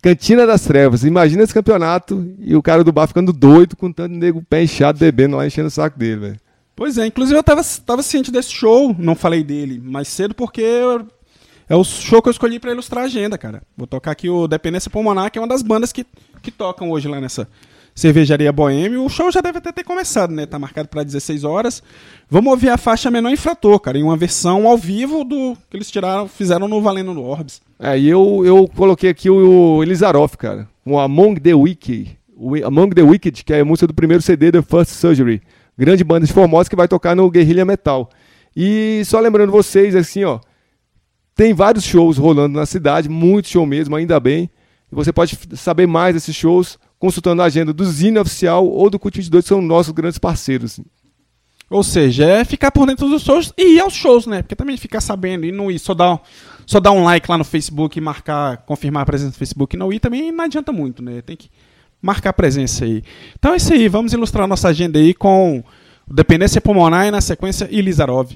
Cantina 0.00 0.46
das 0.46 0.62
Trevas. 0.62 1.04
Imagina 1.04 1.42
esse 1.42 1.52
campeonato 1.52 2.34
e 2.38 2.56
o 2.56 2.62
cara 2.62 2.82
do 2.82 2.90
bar 2.90 3.06
ficando 3.06 3.30
doido 3.30 3.76
com 3.76 3.92
tanto 3.92 4.14
nego 4.14 4.42
pé 4.42 4.62
inchado 4.62 4.98
bebendo 4.98 5.36
lá, 5.36 5.46
enchendo 5.46 5.68
o 5.68 5.70
saco 5.70 5.98
dele, 5.98 6.20
velho. 6.20 6.40
Pois 6.74 6.96
é, 6.96 7.04
inclusive 7.04 7.38
eu 7.38 7.42
tava, 7.42 7.60
tava 7.84 8.02
ciente 8.02 8.30
desse 8.30 8.52
show, 8.52 8.96
não 8.98 9.14
falei 9.14 9.44
dele 9.44 9.78
mais 9.84 10.08
cedo 10.08 10.34
porque 10.34 10.64
é 11.68 11.76
o 11.76 11.84
show 11.84 12.22
que 12.22 12.30
eu 12.30 12.32
escolhi 12.32 12.58
para 12.58 12.72
ilustrar 12.72 13.04
a 13.04 13.06
agenda, 13.06 13.36
cara. 13.36 13.62
Vou 13.76 13.86
tocar 13.86 14.12
aqui 14.12 14.30
o 14.30 14.48
Dependência 14.48 14.90
Pulmonar, 14.90 15.30
que 15.30 15.38
é 15.38 15.42
uma 15.42 15.46
das 15.46 15.60
bandas 15.60 15.92
que, 15.92 16.06
que 16.40 16.50
tocam 16.50 16.90
hoje 16.90 17.06
lá 17.06 17.20
nessa, 17.20 17.46
Cervejaria 18.00 18.50
Boêmio. 18.50 19.04
O 19.04 19.10
show 19.10 19.30
já 19.30 19.42
deve 19.42 19.58
até 19.58 19.70
ter 19.70 19.84
começado, 19.84 20.32
né? 20.32 20.46
Tá 20.46 20.58
marcado 20.58 20.88
para 20.88 21.02
16 21.02 21.44
horas. 21.44 21.82
Vamos 22.30 22.50
ouvir 22.50 22.70
a 22.70 22.78
faixa 22.78 23.10
Menor 23.10 23.30
Infrator, 23.30 23.78
cara, 23.78 23.98
em 23.98 24.02
uma 24.02 24.16
versão 24.16 24.66
ao 24.66 24.78
vivo 24.78 25.22
do 25.22 25.54
que 25.68 25.76
eles 25.76 25.90
tiraram, 25.90 26.26
fizeram 26.26 26.66
no 26.66 26.80
Valendo 26.80 27.12
no 27.12 27.22
Orbs. 27.22 27.60
É, 27.78 27.98
e 27.98 28.08
eu, 28.08 28.42
eu 28.42 28.66
coloquei 28.74 29.10
aqui 29.10 29.28
o 29.28 29.82
Elizaroff, 29.82 30.38
cara, 30.38 30.66
o 30.82 30.98
Among 30.98 31.38
the 31.40 31.52
Wicked, 31.52 32.18
Among 32.64 32.94
the 32.94 33.02
Wicked, 33.02 33.44
que 33.44 33.52
é 33.52 33.60
a 33.60 33.64
música 33.66 33.86
do 33.86 33.92
primeiro 33.92 34.22
CD 34.22 34.50
The 34.50 34.62
First 34.62 34.92
Surgery. 34.92 35.42
Grande 35.76 36.02
banda 36.02 36.26
de 36.26 36.32
Formosa 36.32 36.70
que 36.70 36.76
vai 36.76 36.88
tocar 36.88 37.14
no 37.14 37.30
Guerrilha 37.30 37.66
Metal. 37.66 38.08
E 38.56 39.02
só 39.04 39.20
lembrando 39.20 39.52
vocês, 39.52 39.94
assim, 39.94 40.24
ó, 40.24 40.40
tem 41.34 41.52
vários 41.52 41.84
shows 41.84 42.16
rolando 42.16 42.58
na 42.58 42.64
cidade, 42.64 43.10
muito 43.10 43.50
show 43.50 43.66
mesmo, 43.66 43.94
ainda 43.94 44.18
bem. 44.18 44.48
E 44.90 44.94
você 44.94 45.12
pode 45.12 45.38
saber 45.54 45.86
mais 45.86 46.14
desses 46.14 46.34
shows 46.34 46.78
consultando 47.00 47.40
a 47.40 47.46
agenda 47.46 47.72
do 47.72 47.84
Zine 47.84 48.18
Oficial 48.18 48.64
ou 48.64 48.90
do 48.90 48.98
Cult 48.98 49.16
22, 49.16 49.42
que 49.42 49.48
são 49.48 49.62
nossos 49.62 49.92
grandes 49.92 50.18
parceiros. 50.18 50.78
Ou 51.70 51.82
seja, 51.82 52.26
é 52.26 52.44
ficar 52.44 52.70
por 52.70 52.86
dentro 52.86 53.08
dos 53.08 53.22
shows 53.22 53.54
e 53.56 53.76
ir 53.76 53.80
aos 53.80 53.94
shows, 53.94 54.26
né? 54.26 54.42
Porque 54.42 54.54
também 54.54 54.76
ficar 54.76 55.00
sabendo 55.00 55.46
e 55.46 55.50
não 55.50 55.70
ir 55.70 55.78
só 55.78 55.94
dar, 55.94 56.20
só 56.66 56.78
dar 56.78 56.92
um 56.92 57.02
like 57.02 57.30
lá 57.30 57.38
no 57.38 57.44
Facebook 57.44 57.96
e 57.96 58.02
marcar, 58.02 58.58
confirmar 58.58 59.04
a 59.04 59.06
presença 59.06 59.30
no 59.30 59.38
Facebook 59.38 59.74
e 59.74 59.78
não 59.78 59.90
ir 59.90 59.98
também 59.98 60.30
não 60.30 60.44
adianta 60.44 60.72
muito, 60.72 61.02
né? 61.02 61.22
Tem 61.22 61.36
que 61.36 61.48
marcar 62.02 62.30
a 62.30 62.34
presença 62.34 62.84
aí. 62.84 63.02
Então 63.38 63.54
é 63.54 63.56
isso 63.56 63.72
aí, 63.72 63.88
vamos 63.88 64.12
ilustrar 64.12 64.46
nossa 64.46 64.68
agenda 64.68 64.98
aí 64.98 65.14
com 65.14 65.64
Dependência 66.06 66.60
Pulmonar 66.60 67.06
e 67.06 67.10
na 67.10 67.22
sequência 67.22 67.66
Ilizarov. 67.70 68.32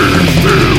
Sinister 0.00 0.69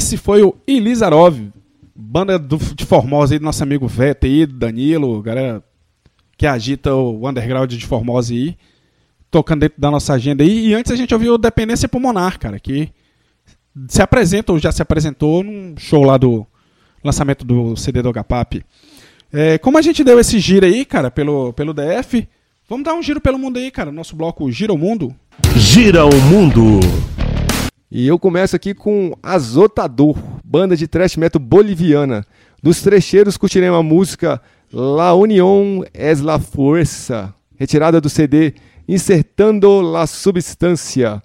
Esse 0.00 0.16
foi 0.16 0.42
o 0.42 0.56
Ilizarov, 0.66 1.38
banda 1.94 2.38
do, 2.38 2.56
de 2.56 2.86
Formosa 2.86 3.34
aí 3.34 3.38
do 3.38 3.44
nosso 3.44 3.62
amigo 3.62 3.86
aí, 4.24 4.46
Danilo, 4.46 5.20
galera 5.20 5.62
que 6.38 6.46
agita 6.46 6.94
o 6.94 7.28
underground 7.28 7.70
de 7.70 7.84
Formosa 7.84 8.32
aí, 8.32 8.56
tocando 9.30 9.60
dentro 9.60 9.78
da 9.78 9.90
nossa 9.90 10.14
agenda 10.14 10.42
aí. 10.42 10.68
E 10.68 10.74
antes 10.74 10.90
a 10.90 10.96
gente 10.96 11.12
ouviu 11.12 11.36
Dependência 11.36 11.86
Pulmonar, 11.86 12.38
cara, 12.38 12.58
que 12.58 12.88
se 13.88 14.00
apresenta 14.00 14.52
ou 14.52 14.58
já 14.58 14.72
se 14.72 14.80
apresentou 14.80 15.44
num 15.44 15.74
show 15.76 16.02
lá 16.02 16.16
do 16.16 16.46
lançamento 17.04 17.44
do 17.44 17.76
CD 17.76 18.00
do 18.00 18.10
HPAP. 18.10 18.64
É, 19.30 19.58
como 19.58 19.76
a 19.76 19.82
gente 19.82 20.02
deu 20.02 20.18
esse 20.18 20.38
giro 20.38 20.64
aí, 20.64 20.86
cara, 20.86 21.10
pelo, 21.10 21.52
pelo 21.52 21.74
DF, 21.74 22.26
vamos 22.66 22.86
dar 22.86 22.94
um 22.94 23.02
giro 23.02 23.20
pelo 23.20 23.38
mundo 23.38 23.58
aí, 23.58 23.70
cara. 23.70 23.92
Nosso 23.92 24.16
bloco 24.16 24.50
Gira 24.50 24.72
o 24.72 24.78
Mundo. 24.78 25.14
Gira 25.56 26.06
o 26.06 26.20
Mundo. 26.22 26.80
E 27.92 28.06
eu 28.06 28.20
começo 28.20 28.54
aqui 28.54 28.72
com 28.72 29.16
Azotador, 29.20 30.16
banda 30.44 30.76
de 30.76 30.86
thrash 30.86 31.16
metal 31.16 31.42
boliviana. 31.42 32.24
Dos 32.62 32.80
trecheiros 32.82 33.36
curtiremos 33.36 33.80
a 33.80 33.82
música 33.82 34.40
La 34.72 35.12
Unión 35.12 35.84
es 35.92 36.20
la 36.20 36.38
Fuerza, 36.38 37.34
retirada 37.58 38.00
do 38.00 38.08
CD 38.08 38.54
Insertando 38.86 39.80
la 39.80 40.06
Substância. 40.06 41.20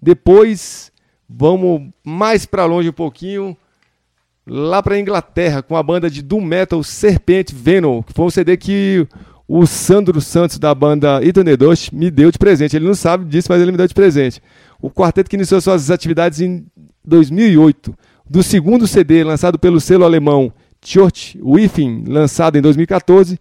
Depois, 0.00 0.92
vamos 1.26 1.88
mais 2.04 2.44
para 2.44 2.66
longe 2.66 2.90
um 2.90 2.92
pouquinho, 2.92 3.56
lá 4.46 4.82
para 4.82 5.00
Inglaterra, 5.00 5.62
com 5.62 5.74
a 5.74 5.82
banda 5.82 6.10
de 6.10 6.20
doom 6.20 6.42
metal 6.42 6.82
Serpente 6.82 7.54
Venom, 7.54 8.02
que 8.02 8.12
foi 8.12 8.26
um 8.26 8.30
CD 8.30 8.58
que 8.58 9.08
o 9.48 9.66
Sandro 9.66 10.20
Santos 10.20 10.58
da 10.58 10.74
banda 10.74 11.18
Dust 11.58 11.92
me 11.92 12.10
deu 12.10 12.30
de 12.30 12.38
presente. 12.38 12.76
Ele 12.76 12.86
não 12.86 12.94
sabe 12.94 13.24
disso, 13.24 13.48
mas 13.50 13.62
ele 13.62 13.72
me 13.72 13.78
deu 13.78 13.88
de 13.88 13.94
presente. 13.94 14.42
O 14.80 14.90
quarteto 14.90 15.28
que 15.28 15.36
iniciou 15.36 15.60
suas 15.60 15.90
atividades 15.90 16.40
em 16.40 16.66
2008. 17.04 17.94
Do 18.28 18.42
segundo 18.42 18.86
CD, 18.86 19.24
lançado 19.24 19.58
pelo 19.58 19.80
selo 19.80 20.04
alemão 20.04 20.52
Church 20.84 21.38
Within, 21.42 22.04
lançado 22.06 22.56
em 22.56 22.62
2014, 22.62 23.38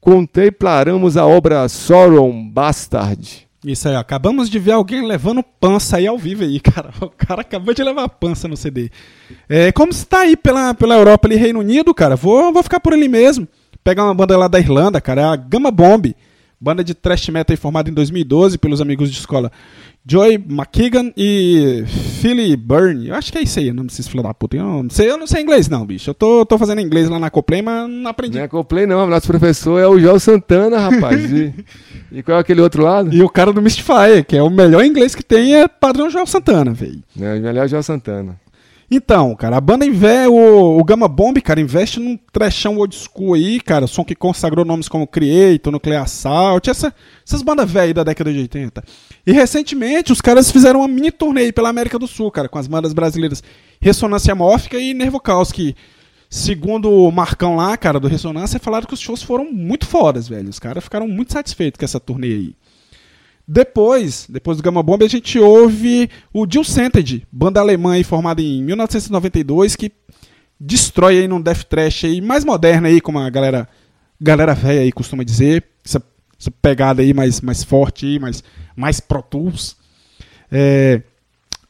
contemplaremos 0.00 1.16
a 1.16 1.26
obra 1.26 1.68
Sorrow 1.68 2.32
Bastard. 2.32 3.48
Isso 3.64 3.88
aí, 3.88 3.94
ó. 3.94 3.98
acabamos 3.98 4.48
de 4.48 4.58
ver 4.58 4.72
alguém 4.72 5.06
levando 5.06 5.42
pança 5.42 5.98
aí 5.98 6.06
ao 6.06 6.16
vivo 6.16 6.42
aí, 6.42 6.58
cara. 6.60 6.90
O 7.00 7.10
cara 7.10 7.42
acabou 7.42 7.74
de 7.74 7.82
levar 7.82 8.08
pança 8.08 8.48
no 8.48 8.56
CD. 8.56 8.90
É, 9.48 9.70
como 9.70 9.92
você 9.92 10.04
tá 10.06 10.20
aí 10.20 10.36
pela, 10.36 10.72
pela 10.74 10.94
Europa 10.94 11.28
ali, 11.28 11.36
Reino 11.36 11.60
Unido, 11.60 11.92
cara, 11.92 12.16
vou, 12.16 12.52
vou 12.52 12.62
ficar 12.62 12.80
por 12.80 12.94
ali 12.94 13.08
mesmo. 13.08 13.46
Pegar 13.84 14.04
uma 14.04 14.14
banda 14.14 14.36
lá 14.36 14.48
da 14.48 14.58
Irlanda, 14.58 15.00
cara, 15.00 15.20
é 15.20 15.24
a 15.24 15.36
Gamma 15.36 15.70
Bomb. 15.70 16.14
Banda 16.60 16.84
de 16.84 16.94
thrash 16.94 17.28
metal 17.30 17.56
formada 17.56 17.88
em 17.88 17.94
2012 17.94 18.58
pelos 18.58 18.80
amigos 18.80 19.10
de 19.10 19.18
escola 19.18 19.50
Joy 20.06 20.34
McKeegan 20.34 21.12
e 21.16 21.84
Philly 22.20 22.56
Byrne. 22.56 23.08
Eu 23.08 23.14
acho 23.14 23.30
que 23.30 23.38
é 23.38 23.42
isso 23.42 23.58
aí, 23.58 23.70
o 23.70 23.74
nome 23.74 23.88
desses 23.88 24.08
filhos 24.08 24.24
da 24.24 24.32
puta. 24.32 24.56
Eu 24.56 24.82
não 24.82 24.90
sei, 24.90 25.10
eu 25.10 25.18
não 25.18 25.26
sei 25.26 25.42
inglês 25.42 25.68
não, 25.68 25.86
bicho. 25.86 26.10
Eu 26.10 26.14
tô, 26.14 26.44
tô 26.46 26.58
fazendo 26.58 26.80
inglês 26.80 27.08
lá 27.08 27.18
na 27.18 27.30
Coplay, 27.30 27.60
mas 27.60 27.88
não 27.88 28.10
aprendi. 28.10 28.38
Não 28.38 28.44
é 28.44 28.48
Coplay 28.48 28.86
não, 28.86 29.06
nosso 29.06 29.26
professor 29.26 29.78
é 29.78 29.86
o 29.86 29.98
João 29.98 30.18
Santana, 30.18 30.78
rapaz. 30.78 31.30
e, 31.30 31.54
e, 32.12 32.22
qual 32.22 32.38
é 32.38 32.40
aquele 32.40 32.60
outro 32.62 32.82
lado? 32.82 33.14
E 33.14 33.22
o 33.22 33.28
cara 33.28 33.52
do 33.52 33.60
Mystify, 33.60 34.24
que 34.26 34.36
é 34.36 34.42
o 34.42 34.50
melhor 34.50 34.84
inglês 34.84 35.14
que 35.14 35.22
tem, 35.22 35.54
é 35.54 35.68
padrão 35.68 36.08
João 36.08 36.26
Santana, 36.26 36.72
velho. 36.72 37.02
É, 37.20 37.38
o 37.38 37.42
melhor 37.42 37.62
é 37.62 37.64
o 37.66 37.68
João 37.68 37.82
Santana. 37.82 38.40
Então, 38.92 39.36
cara, 39.36 39.56
a 39.56 39.60
banda 39.60 39.86
investe, 39.86 40.26
o, 40.26 40.80
o 40.80 40.82
Gamma 40.82 41.06
Bomb, 41.06 41.40
cara, 41.40 41.60
investe 41.60 42.00
num 42.00 42.18
trechão 42.32 42.76
old 42.76 42.92
school 42.96 43.34
aí, 43.34 43.60
cara, 43.60 43.86
som 43.86 44.04
que 44.04 44.16
consagrou 44.16 44.64
nomes 44.64 44.88
como 44.88 45.06
Creator, 45.06 45.72
Nuclear 45.72 46.02
Assault, 46.02 46.68
essa, 46.68 46.92
essas 47.24 47.40
bandas 47.40 47.70
velhas 47.70 47.94
da 47.94 48.02
década 48.02 48.32
de 48.32 48.40
80. 48.40 48.82
E 49.24 49.30
recentemente 49.30 50.10
os 50.10 50.20
caras 50.20 50.50
fizeram 50.50 50.80
uma 50.80 50.88
mini 50.88 51.12
turnê 51.12 51.52
pela 51.52 51.68
América 51.68 52.00
do 52.00 52.08
Sul, 52.08 52.32
cara, 52.32 52.48
com 52.48 52.58
as 52.58 52.66
bandas 52.66 52.92
brasileiras 52.92 53.44
Ressonância 53.80 54.34
Mórfica 54.34 54.76
e 54.76 54.92
Nervo 54.92 55.20
Caos, 55.20 55.52
que, 55.52 55.76
segundo 56.28 56.90
o 56.90 57.12
Marcão 57.12 57.54
lá, 57.54 57.76
cara, 57.76 58.00
do 58.00 58.08
Ressonância, 58.08 58.58
falaram 58.58 58.88
que 58.88 58.94
os 58.94 59.00
shows 59.00 59.22
foram 59.22 59.52
muito 59.52 59.86
fodas, 59.86 60.26
velho. 60.26 60.48
Os 60.48 60.58
caras 60.58 60.82
ficaram 60.82 61.06
muito 61.06 61.32
satisfeitos 61.32 61.78
com 61.78 61.84
essa 61.84 62.00
turnê 62.00 62.26
aí. 62.26 62.54
Depois, 63.52 64.28
depois 64.28 64.58
do 64.58 64.62
Gamma 64.62 64.80
Bomb, 64.80 65.02
a 65.02 65.08
gente 65.08 65.36
ouve 65.36 66.08
o 66.32 66.46
Jill 66.48 66.62
Sented, 66.62 67.26
banda 67.32 67.58
alemã 67.58 68.00
formada 68.04 68.40
em 68.40 68.62
1992, 68.62 69.74
que 69.74 69.90
destrói 70.58 71.18
aí 71.18 71.26
num 71.26 71.40
death 71.40 71.64
trash 71.64 72.04
aí 72.04 72.20
mais 72.20 72.44
moderno 72.44 72.86
aí, 72.86 73.00
como 73.00 73.18
a 73.18 73.28
galera 73.28 73.68
galera 74.20 74.54
velha 74.54 74.82
aí 74.82 74.92
costuma 74.92 75.24
dizer, 75.24 75.64
essa, 75.84 76.00
essa 76.38 76.48
pegada 76.62 77.02
aí 77.02 77.12
mais, 77.12 77.40
mais 77.40 77.64
forte 77.64 78.06
aí, 78.06 78.20
mais, 78.20 78.44
mais 78.76 79.00
Pro 79.00 79.20
Tools. 79.20 79.76
É, 80.52 81.02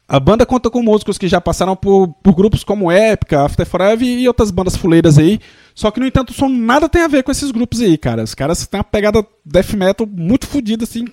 a 0.06 0.20
banda 0.20 0.44
conta 0.44 0.68
com 0.68 0.82
músicos 0.82 1.16
que 1.16 1.28
já 1.28 1.40
passaram 1.40 1.74
por, 1.74 2.08
por 2.22 2.34
grupos 2.34 2.62
como 2.62 2.92
Epica, 2.92 3.46
After 3.46 3.64
Forever 3.64 4.06
e 4.06 4.28
outras 4.28 4.50
bandas 4.50 4.76
fuleiras 4.76 5.16
aí. 5.16 5.40
Só 5.74 5.90
que, 5.90 5.98
no 5.98 6.06
entanto, 6.06 6.28
o 6.28 6.34
som 6.34 6.50
nada 6.50 6.90
tem 6.90 7.00
a 7.00 7.08
ver 7.08 7.22
com 7.22 7.30
esses 7.30 7.50
grupos 7.50 7.80
aí, 7.80 7.96
cara. 7.96 8.22
Os 8.22 8.34
caras 8.34 8.66
têm 8.66 8.76
uma 8.76 8.84
pegada 8.84 9.26
death 9.46 9.72
metal 9.72 10.06
muito 10.06 10.46
fodida, 10.46 10.84
assim, 10.84 11.06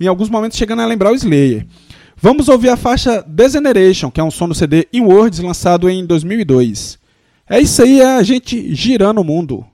em 0.00 0.06
alguns 0.06 0.28
momentos 0.28 0.58
chegando 0.58 0.82
a 0.82 0.86
lembrar 0.86 1.12
o 1.12 1.14
Slayer. 1.14 1.66
Vamos 2.16 2.48
ouvir 2.48 2.68
a 2.68 2.76
faixa 2.76 3.24
Degeneration, 3.26 4.10
que 4.10 4.20
é 4.20 4.24
um 4.24 4.30
som 4.30 4.48
do 4.48 4.54
CD 4.54 4.86
In 4.92 5.00
Words, 5.00 5.40
lançado 5.40 5.90
em 5.90 6.06
2002. 6.06 6.98
É 7.48 7.60
isso 7.60 7.82
aí, 7.82 8.00
é 8.00 8.16
a 8.16 8.22
gente 8.22 8.74
girando 8.74 9.20
o 9.20 9.24
mundo. 9.24 9.66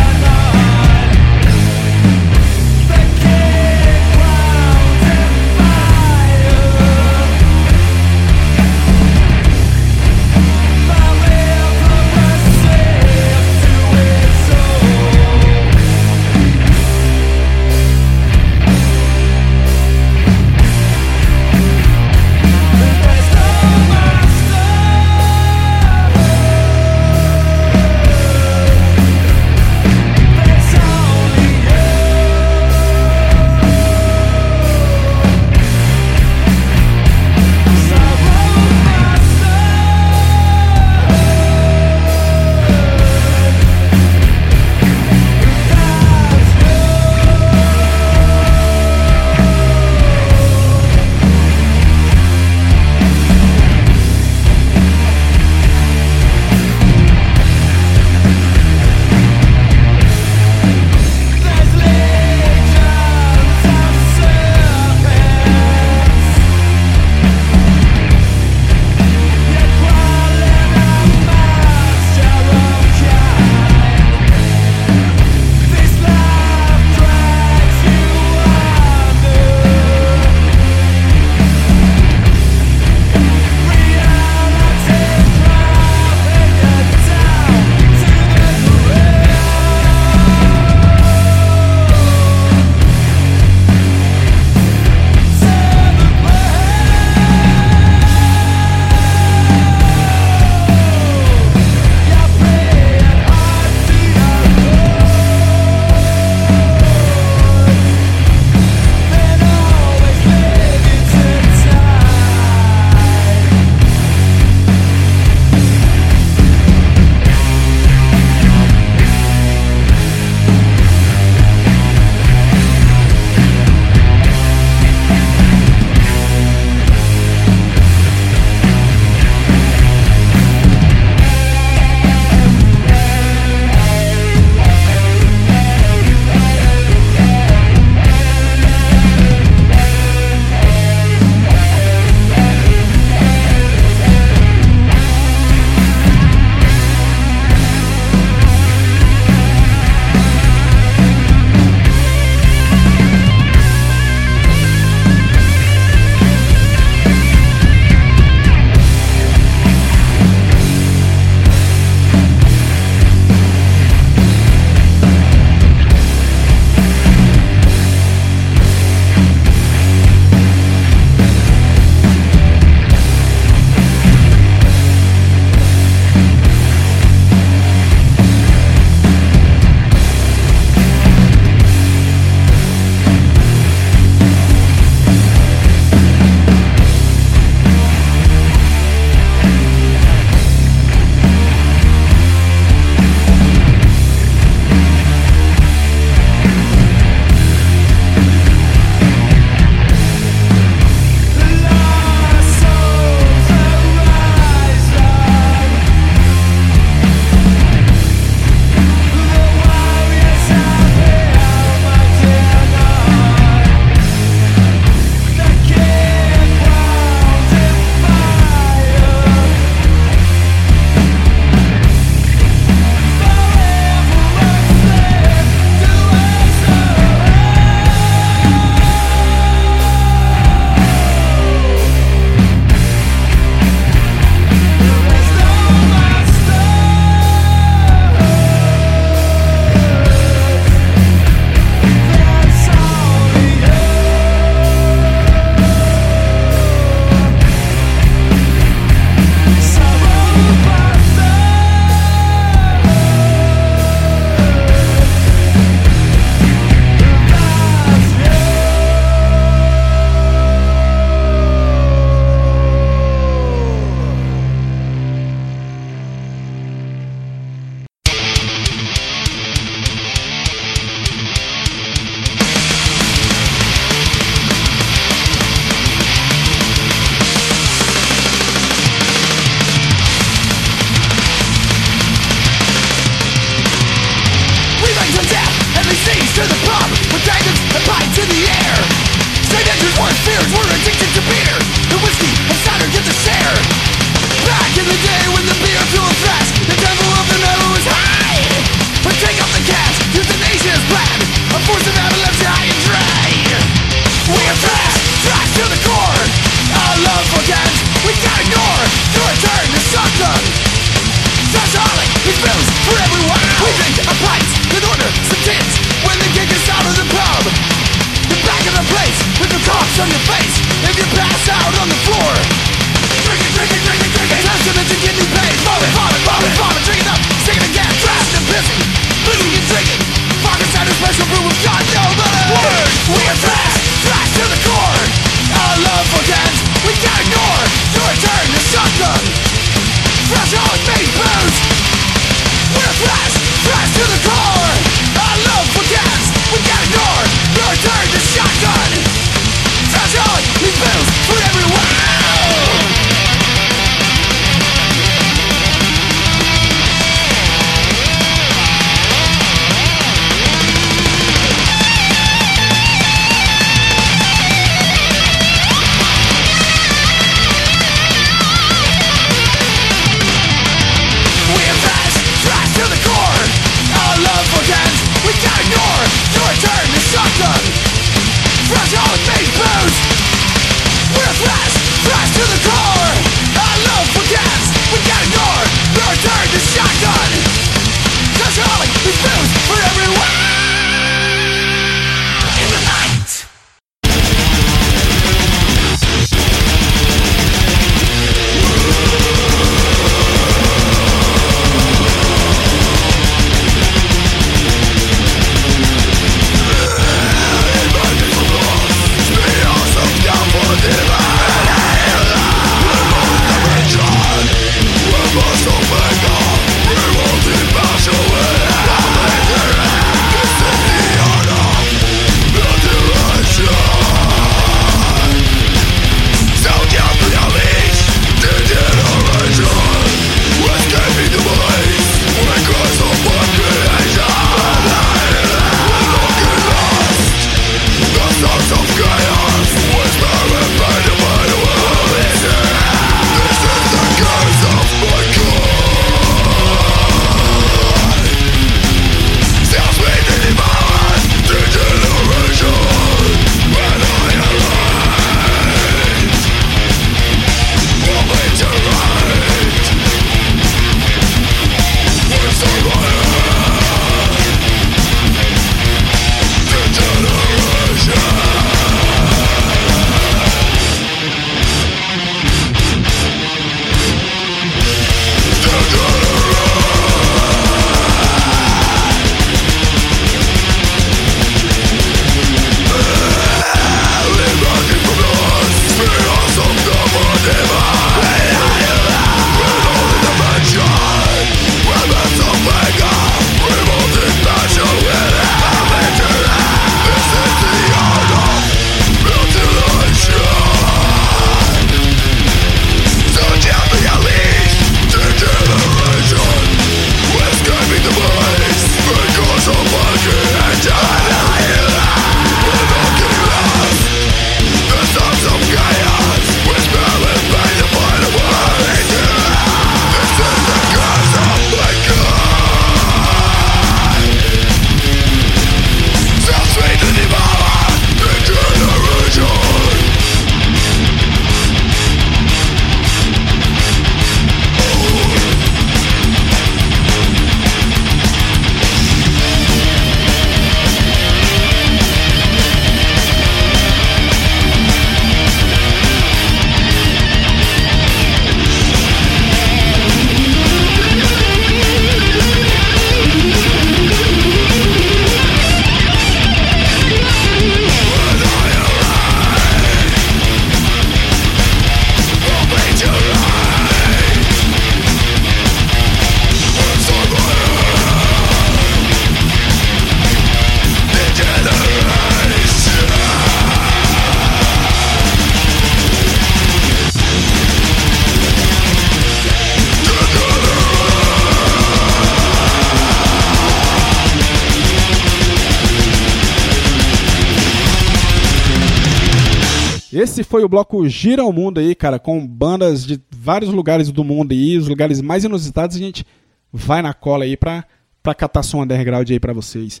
Foi 590.48 590.64
o 590.64 590.68
bloco 590.68 591.06
Gira 591.08 591.44
o 591.44 591.52
Mundo 591.52 591.78
aí, 591.78 591.94
cara, 591.94 592.18
com 592.18 592.44
bandas 592.44 593.06
de 593.06 593.20
vários 593.30 593.70
lugares 593.70 594.10
do 594.10 594.24
mundo 594.24 594.52
aí, 594.52 594.78
os 594.78 594.88
lugares 594.88 595.20
mais 595.20 595.44
inusitados, 595.44 595.96
a 595.96 595.98
gente 595.98 596.26
vai 596.72 597.02
na 597.02 597.12
cola 597.12 597.44
aí 597.44 597.56
pra, 597.56 597.84
pra 598.22 598.34
catar 598.34 598.62
som 598.62 598.82
underground 598.82 599.30
aí 599.30 599.38
pra 599.38 599.52
vocês. 599.52 600.00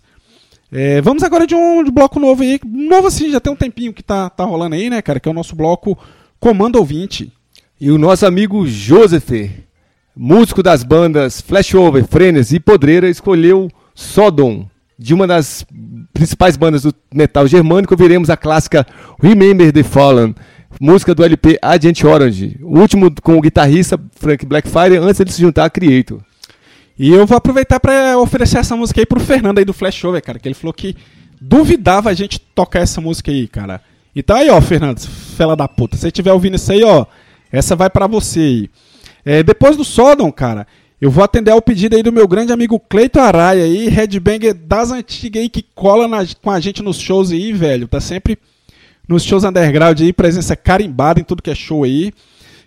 É, 0.72 1.00
vamos 1.00 1.22
agora 1.22 1.46
de 1.46 1.54
um 1.54 1.84
de 1.84 1.90
bloco 1.90 2.18
novo 2.18 2.42
aí, 2.42 2.58
novo 2.64 3.06
assim, 3.06 3.30
já 3.30 3.40
tem 3.40 3.52
um 3.52 3.56
tempinho 3.56 3.92
que 3.92 4.02
tá, 4.02 4.28
tá 4.30 4.44
rolando 4.44 4.74
aí, 4.74 4.88
né, 4.88 5.02
cara, 5.02 5.20
que 5.20 5.28
é 5.28 5.30
o 5.30 5.34
nosso 5.34 5.54
bloco 5.54 5.98
Comando 6.40 6.76
Ouvinte. 6.76 7.32
E 7.80 7.90
o 7.90 7.98
nosso 7.98 8.26
amigo 8.26 8.66
Joseph, 8.66 9.30
músico 10.16 10.62
das 10.62 10.82
bandas 10.82 11.40
Flashover, 11.40 12.06
Frenes 12.06 12.52
e 12.52 12.58
Podreira, 12.58 13.08
escolheu 13.08 13.70
Sodom, 13.94 14.66
de 14.98 15.14
uma 15.14 15.26
das 15.26 15.64
principais 16.12 16.56
bandas 16.56 16.82
do 16.82 16.94
metal 17.14 17.46
germânico. 17.46 17.94
Ouviremos 17.94 18.28
a 18.28 18.36
clássica 18.36 18.86
Remember 19.22 19.72
the 19.72 19.82
Fallen, 19.82 20.34
música 20.80 21.14
do 21.14 21.24
LP 21.24 21.58
Agent 21.62 22.02
Orange, 22.04 22.58
o 22.62 22.78
último 22.78 23.10
com 23.22 23.36
o 23.36 23.40
guitarrista 23.40 23.98
Frank 24.16 24.44
Blackfire, 24.44 24.96
antes 24.96 25.24
de 25.24 25.32
se 25.32 25.40
juntar 25.40 25.66
a 25.66 25.70
Creator. 25.70 26.20
E 26.98 27.10
eu 27.10 27.24
vou 27.26 27.36
aproveitar 27.36 27.78
pra 27.78 28.18
oferecer 28.18 28.58
essa 28.58 28.74
música 28.74 29.00
aí 29.00 29.06
pro 29.06 29.20
Fernando 29.20 29.58
aí 29.58 29.64
do 29.64 29.72
Flashover, 29.72 30.20
cara, 30.20 30.38
que 30.38 30.48
ele 30.48 30.54
falou 30.54 30.72
que 30.72 30.96
duvidava 31.40 32.10
a 32.10 32.14
gente 32.14 32.40
tocar 32.40 32.80
essa 32.80 33.00
música 33.00 33.30
aí, 33.30 33.46
cara. 33.46 33.80
Então 34.16 34.34
aí, 34.34 34.50
ó, 34.50 34.60
Fernando, 34.60 34.98
fela 34.98 35.54
da 35.54 35.68
puta, 35.68 35.96
se 35.96 36.02
você 36.02 36.08
estiver 36.08 36.32
ouvindo 36.32 36.56
isso 36.56 36.72
aí, 36.72 36.82
ó, 36.82 37.06
essa 37.52 37.76
vai 37.76 37.88
pra 37.88 38.08
você 38.08 38.40
aí. 38.40 38.70
É, 39.24 39.42
depois 39.44 39.76
do 39.76 39.84
Sodom, 39.84 40.32
cara, 40.32 40.66
eu 41.00 41.10
vou 41.10 41.22
atender 41.22 41.50
ao 41.50 41.62
pedido 41.62 41.94
aí 41.96 42.02
do 42.02 42.12
meu 42.12 42.26
grande 42.26 42.52
amigo 42.52 42.78
Cleito 42.80 43.20
Araia 43.20 43.64
aí, 43.64 43.88
headbanger 43.88 44.54
das 44.54 44.90
antigas 44.90 45.42
aí, 45.42 45.48
que 45.48 45.64
cola 45.74 46.08
na- 46.08 46.26
com 46.42 46.50
a 46.50 46.58
gente 46.58 46.82
nos 46.82 46.98
shows 46.98 47.30
aí, 47.30 47.52
velho. 47.52 47.86
Tá 47.86 48.00
sempre 48.00 48.36
nos 49.08 49.22
shows 49.22 49.44
underground 49.44 50.00
aí, 50.00 50.12
presença 50.12 50.56
carimbada 50.56 51.20
em 51.20 51.24
tudo 51.24 51.42
que 51.42 51.50
é 51.50 51.54
show 51.54 51.84
aí. 51.84 52.12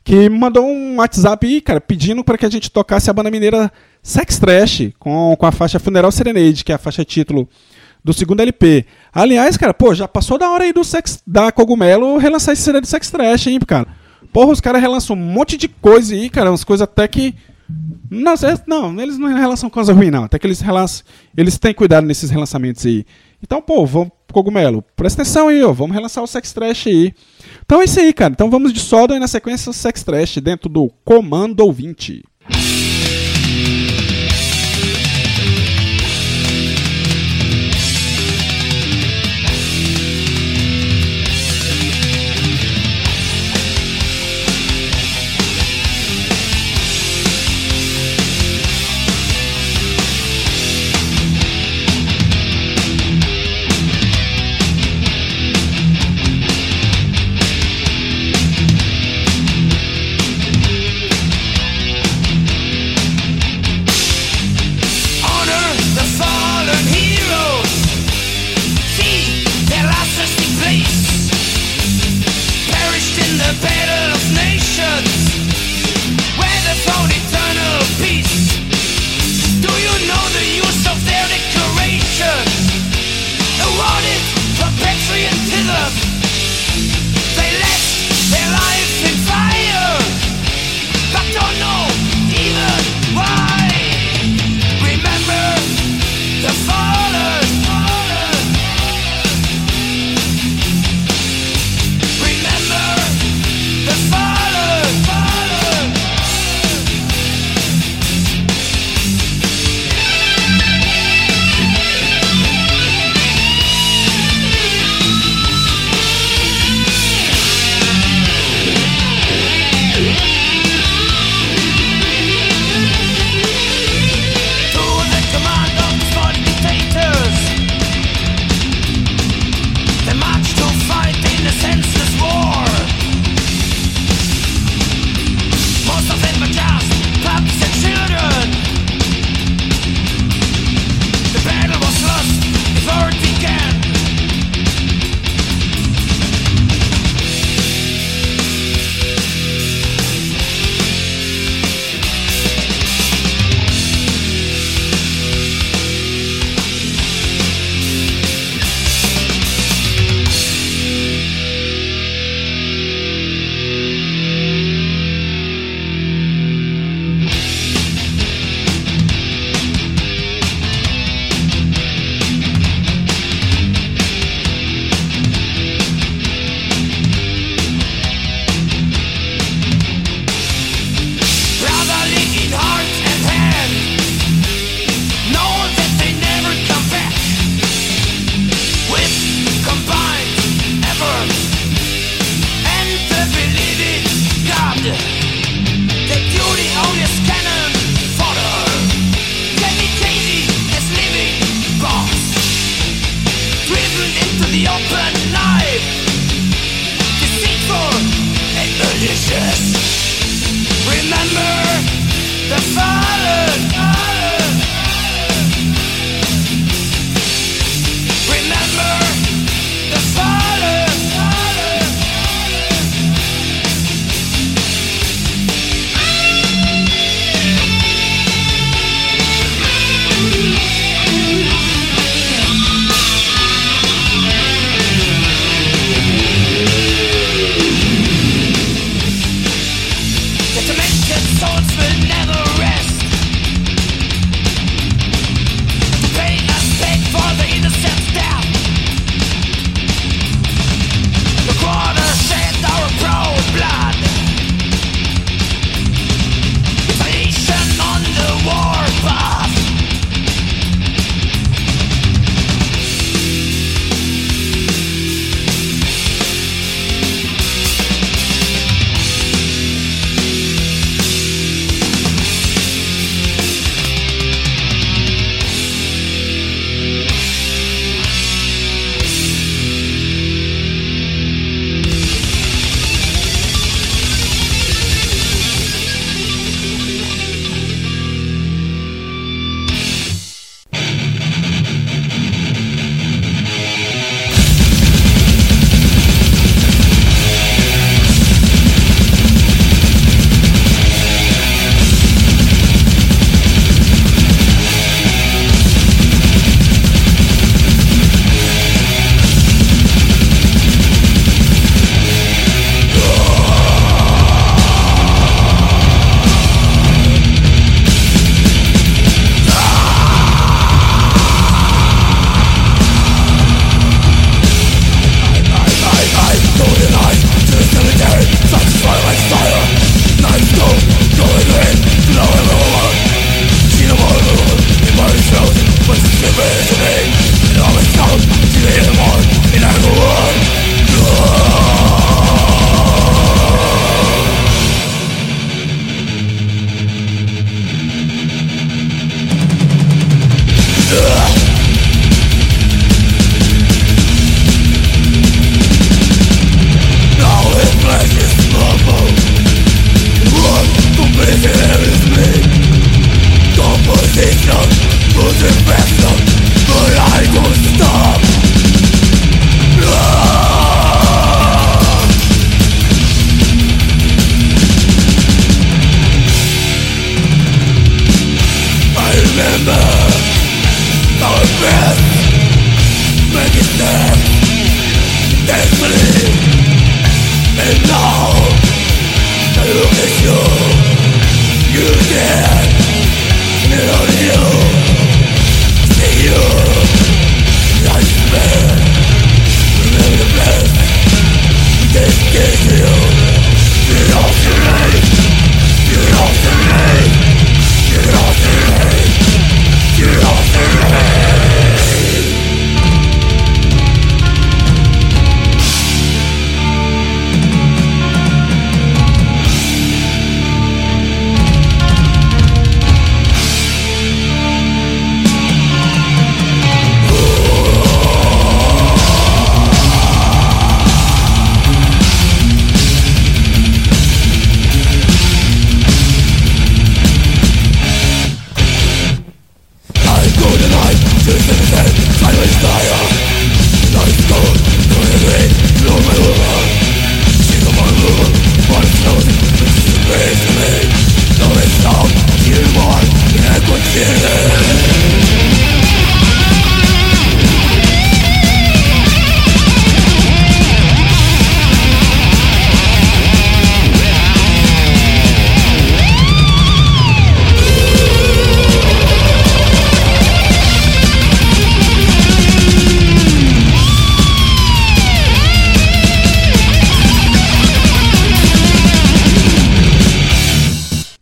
Que 0.03 0.29
mandou 0.29 0.65
um 0.65 0.95
WhatsApp 0.97 1.45
aí, 1.45 1.61
cara, 1.61 1.79
pedindo 1.79 2.23
para 2.23 2.37
que 2.37 2.45
a 2.45 2.49
gente 2.49 2.71
tocasse 2.71 3.09
a 3.09 3.13
banda 3.13 3.29
mineira 3.29 3.71
Sex 4.01 4.39
Trash 4.39 4.89
com, 4.97 5.35
com 5.37 5.45
a 5.45 5.51
faixa 5.51 5.77
Funeral 5.77 6.11
Serenade, 6.11 6.63
que 6.63 6.71
é 6.71 6.75
a 6.75 6.79
faixa 6.79 7.05
título 7.05 7.47
do 8.03 8.11
segundo 8.11 8.39
LP. 8.41 8.83
Aliás, 9.13 9.57
cara, 9.57 9.75
pô, 9.75 9.93
já 9.93 10.07
passou 10.07 10.39
da 10.39 10.49
hora 10.49 10.63
aí 10.63 10.73
do 10.73 10.83
Sex, 10.83 11.21
da 11.27 11.51
Cogumelo 11.51 12.17
relançar 12.17 12.53
esse 12.53 12.63
CD 12.63 12.81
de 12.81 12.87
Sex 12.87 13.11
Trash, 13.11 13.45
hein, 13.47 13.59
cara. 13.59 13.89
Porra, 14.33 14.51
os 14.51 14.59
caras 14.61 14.81
relançam 14.81 15.15
um 15.15 15.19
monte 15.19 15.55
de 15.55 15.67
coisa 15.67 16.15
aí, 16.15 16.29
cara, 16.31 16.49
umas 16.49 16.63
coisas 16.63 16.81
até 16.81 17.07
que. 17.07 17.35
Não, 18.09 18.33
não, 18.67 19.01
eles 19.01 19.17
não 19.17 19.33
relançam 19.33 19.69
coisa 19.69 19.93
ruim, 19.93 20.11
não. 20.11 20.25
Até 20.25 20.37
que 20.37 20.45
eles 20.45 20.59
relançam. 20.59 21.05
Eles 21.35 21.57
têm 21.57 21.73
cuidado 21.73 22.05
nesses 22.05 22.29
relançamentos 22.29 22.85
aí. 22.85 23.05
Então, 23.41 23.61
pô, 23.61 23.85
vamos, 23.85 24.11
Cogumelo, 24.31 24.83
presta 24.95 25.21
atenção 25.21 25.47
aí, 25.47 25.63
ó. 25.63 25.71
Vamos 25.71 25.95
relançar 25.95 26.23
o 26.23 26.27
Sex 26.27 26.53
Trash 26.53 26.87
aí. 26.87 27.13
Então 27.65 27.81
é 27.81 27.85
isso 27.85 27.99
aí, 27.99 28.13
cara. 28.13 28.33
Então 28.33 28.49
vamos 28.49 28.73
de 28.73 28.79
Sodom 28.79 29.15
e 29.15 29.19
na 29.19 29.27
sequência 29.27 29.69
o 29.69 29.73
Sex 29.73 30.03
Trash 30.03 30.37
dentro 30.37 30.69
do 30.69 30.89
Comando 31.03 31.61
Ouvinte. 31.61 32.23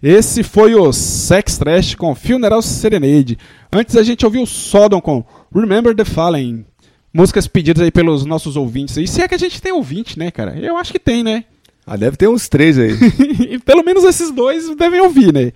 Esse 0.09 0.41
foi 0.41 0.73
o 0.73 0.91
Sex 0.91 1.59
Trash 1.59 1.93
com 1.93 2.15
Funeral 2.15 2.63
Serenade. 2.63 3.37
Antes 3.71 3.95
a 3.95 4.01
gente 4.01 4.25
ouviu 4.25 4.41
o 4.41 4.47
Sodom 4.47 4.99
com 4.99 5.23
Remember 5.53 5.95
the 5.95 6.03
Fallen. 6.03 6.65
Músicas 7.13 7.45
pedidas 7.45 7.83
aí 7.83 7.91
pelos 7.91 8.25
nossos 8.25 8.55
ouvintes. 8.55 8.97
E 8.97 9.05
se 9.05 9.21
é 9.21 9.27
que 9.27 9.35
a 9.35 9.37
gente 9.37 9.61
tem 9.61 9.71
ouvinte, 9.71 10.17
né, 10.17 10.31
cara? 10.31 10.57
Eu 10.57 10.77
acho 10.77 10.91
que 10.91 10.97
tem, 10.97 11.23
né? 11.23 11.45
Ah, 11.85 11.95
deve 11.95 12.17
ter 12.17 12.27
uns 12.27 12.49
três 12.49 12.79
aí. 12.79 12.97
e 13.53 13.59
pelo 13.59 13.83
menos 13.83 14.03
esses 14.03 14.31
dois 14.31 14.75
devem 14.75 14.99
ouvir, 14.99 15.31
né? 15.31 15.51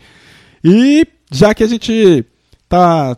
E 0.63 1.07
já 1.31 1.51
que 1.55 1.63
a 1.63 1.67
gente 1.67 2.23
tá 2.69 3.17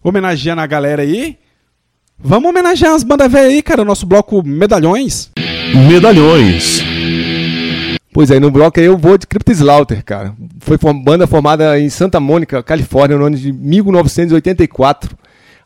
homenageando 0.00 0.60
a 0.60 0.66
galera 0.68 1.02
aí, 1.02 1.38
vamos 2.16 2.48
homenagear 2.48 2.94
as 2.94 3.02
bandas 3.02 3.32
velhas 3.32 3.50
aí, 3.50 3.62
cara. 3.62 3.84
Nosso 3.84 4.06
bloco 4.06 4.44
Medalhões. 4.46 5.28
Medalhões. 5.88 6.84
Pois 8.16 8.30
é, 8.30 8.40
no 8.40 8.50
bloco 8.50 8.80
aí 8.80 8.86
eu 8.86 8.96
vou 8.96 9.18
de 9.18 9.26
Crypt 9.26 9.52
Slaughter, 9.52 10.02
cara. 10.02 10.34
Foi 10.60 10.78
uma 10.84 10.94
banda 10.94 11.26
formada 11.26 11.78
em 11.78 11.90
Santa 11.90 12.18
Mônica, 12.18 12.62
Califórnia, 12.62 13.18
no 13.18 13.26
ano 13.26 13.36
de 13.36 13.52
1984. 13.52 15.14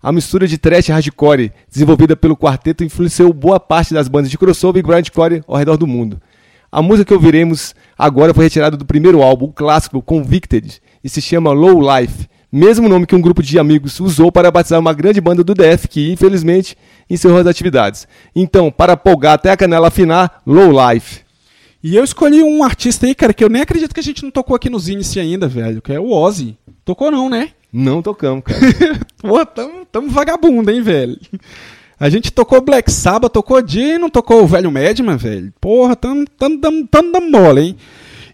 A 0.03 0.11
mistura 0.11 0.49
de 0.49 0.59
thrash 0.59 0.89
e 0.89 0.91
hardcore, 0.91 1.53
desenvolvida 1.71 2.17
pelo 2.17 2.37
quarteto, 2.37 2.83
influenciou 2.83 3.33
boa 3.33 3.61
parte 3.61 3.95
das 3.95 4.09
bandas 4.09 4.33
de 4.33 4.37
crossover 4.37 4.81
e 4.81 4.83
grindcore 4.83 5.45
ao 5.47 5.55
redor 5.55 5.77
do 5.77 5.87
mundo. 5.87 6.21
A 6.73 6.83
música 6.83 7.05
que 7.05 7.15
ouviremos 7.15 7.73
agora 7.97 8.35
foi 8.35 8.43
retirada 8.43 8.77
do 8.77 8.85
primeiro 8.85 9.23
álbum, 9.23 9.45
o 9.45 9.53
clássico 9.53 10.03
Convicted, 10.03 10.83
e 11.05 11.09
se 11.09 11.23
chama 11.23 11.53
Low 11.53 11.81
Life, 11.81 12.27
mesmo 12.51 12.89
nome 12.89 13.07
que 13.07 13.15
um 13.15 13.21
grupo 13.21 13.45
de 13.45 13.61
amigos 13.61 14.01
usou 14.01 14.33
para 14.33 14.51
batizar 14.51 14.81
uma 14.81 14.93
grande 14.93 15.21
banda 15.21 15.45
do 15.45 15.55
DF 15.55 15.87
que, 15.87 16.11
infelizmente, 16.11 16.77
encerrou 17.09 17.39
as 17.39 17.47
atividades. 17.47 18.09
Então, 18.35 18.73
para 18.73 18.97
polgar 18.97 19.35
até 19.35 19.53
a 19.53 19.57
canela 19.57 19.87
afinar, 19.87 20.43
Low 20.45 20.73
Life. 20.73 21.30
E 21.83 21.97
eu 21.97 22.05
escolhi 22.05 22.43
um 22.43 22.63
artista 22.63 23.07
aí, 23.07 23.15
cara, 23.15 23.33
que 23.33 23.43
eu 23.43 23.49
nem 23.49 23.63
acredito 23.63 23.95
que 23.95 24.01
a 24.01 24.03
gente 24.03 24.23
não 24.23 24.31
tocou 24.31 24.55
aqui 24.55 24.69
nos 24.69 24.89
Inice 24.89 25.19
ainda, 25.19 25.49
velho, 25.49 25.81
que 25.81 25.93
é 25.93 25.99
o 26.01 26.11
Ozzy. 26.11 26.57
Tocou 26.85 27.11
não, 27.11 27.31
né? 27.31 27.51
Não 27.73 28.03
tocamos, 28.03 28.45
cara. 28.45 28.61
Pô, 29.19 29.45
tamo, 29.47 29.85
tamo 29.87 30.09
vagabundo, 30.11 30.71
hein, 30.71 30.83
velho. 30.83 31.19
A 31.99 32.09
gente 32.11 32.31
tocou 32.31 32.61
Black 32.61 32.91
Sabbath, 32.91 33.33
tocou 33.33 33.61
Dio, 33.63 33.99
não 33.99 34.11
tocou 34.11 34.43
o 34.43 34.47
velho 34.47 34.71
Madman, 34.73 35.17
velho. 35.17 35.53
Porra, 35.61 35.95
tamo, 35.97 36.25
tamo, 36.39 36.59
tamo, 36.59 36.87
tamo 36.87 37.13
dando 37.13 37.31
mole, 37.31 37.61
hein. 37.61 37.77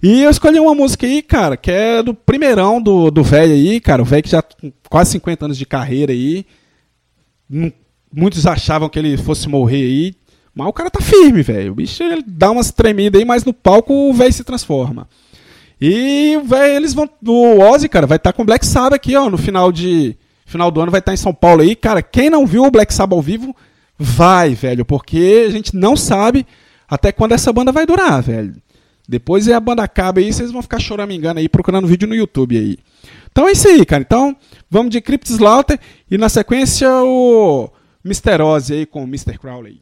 E 0.03 0.23
eu 0.23 0.31
escolhi 0.31 0.61
uma 0.61 0.75
música 0.75 1.07
aí, 1.07 1.23
cara, 1.23 1.57
que 1.57 1.71
é 1.71 2.03
do 2.03 2.15
primeirão 2.15 2.81
do 2.81 3.11
do 3.11 3.23
velho 3.25 3.53
aí, 3.53 3.81
cara. 3.81 4.03
O 4.03 4.05
velho 4.05 4.23
que 4.23 4.29
já 4.31 4.43
tem 4.43 4.73
quase 4.89 5.13
50 5.13 5.45
anos 5.47 5.59
de 5.59 5.67
carreira 5.67 6.13
aí. 6.13 6.45
Não- 7.49 7.73
muitos 8.13 8.47
achavam 8.47 8.89
que 8.89 8.99
ele 8.99 9.17
fosse 9.17 9.49
morrer 9.49 9.83
aí. 9.83 10.15
Mas 10.57 10.69
o 10.69 10.73
cara 10.73 10.91
tá 10.91 11.03
firme, 11.03 11.43
velho. 11.43 11.73
O 11.73 11.75
bicho 11.75 12.03
ele 12.03 12.25
dá 12.27 12.51
umas 12.51 12.73
tremidas 12.73 13.21
aí, 13.21 13.27
mas 13.27 13.45
no 13.45 13.53
palco 13.53 13.93
o 13.93 14.15
velho 14.15 14.33
se 14.33 14.43
transforma. 14.43 15.07
E 15.79 16.41
velho, 16.47 16.77
eles 16.77 16.95
vão. 16.95 17.07
O 17.27 17.61
Ozzy, 17.61 17.91
cara, 17.91 18.07
vai 18.07 18.17
estar 18.17 18.33
com 18.33 18.41
o 18.41 18.45
Black 18.47 18.65
Sabbath 18.65 18.95
aqui, 18.95 19.15
ó, 19.15 19.29
no 19.29 19.37
final 19.37 19.71
de. 19.71 20.17
Final 20.47 20.71
do 20.71 20.81
ano 20.81 20.91
vai 20.91 21.01
estar 21.01 21.13
em 21.13 21.19
São 21.19 21.35
Paulo 21.35 21.61
aí. 21.61 21.77
Cara, 21.77 22.01
quem 22.01 22.31
não 22.31 22.47
viu 22.47 22.65
o 22.65 22.71
Black 22.71 22.95
Sabbath 22.95 23.19
ao 23.19 23.23
vivo, 23.23 23.55
vai, 23.99 24.55
velho, 24.55 24.83
porque 24.83 25.45
a 25.47 25.51
gente 25.51 25.77
não 25.77 25.95
sabe 25.95 26.47
até 26.89 27.13
quando 27.13 27.33
essa 27.33 27.53
banda 27.53 27.71
vai 27.71 27.85
durar, 27.85 28.23
velho. 28.23 28.55
Depois 29.07 29.47
a 29.49 29.61
banda 29.61 29.83
acaba 29.83 30.21
aí, 30.21 30.33
vocês 30.33 30.51
vão 30.51 30.63
ficar 30.63 30.79
choramingando 30.79 31.39
aí, 31.39 31.51
procurando 31.51 31.87
vídeo 31.87 32.09
no 32.09 32.15
YouTube 32.15 32.57
aí. 32.57 32.79
Então 33.31 33.47
é 33.47 33.53
isso 33.53 33.69
aí, 33.69 33.85
cara. 33.85 34.03
Então, 34.03 34.35
vamos 34.71 34.91
de 34.91 35.03
Crypt 35.03 35.31
Slaughter 35.31 35.79
e 36.11 36.17
na 36.17 36.31
sequência 36.31 36.89
o. 37.05 37.71
Ozzy 38.41 38.73
aí 38.73 38.87
com 38.87 39.03
o 39.03 39.07
Mr. 39.07 39.37
Crowley. 39.37 39.81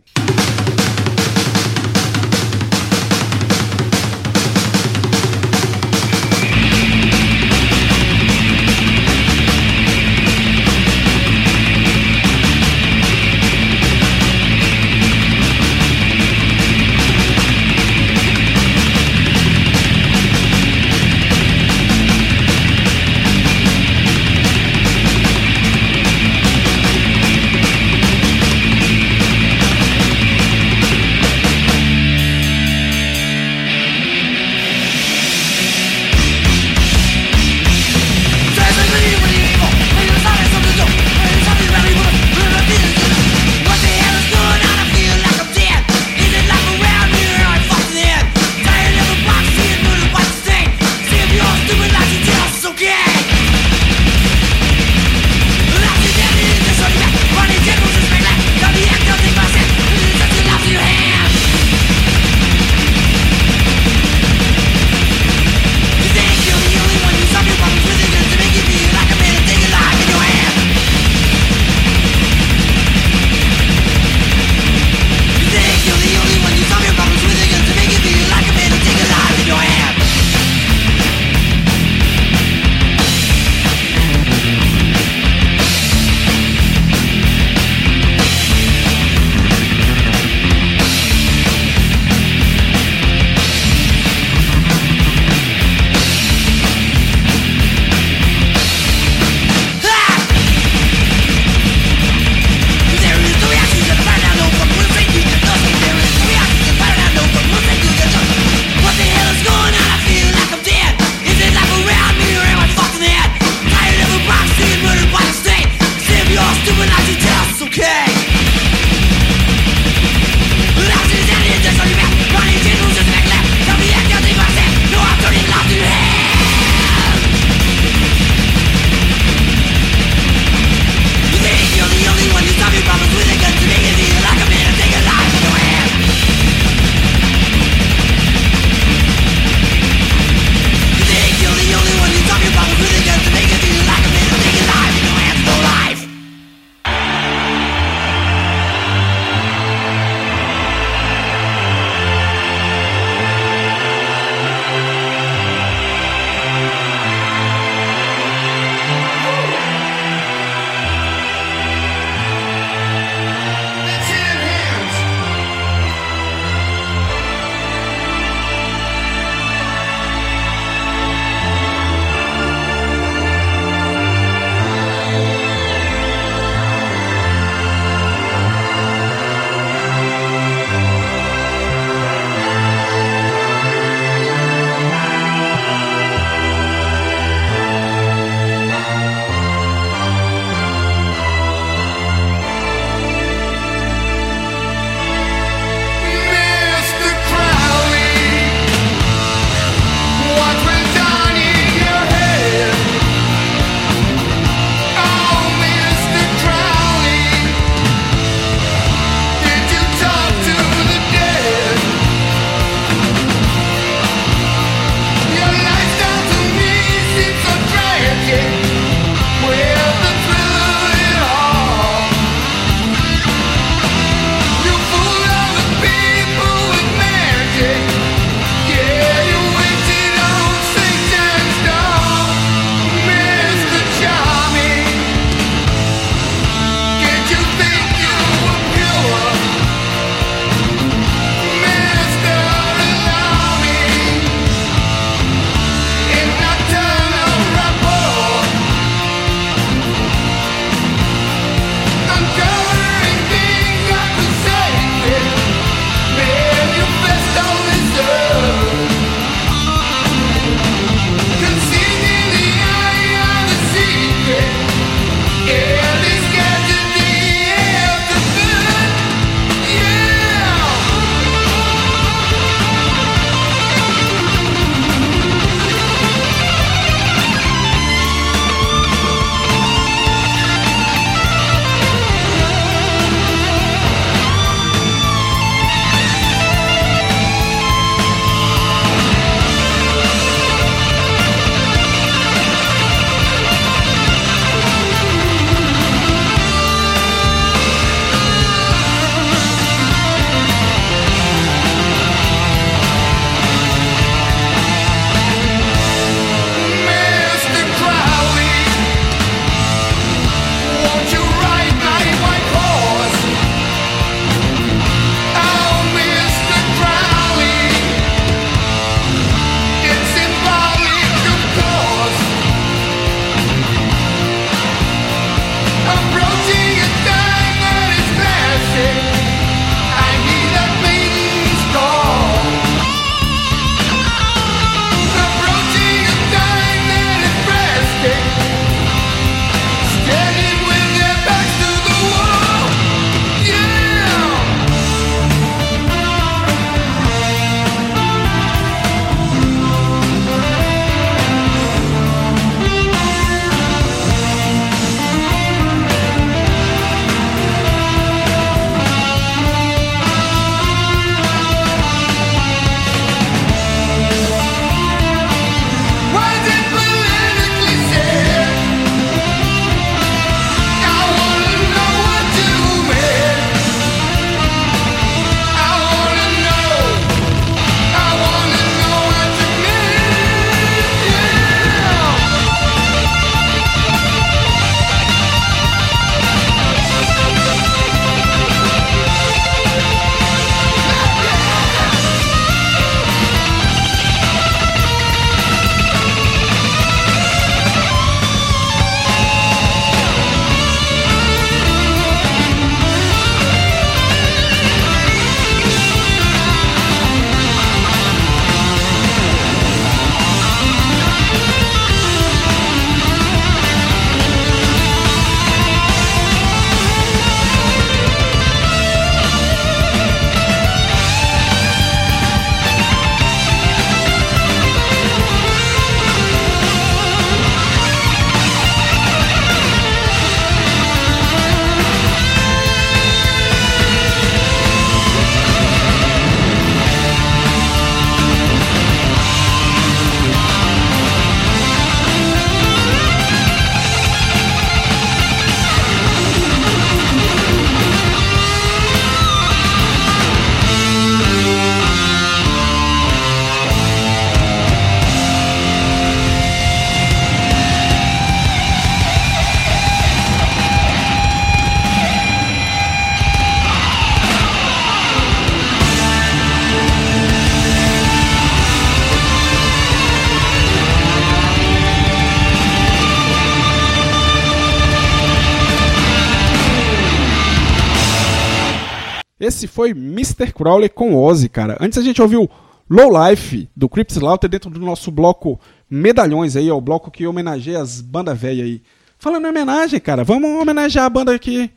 Esse 479.44 479.66
foi 479.66 479.90
Mr. 479.90 480.52
Crowley 480.52 480.88
com 480.88 481.14
Ozzy, 481.14 481.48
cara. 481.48 481.76
Antes 481.80 481.98
a 481.98 482.02
gente 482.02 482.22
ouviu 482.22 482.48
Low 482.88 483.10
Life, 483.28 483.68
do 483.76 483.88
Crips 483.88 484.16
Slaughter, 484.16 484.48
dentro 484.48 484.70
do 484.70 484.80
nosso 484.80 485.10
bloco 485.10 485.60
Medalhões 485.88 486.56
aí, 486.56 486.70
ó, 486.70 486.76
o 486.76 486.80
bloco 486.80 487.10
que 487.10 487.26
homenageia 487.26 487.80
as 487.80 488.00
bandas 488.00 488.38
velhas 488.38 488.66
aí. 488.66 488.82
Falando 489.18 489.46
em 489.46 489.50
homenagem, 489.50 490.00
cara, 490.00 490.24
vamos 490.24 490.50
homenagear 490.60 491.04
a 491.04 491.10
banda 491.10 491.38
que 491.38 491.70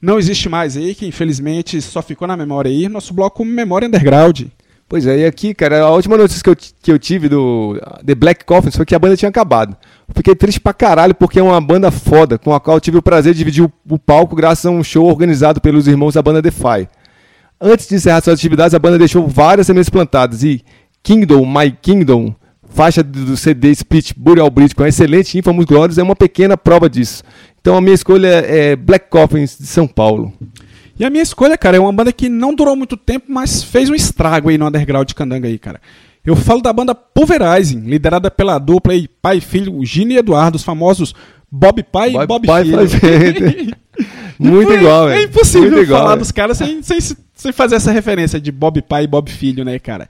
não 0.00 0.18
existe 0.18 0.48
mais 0.48 0.76
aí, 0.76 0.94
que 0.94 1.06
infelizmente 1.06 1.80
só 1.80 2.02
ficou 2.02 2.28
na 2.28 2.36
memória 2.36 2.70
aí, 2.70 2.88
nosso 2.88 3.14
bloco 3.14 3.44
Memória 3.44 3.88
Underground. 3.88 4.42
Pois 4.92 5.06
é, 5.06 5.20
e 5.20 5.24
aqui, 5.24 5.54
cara, 5.54 5.84
a 5.84 5.90
última 5.90 6.18
notícia 6.18 6.42
que 6.42 6.50
eu, 6.50 6.54
que 6.54 6.92
eu 6.92 6.98
tive 6.98 7.26
do 7.26 7.80
The 8.04 8.14
Black 8.14 8.44
Coffins 8.44 8.76
foi 8.76 8.84
que 8.84 8.94
a 8.94 8.98
banda 8.98 9.16
tinha 9.16 9.30
acabado. 9.30 9.74
Fiquei 10.14 10.34
triste 10.34 10.60
pra 10.60 10.74
caralho 10.74 11.14
porque 11.14 11.38
é 11.38 11.42
uma 11.42 11.58
banda 11.62 11.90
foda, 11.90 12.36
com 12.36 12.54
a 12.54 12.60
qual 12.60 12.78
tive 12.78 12.98
o 12.98 13.02
prazer 13.02 13.32
de 13.32 13.38
dividir 13.38 13.64
o, 13.64 13.72
o 13.88 13.98
palco 13.98 14.36
graças 14.36 14.66
a 14.66 14.70
um 14.70 14.84
show 14.84 15.06
organizado 15.06 15.62
pelos 15.62 15.88
irmãos 15.88 16.12
da 16.12 16.20
banda 16.20 16.42
Defy. 16.42 16.86
Antes 17.58 17.88
de 17.88 17.94
encerrar 17.94 18.20
suas 18.20 18.38
atividades, 18.38 18.74
a 18.74 18.78
banda 18.78 18.98
deixou 18.98 19.26
várias 19.26 19.66
sementes 19.66 19.88
plantadas 19.88 20.44
e 20.44 20.62
Kingdom, 21.02 21.46
My 21.46 21.70
Kingdom, 21.70 22.34
faixa 22.68 23.02
do 23.02 23.34
CD 23.34 23.70
Split 23.70 24.12
Burial 24.14 24.50
Bridge 24.50 24.74
com 24.74 24.84
excelente 24.84 25.38
Infamous 25.38 25.64
Glorious, 25.64 25.96
é 25.96 26.02
uma 26.02 26.14
pequena 26.14 26.54
prova 26.54 26.90
disso. 26.90 27.22
Então 27.62 27.78
a 27.78 27.80
minha 27.80 27.94
escolha 27.94 28.28
é 28.28 28.76
Black 28.76 29.08
Coffins 29.08 29.56
de 29.58 29.66
São 29.66 29.88
Paulo. 29.88 30.34
E 31.02 31.04
a 31.04 31.10
minha 31.10 31.22
escolha, 31.24 31.58
cara, 31.58 31.76
é 31.76 31.80
uma 31.80 31.92
banda 31.92 32.12
que 32.12 32.28
não 32.28 32.54
durou 32.54 32.76
muito 32.76 32.96
tempo, 32.96 33.26
mas 33.28 33.60
fez 33.60 33.90
um 33.90 33.94
estrago 33.94 34.48
aí 34.48 34.56
no 34.56 34.68
underground 34.68 35.08
de 35.08 35.16
Candanga 35.16 35.48
aí, 35.48 35.58
cara. 35.58 35.80
Eu 36.24 36.36
falo 36.36 36.62
da 36.62 36.72
banda 36.72 36.94
Pulverizing, 36.94 37.80
liderada 37.80 38.30
pela 38.30 38.56
dupla 38.56 38.92
aí, 38.92 39.08
pai 39.20 39.38
e 39.38 39.40
filho, 39.40 39.84
Gino 39.84 40.12
e 40.12 40.16
Eduardo, 40.16 40.54
os 40.56 40.62
famosos 40.62 41.12
Bob 41.50 41.82
Pai 41.82 42.14
e 42.14 42.26
Bob 42.26 42.46
Pai 42.46 42.64
Filho. 42.64 43.76
Muito 44.38 44.72
É- 44.72 44.76
igual, 44.76 45.08
É 45.10 45.14
velho. 45.16 45.24
impossível 45.28 45.70
Muito 45.72 45.82
igual, 45.82 45.98
falar 46.02 46.10
velho. 46.10 46.20
dos 46.20 46.30
caras 46.30 46.56
sem, 46.58 46.80
sem, 46.84 46.98
sem 47.34 47.50
fazer 47.52 47.74
essa 47.74 47.90
referência 47.90 48.40
de 48.40 48.52
Bob 48.52 48.80
Pai 48.82 49.02
e 49.02 49.08
Bob 49.08 49.28
Filho, 49.28 49.64
né, 49.64 49.80
cara? 49.80 50.08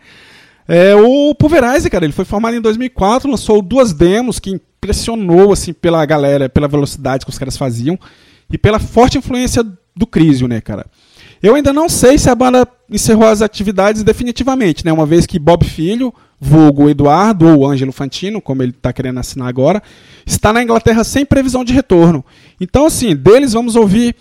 É, 0.69 0.95
o 0.95 1.35
Pulverize, 1.35 1.89
cara, 1.89 2.05
ele 2.05 2.13
foi 2.13 2.27
formado 2.27 2.55
em 2.55 2.61
2004, 2.61 3.31
lançou 3.31 3.63
duas 3.63 3.95
demos 3.95 4.39
que 4.39 4.51
impressionou, 4.51 5.53
assim, 5.53 5.73
pela 5.73 6.05
galera, 6.05 6.51
pela 6.51 6.69
velocidade 6.69 7.25
que 7.25 7.31
os 7.31 7.39
caras 7.39 7.57
faziam 7.57 7.99
e 8.51 8.59
pela 8.59 8.79
forte 8.79 9.17
influência 9.17 9.65
do 9.95 10.07
Crisium, 10.07 10.49
né, 10.49 10.61
cara? 10.61 10.87
Eu 11.43 11.55
ainda 11.57 11.73
não 11.73 11.89
sei 11.89 12.19
se 12.19 12.31
a 12.31 12.35
banda 12.35 12.67
encerrou 12.89 13.27
as 13.27 13.43
atividades 13.43 14.03
definitivamente, 14.05 14.85
né? 14.85 14.93
Uma 14.93 15.05
vez 15.05 15.27
que 15.27 15.39
Bob 15.39 15.65
Filho, 15.65 16.15
vulgo 16.41 16.89
Eduardo 16.89 17.47
ou 17.49 17.67
Ângelo 17.67 17.91
Fantino, 17.93 18.41
como 18.41 18.63
ele 18.63 18.71
está 18.71 18.93
querendo 18.93 19.19
assinar 19.19 19.49
agora, 19.49 19.83
está 20.25 20.53
na 20.53 20.63
Inglaterra 20.63 21.03
sem 21.03 21.25
previsão 21.25 21.65
de 21.65 21.73
retorno. 21.73 22.25
Então, 22.61 22.87
assim, 22.87 23.15
deles 23.17 23.53
vamos 23.53 23.75
ouvir 23.75 24.15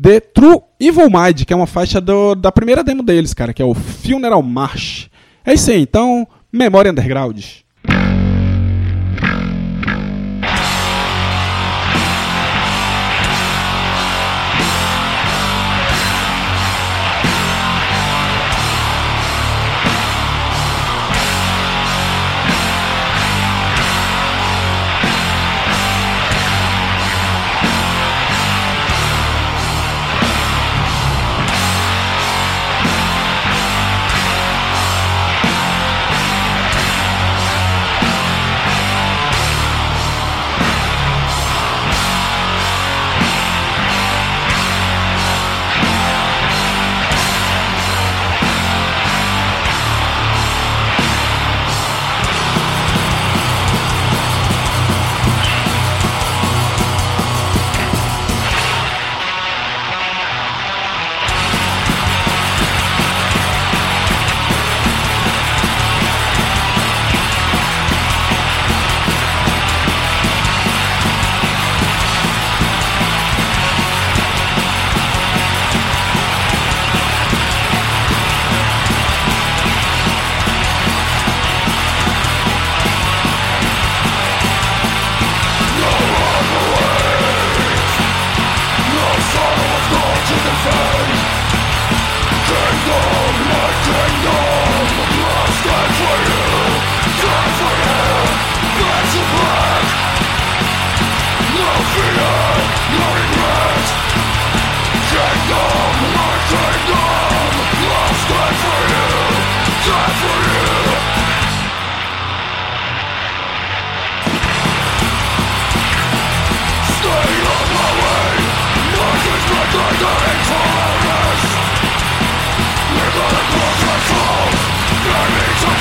The 0.00 0.20
True 0.20 0.60
Evil 0.78 1.08
Mind, 1.10 1.44
que 1.44 1.52
é 1.52 1.56
uma 1.56 1.66
faixa 1.66 2.00
do- 2.00 2.36
da 2.36 2.52
primeira 2.52 2.84
demo 2.84 3.02
deles, 3.02 3.34
cara, 3.34 3.52
que 3.52 3.60
é 3.60 3.64
o 3.64 3.74
Funeral 3.74 4.42
March. 4.42 5.06
É 5.44 5.54
isso 5.54 5.70
aí, 5.72 5.80
então, 5.80 6.26
Memória 6.52 6.92
Underground. 6.92 7.42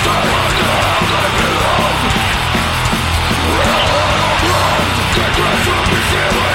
Take 0.08 0.24
me 5.38 5.44
from 5.66 5.84
me, 5.92 6.47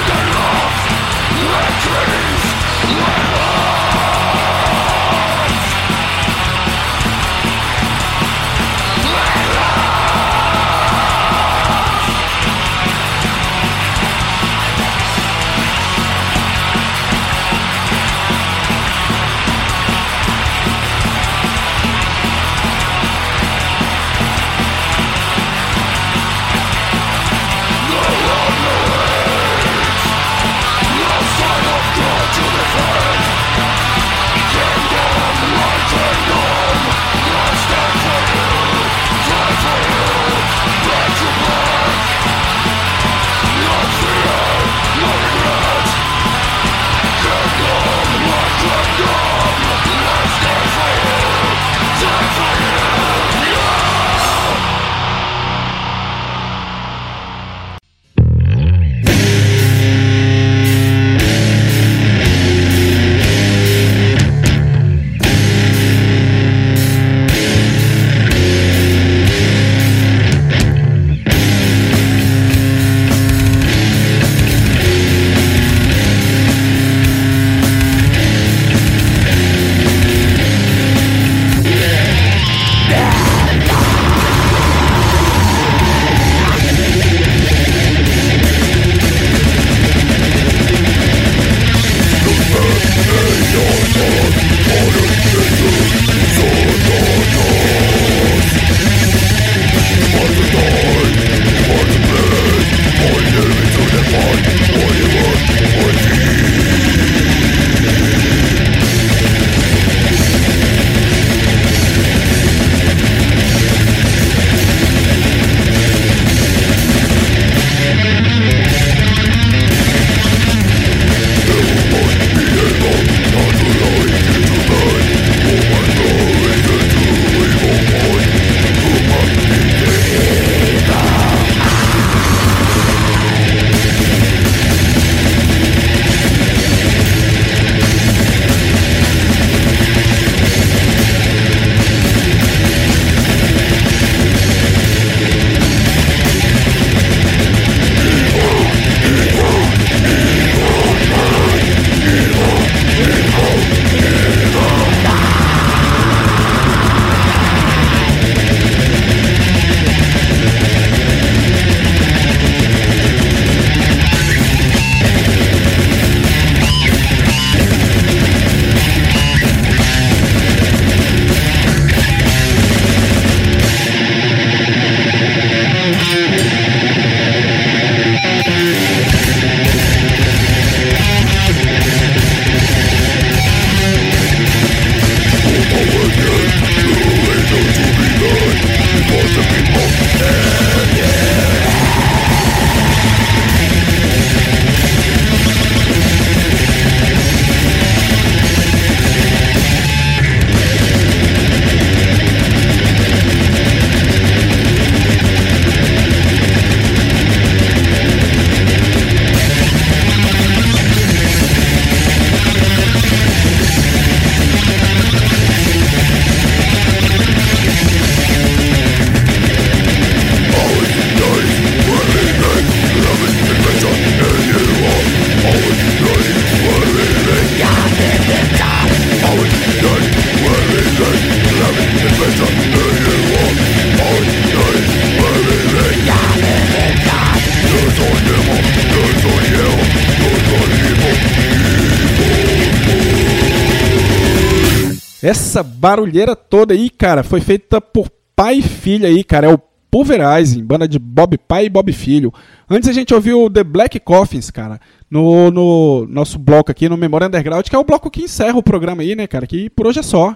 barulheira 245.83 246.33
toda 246.33 246.73
aí, 246.73 246.89
cara, 246.89 247.23
foi 247.23 247.41
feita 247.41 247.81
por 247.81 248.09
pai 248.33 248.59
e 248.59 248.61
filha 248.61 249.09
aí, 249.09 249.21
cara. 249.21 249.47
É 249.47 249.53
o 249.53 249.59
Pulverizing, 249.91 250.63
banda 250.63 250.87
de 250.87 250.97
Bob 250.97 251.37
Pai 251.37 251.65
e 251.65 251.69
Bob 251.69 251.91
Filho. 251.91 252.33
Antes 252.69 252.87
a 252.87 252.93
gente 252.93 253.13
ouviu 253.13 253.49
The 253.49 253.65
Black 253.65 253.99
Coffins, 253.99 254.49
cara, 254.49 254.79
no, 255.11 255.51
no 255.51 256.07
nosso 256.07 256.39
bloco 256.39 256.71
aqui, 256.71 256.87
no 256.87 256.95
Memória 256.95 257.27
Underground, 257.27 257.67
que 257.67 257.75
é 257.75 257.77
o 257.77 257.83
bloco 257.83 258.09
que 258.09 258.23
encerra 258.23 258.57
o 258.57 258.63
programa 258.63 259.01
aí, 259.01 259.13
né, 259.13 259.27
cara? 259.27 259.45
Que 259.45 259.69
por 259.69 259.85
hoje 259.85 259.99
é 259.99 260.03
só. 260.03 260.33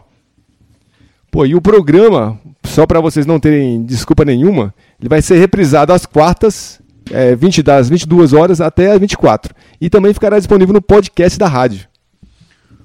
Pô, 1.32 1.46
e 1.46 1.56
o 1.56 1.62
programa, 1.62 2.38
só 2.66 2.86
para 2.86 3.00
vocês 3.00 3.26
não 3.26 3.40
terem 3.40 3.84
desculpa 3.86 4.26
nenhuma, 4.26 4.74
ele 5.00 5.08
vai 5.08 5.22
ser 5.22 5.40
reprisado 5.40 5.94
às 5.94 6.06
quartas, 6.06 6.82
é, 7.10 7.36
20 7.38 7.64
das 7.64 7.88
22 7.88 8.34
horas 8.34 8.60
até 8.60 8.92
as 8.92 9.00
24. 9.00 9.56
E 9.80 9.90
também 9.90 10.14
ficará 10.14 10.38
disponível 10.38 10.74
no 10.74 10.82
podcast 10.82 11.40
da 11.40 11.48
rádio. 11.48 11.88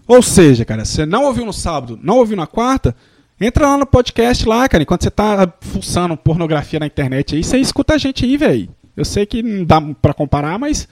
Ou 0.07 0.23
seja, 0.23 0.65
cara, 0.65 0.85
você 0.85 1.05
não 1.07 1.25
ouviu 1.25 1.45
no 1.45 1.53
sábado, 1.53 1.99
não 2.03 2.19
ouviu 2.19 2.37
na 2.37 2.47
quarta, 2.47 2.95
entra 3.41 3.69
lá 3.69 3.79
no 3.79 3.87
podcast 3.87 4.49
lá, 4.49 4.69
cara. 4.69 4.83
Enquanto 4.83 5.03
você 5.03 5.11
tá 5.11 5.53
fuçando 5.61 6.17
pornografia 6.17 6.81
na 6.81 6.87
internet 6.87 7.35
aí, 7.35 7.45
você 7.45 7.59
escuta 7.59 7.95
a 7.95 7.99
gente 7.99 8.25
aí, 8.25 8.37
velho. 8.37 8.69
Eu 8.97 9.05
sei 9.05 9.27
que 9.27 9.43
não 9.43 9.65
dá 9.65 9.81
pra 9.81 10.13
comparar, 10.13 10.59
mas 10.59 10.89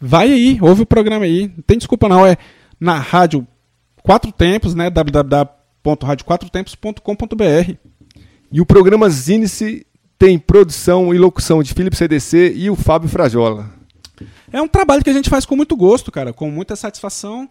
vai 0.00 0.32
aí, 0.32 0.58
ouve 0.60 0.82
o 0.82 0.86
programa 0.86 1.24
aí. 1.24 1.52
Não 1.54 1.62
tem 1.62 1.78
desculpa 1.78 2.08
não, 2.08 2.26
é 2.26 2.36
na 2.78 2.98
rádio 2.98 3.46
Quatro 4.02 4.32
Tempos, 4.32 4.74
né? 4.74 4.90
www.radioquatrotempos.com.br. 4.90 7.74
E 8.52 8.60
o 8.60 8.66
programa 8.66 9.08
Zinice 9.08 9.86
tem 10.18 10.36
produção 10.38 11.14
e 11.14 11.18
locução 11.18 11.62
de 11.62 11.72
Felipe 11.72 11.96
CDC 11.96 12.52
e 12.56 12.68
o 12.68 12.76
Fábio 12.76 13.08
Frajola. 13.08 13.70
É 14.52 14.60
um 14.60 14.68
trabalho 14.68 15.04
que 15.04 15.10
a 15.10 15.12
gente 15.12 15.30
faz 15.30 15.46
com 15.46 15.54
muito 15.56 15.76
gosto, 15.76 16.10
cara, 16.10 16.32
com 16.32 16.50
muita 16.50 16.74
satisfação. 16.74 17.48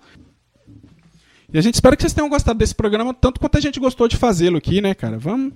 E 1.54 1.58
a 1.58 1.62
gente 1.62 1.76
espera 1.76 1.96
que 1.96 2.02
vocês 2.02 2.14
tenham 2.14 2.30
gostado 2.30 2.60
desse 2.60 2.76
programa 2.76 3.14
tanto 3.14 3.40
quanto 3.40 3.58
a 3.58 3.62
gente 3.62 3.80
gostou 3.80 4.08
de 4.08 4.18
fazê-lo 4.18 4.58
aqui, 4.58 4.82
né, 4.82 4.94
cara? 4.94 5.18
Vamos 5.18 5.54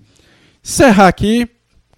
encerrar 0.63 1.07
aqui 1.07 1.47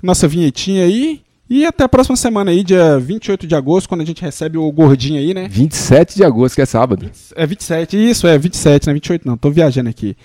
nossa 0.04 0.28
vinhetinha 0.28 0.84
aí. 0.84 1.22
E 1.48 1.64
até 1.64 1.84
a 1.84 1.90
próxima 1.90 2.16
semana 2.16 2.50
aí, 2.50 2.64
dia 2.64 2.98
28 3.00 3.46
de 3.46 3.54
agosto, 3.54 3.88
quando 3.88 4.02
a 4.02 4.06
gente 4.06 4.22
recebe 4.22 4.58
o 4.58 4.72
gordinho 4.72 5.20
aí, 5.20 5.34
né? 5.34 5.48
27 5.48 6.16
de 6.16 6.24
agosto, 6.24 6.56
que 6.56 6.62
é 6.62 6.66
sábado. 6.66 7.10
É 7.36 7.46
27, 7.46 7.96
isso, 7.96 8.26
é 8.26 8.38
27, 8.38 8.88
não 8.88 8.92
é 8.92 8.94
28 8.96 9.28
não, 9.28 9.38
tô 9.38 9.52
viajando 9.52 9.90
aqui. 9.90 10.18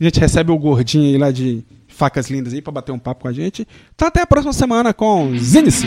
A 0.00 0.04
gente 0.04 0.18
recebe 0.18 0.50
o 0.50 0.58
gordinho 0.58 1.04
aí 1.04 1.18
lá 1.18 1.30
de 1.30 1.62
facas 1.86 2.30
lindas 2.30 2.52
aí 2.52 2.62
pra 2.62 2.72
bater 2.72 2.92
um 2.92 2.98
papo 2.98 3.22
com 3.22 3.28
a 3.28 3.32
gente. 3.32 3.68
Então 3.94 4.08
até 4.08 4.22
a 4.22 4.26
próxima 4.26 4.52
semana 4.52 4.92
com 4.94 5.36
Zinice. 5.38 5.86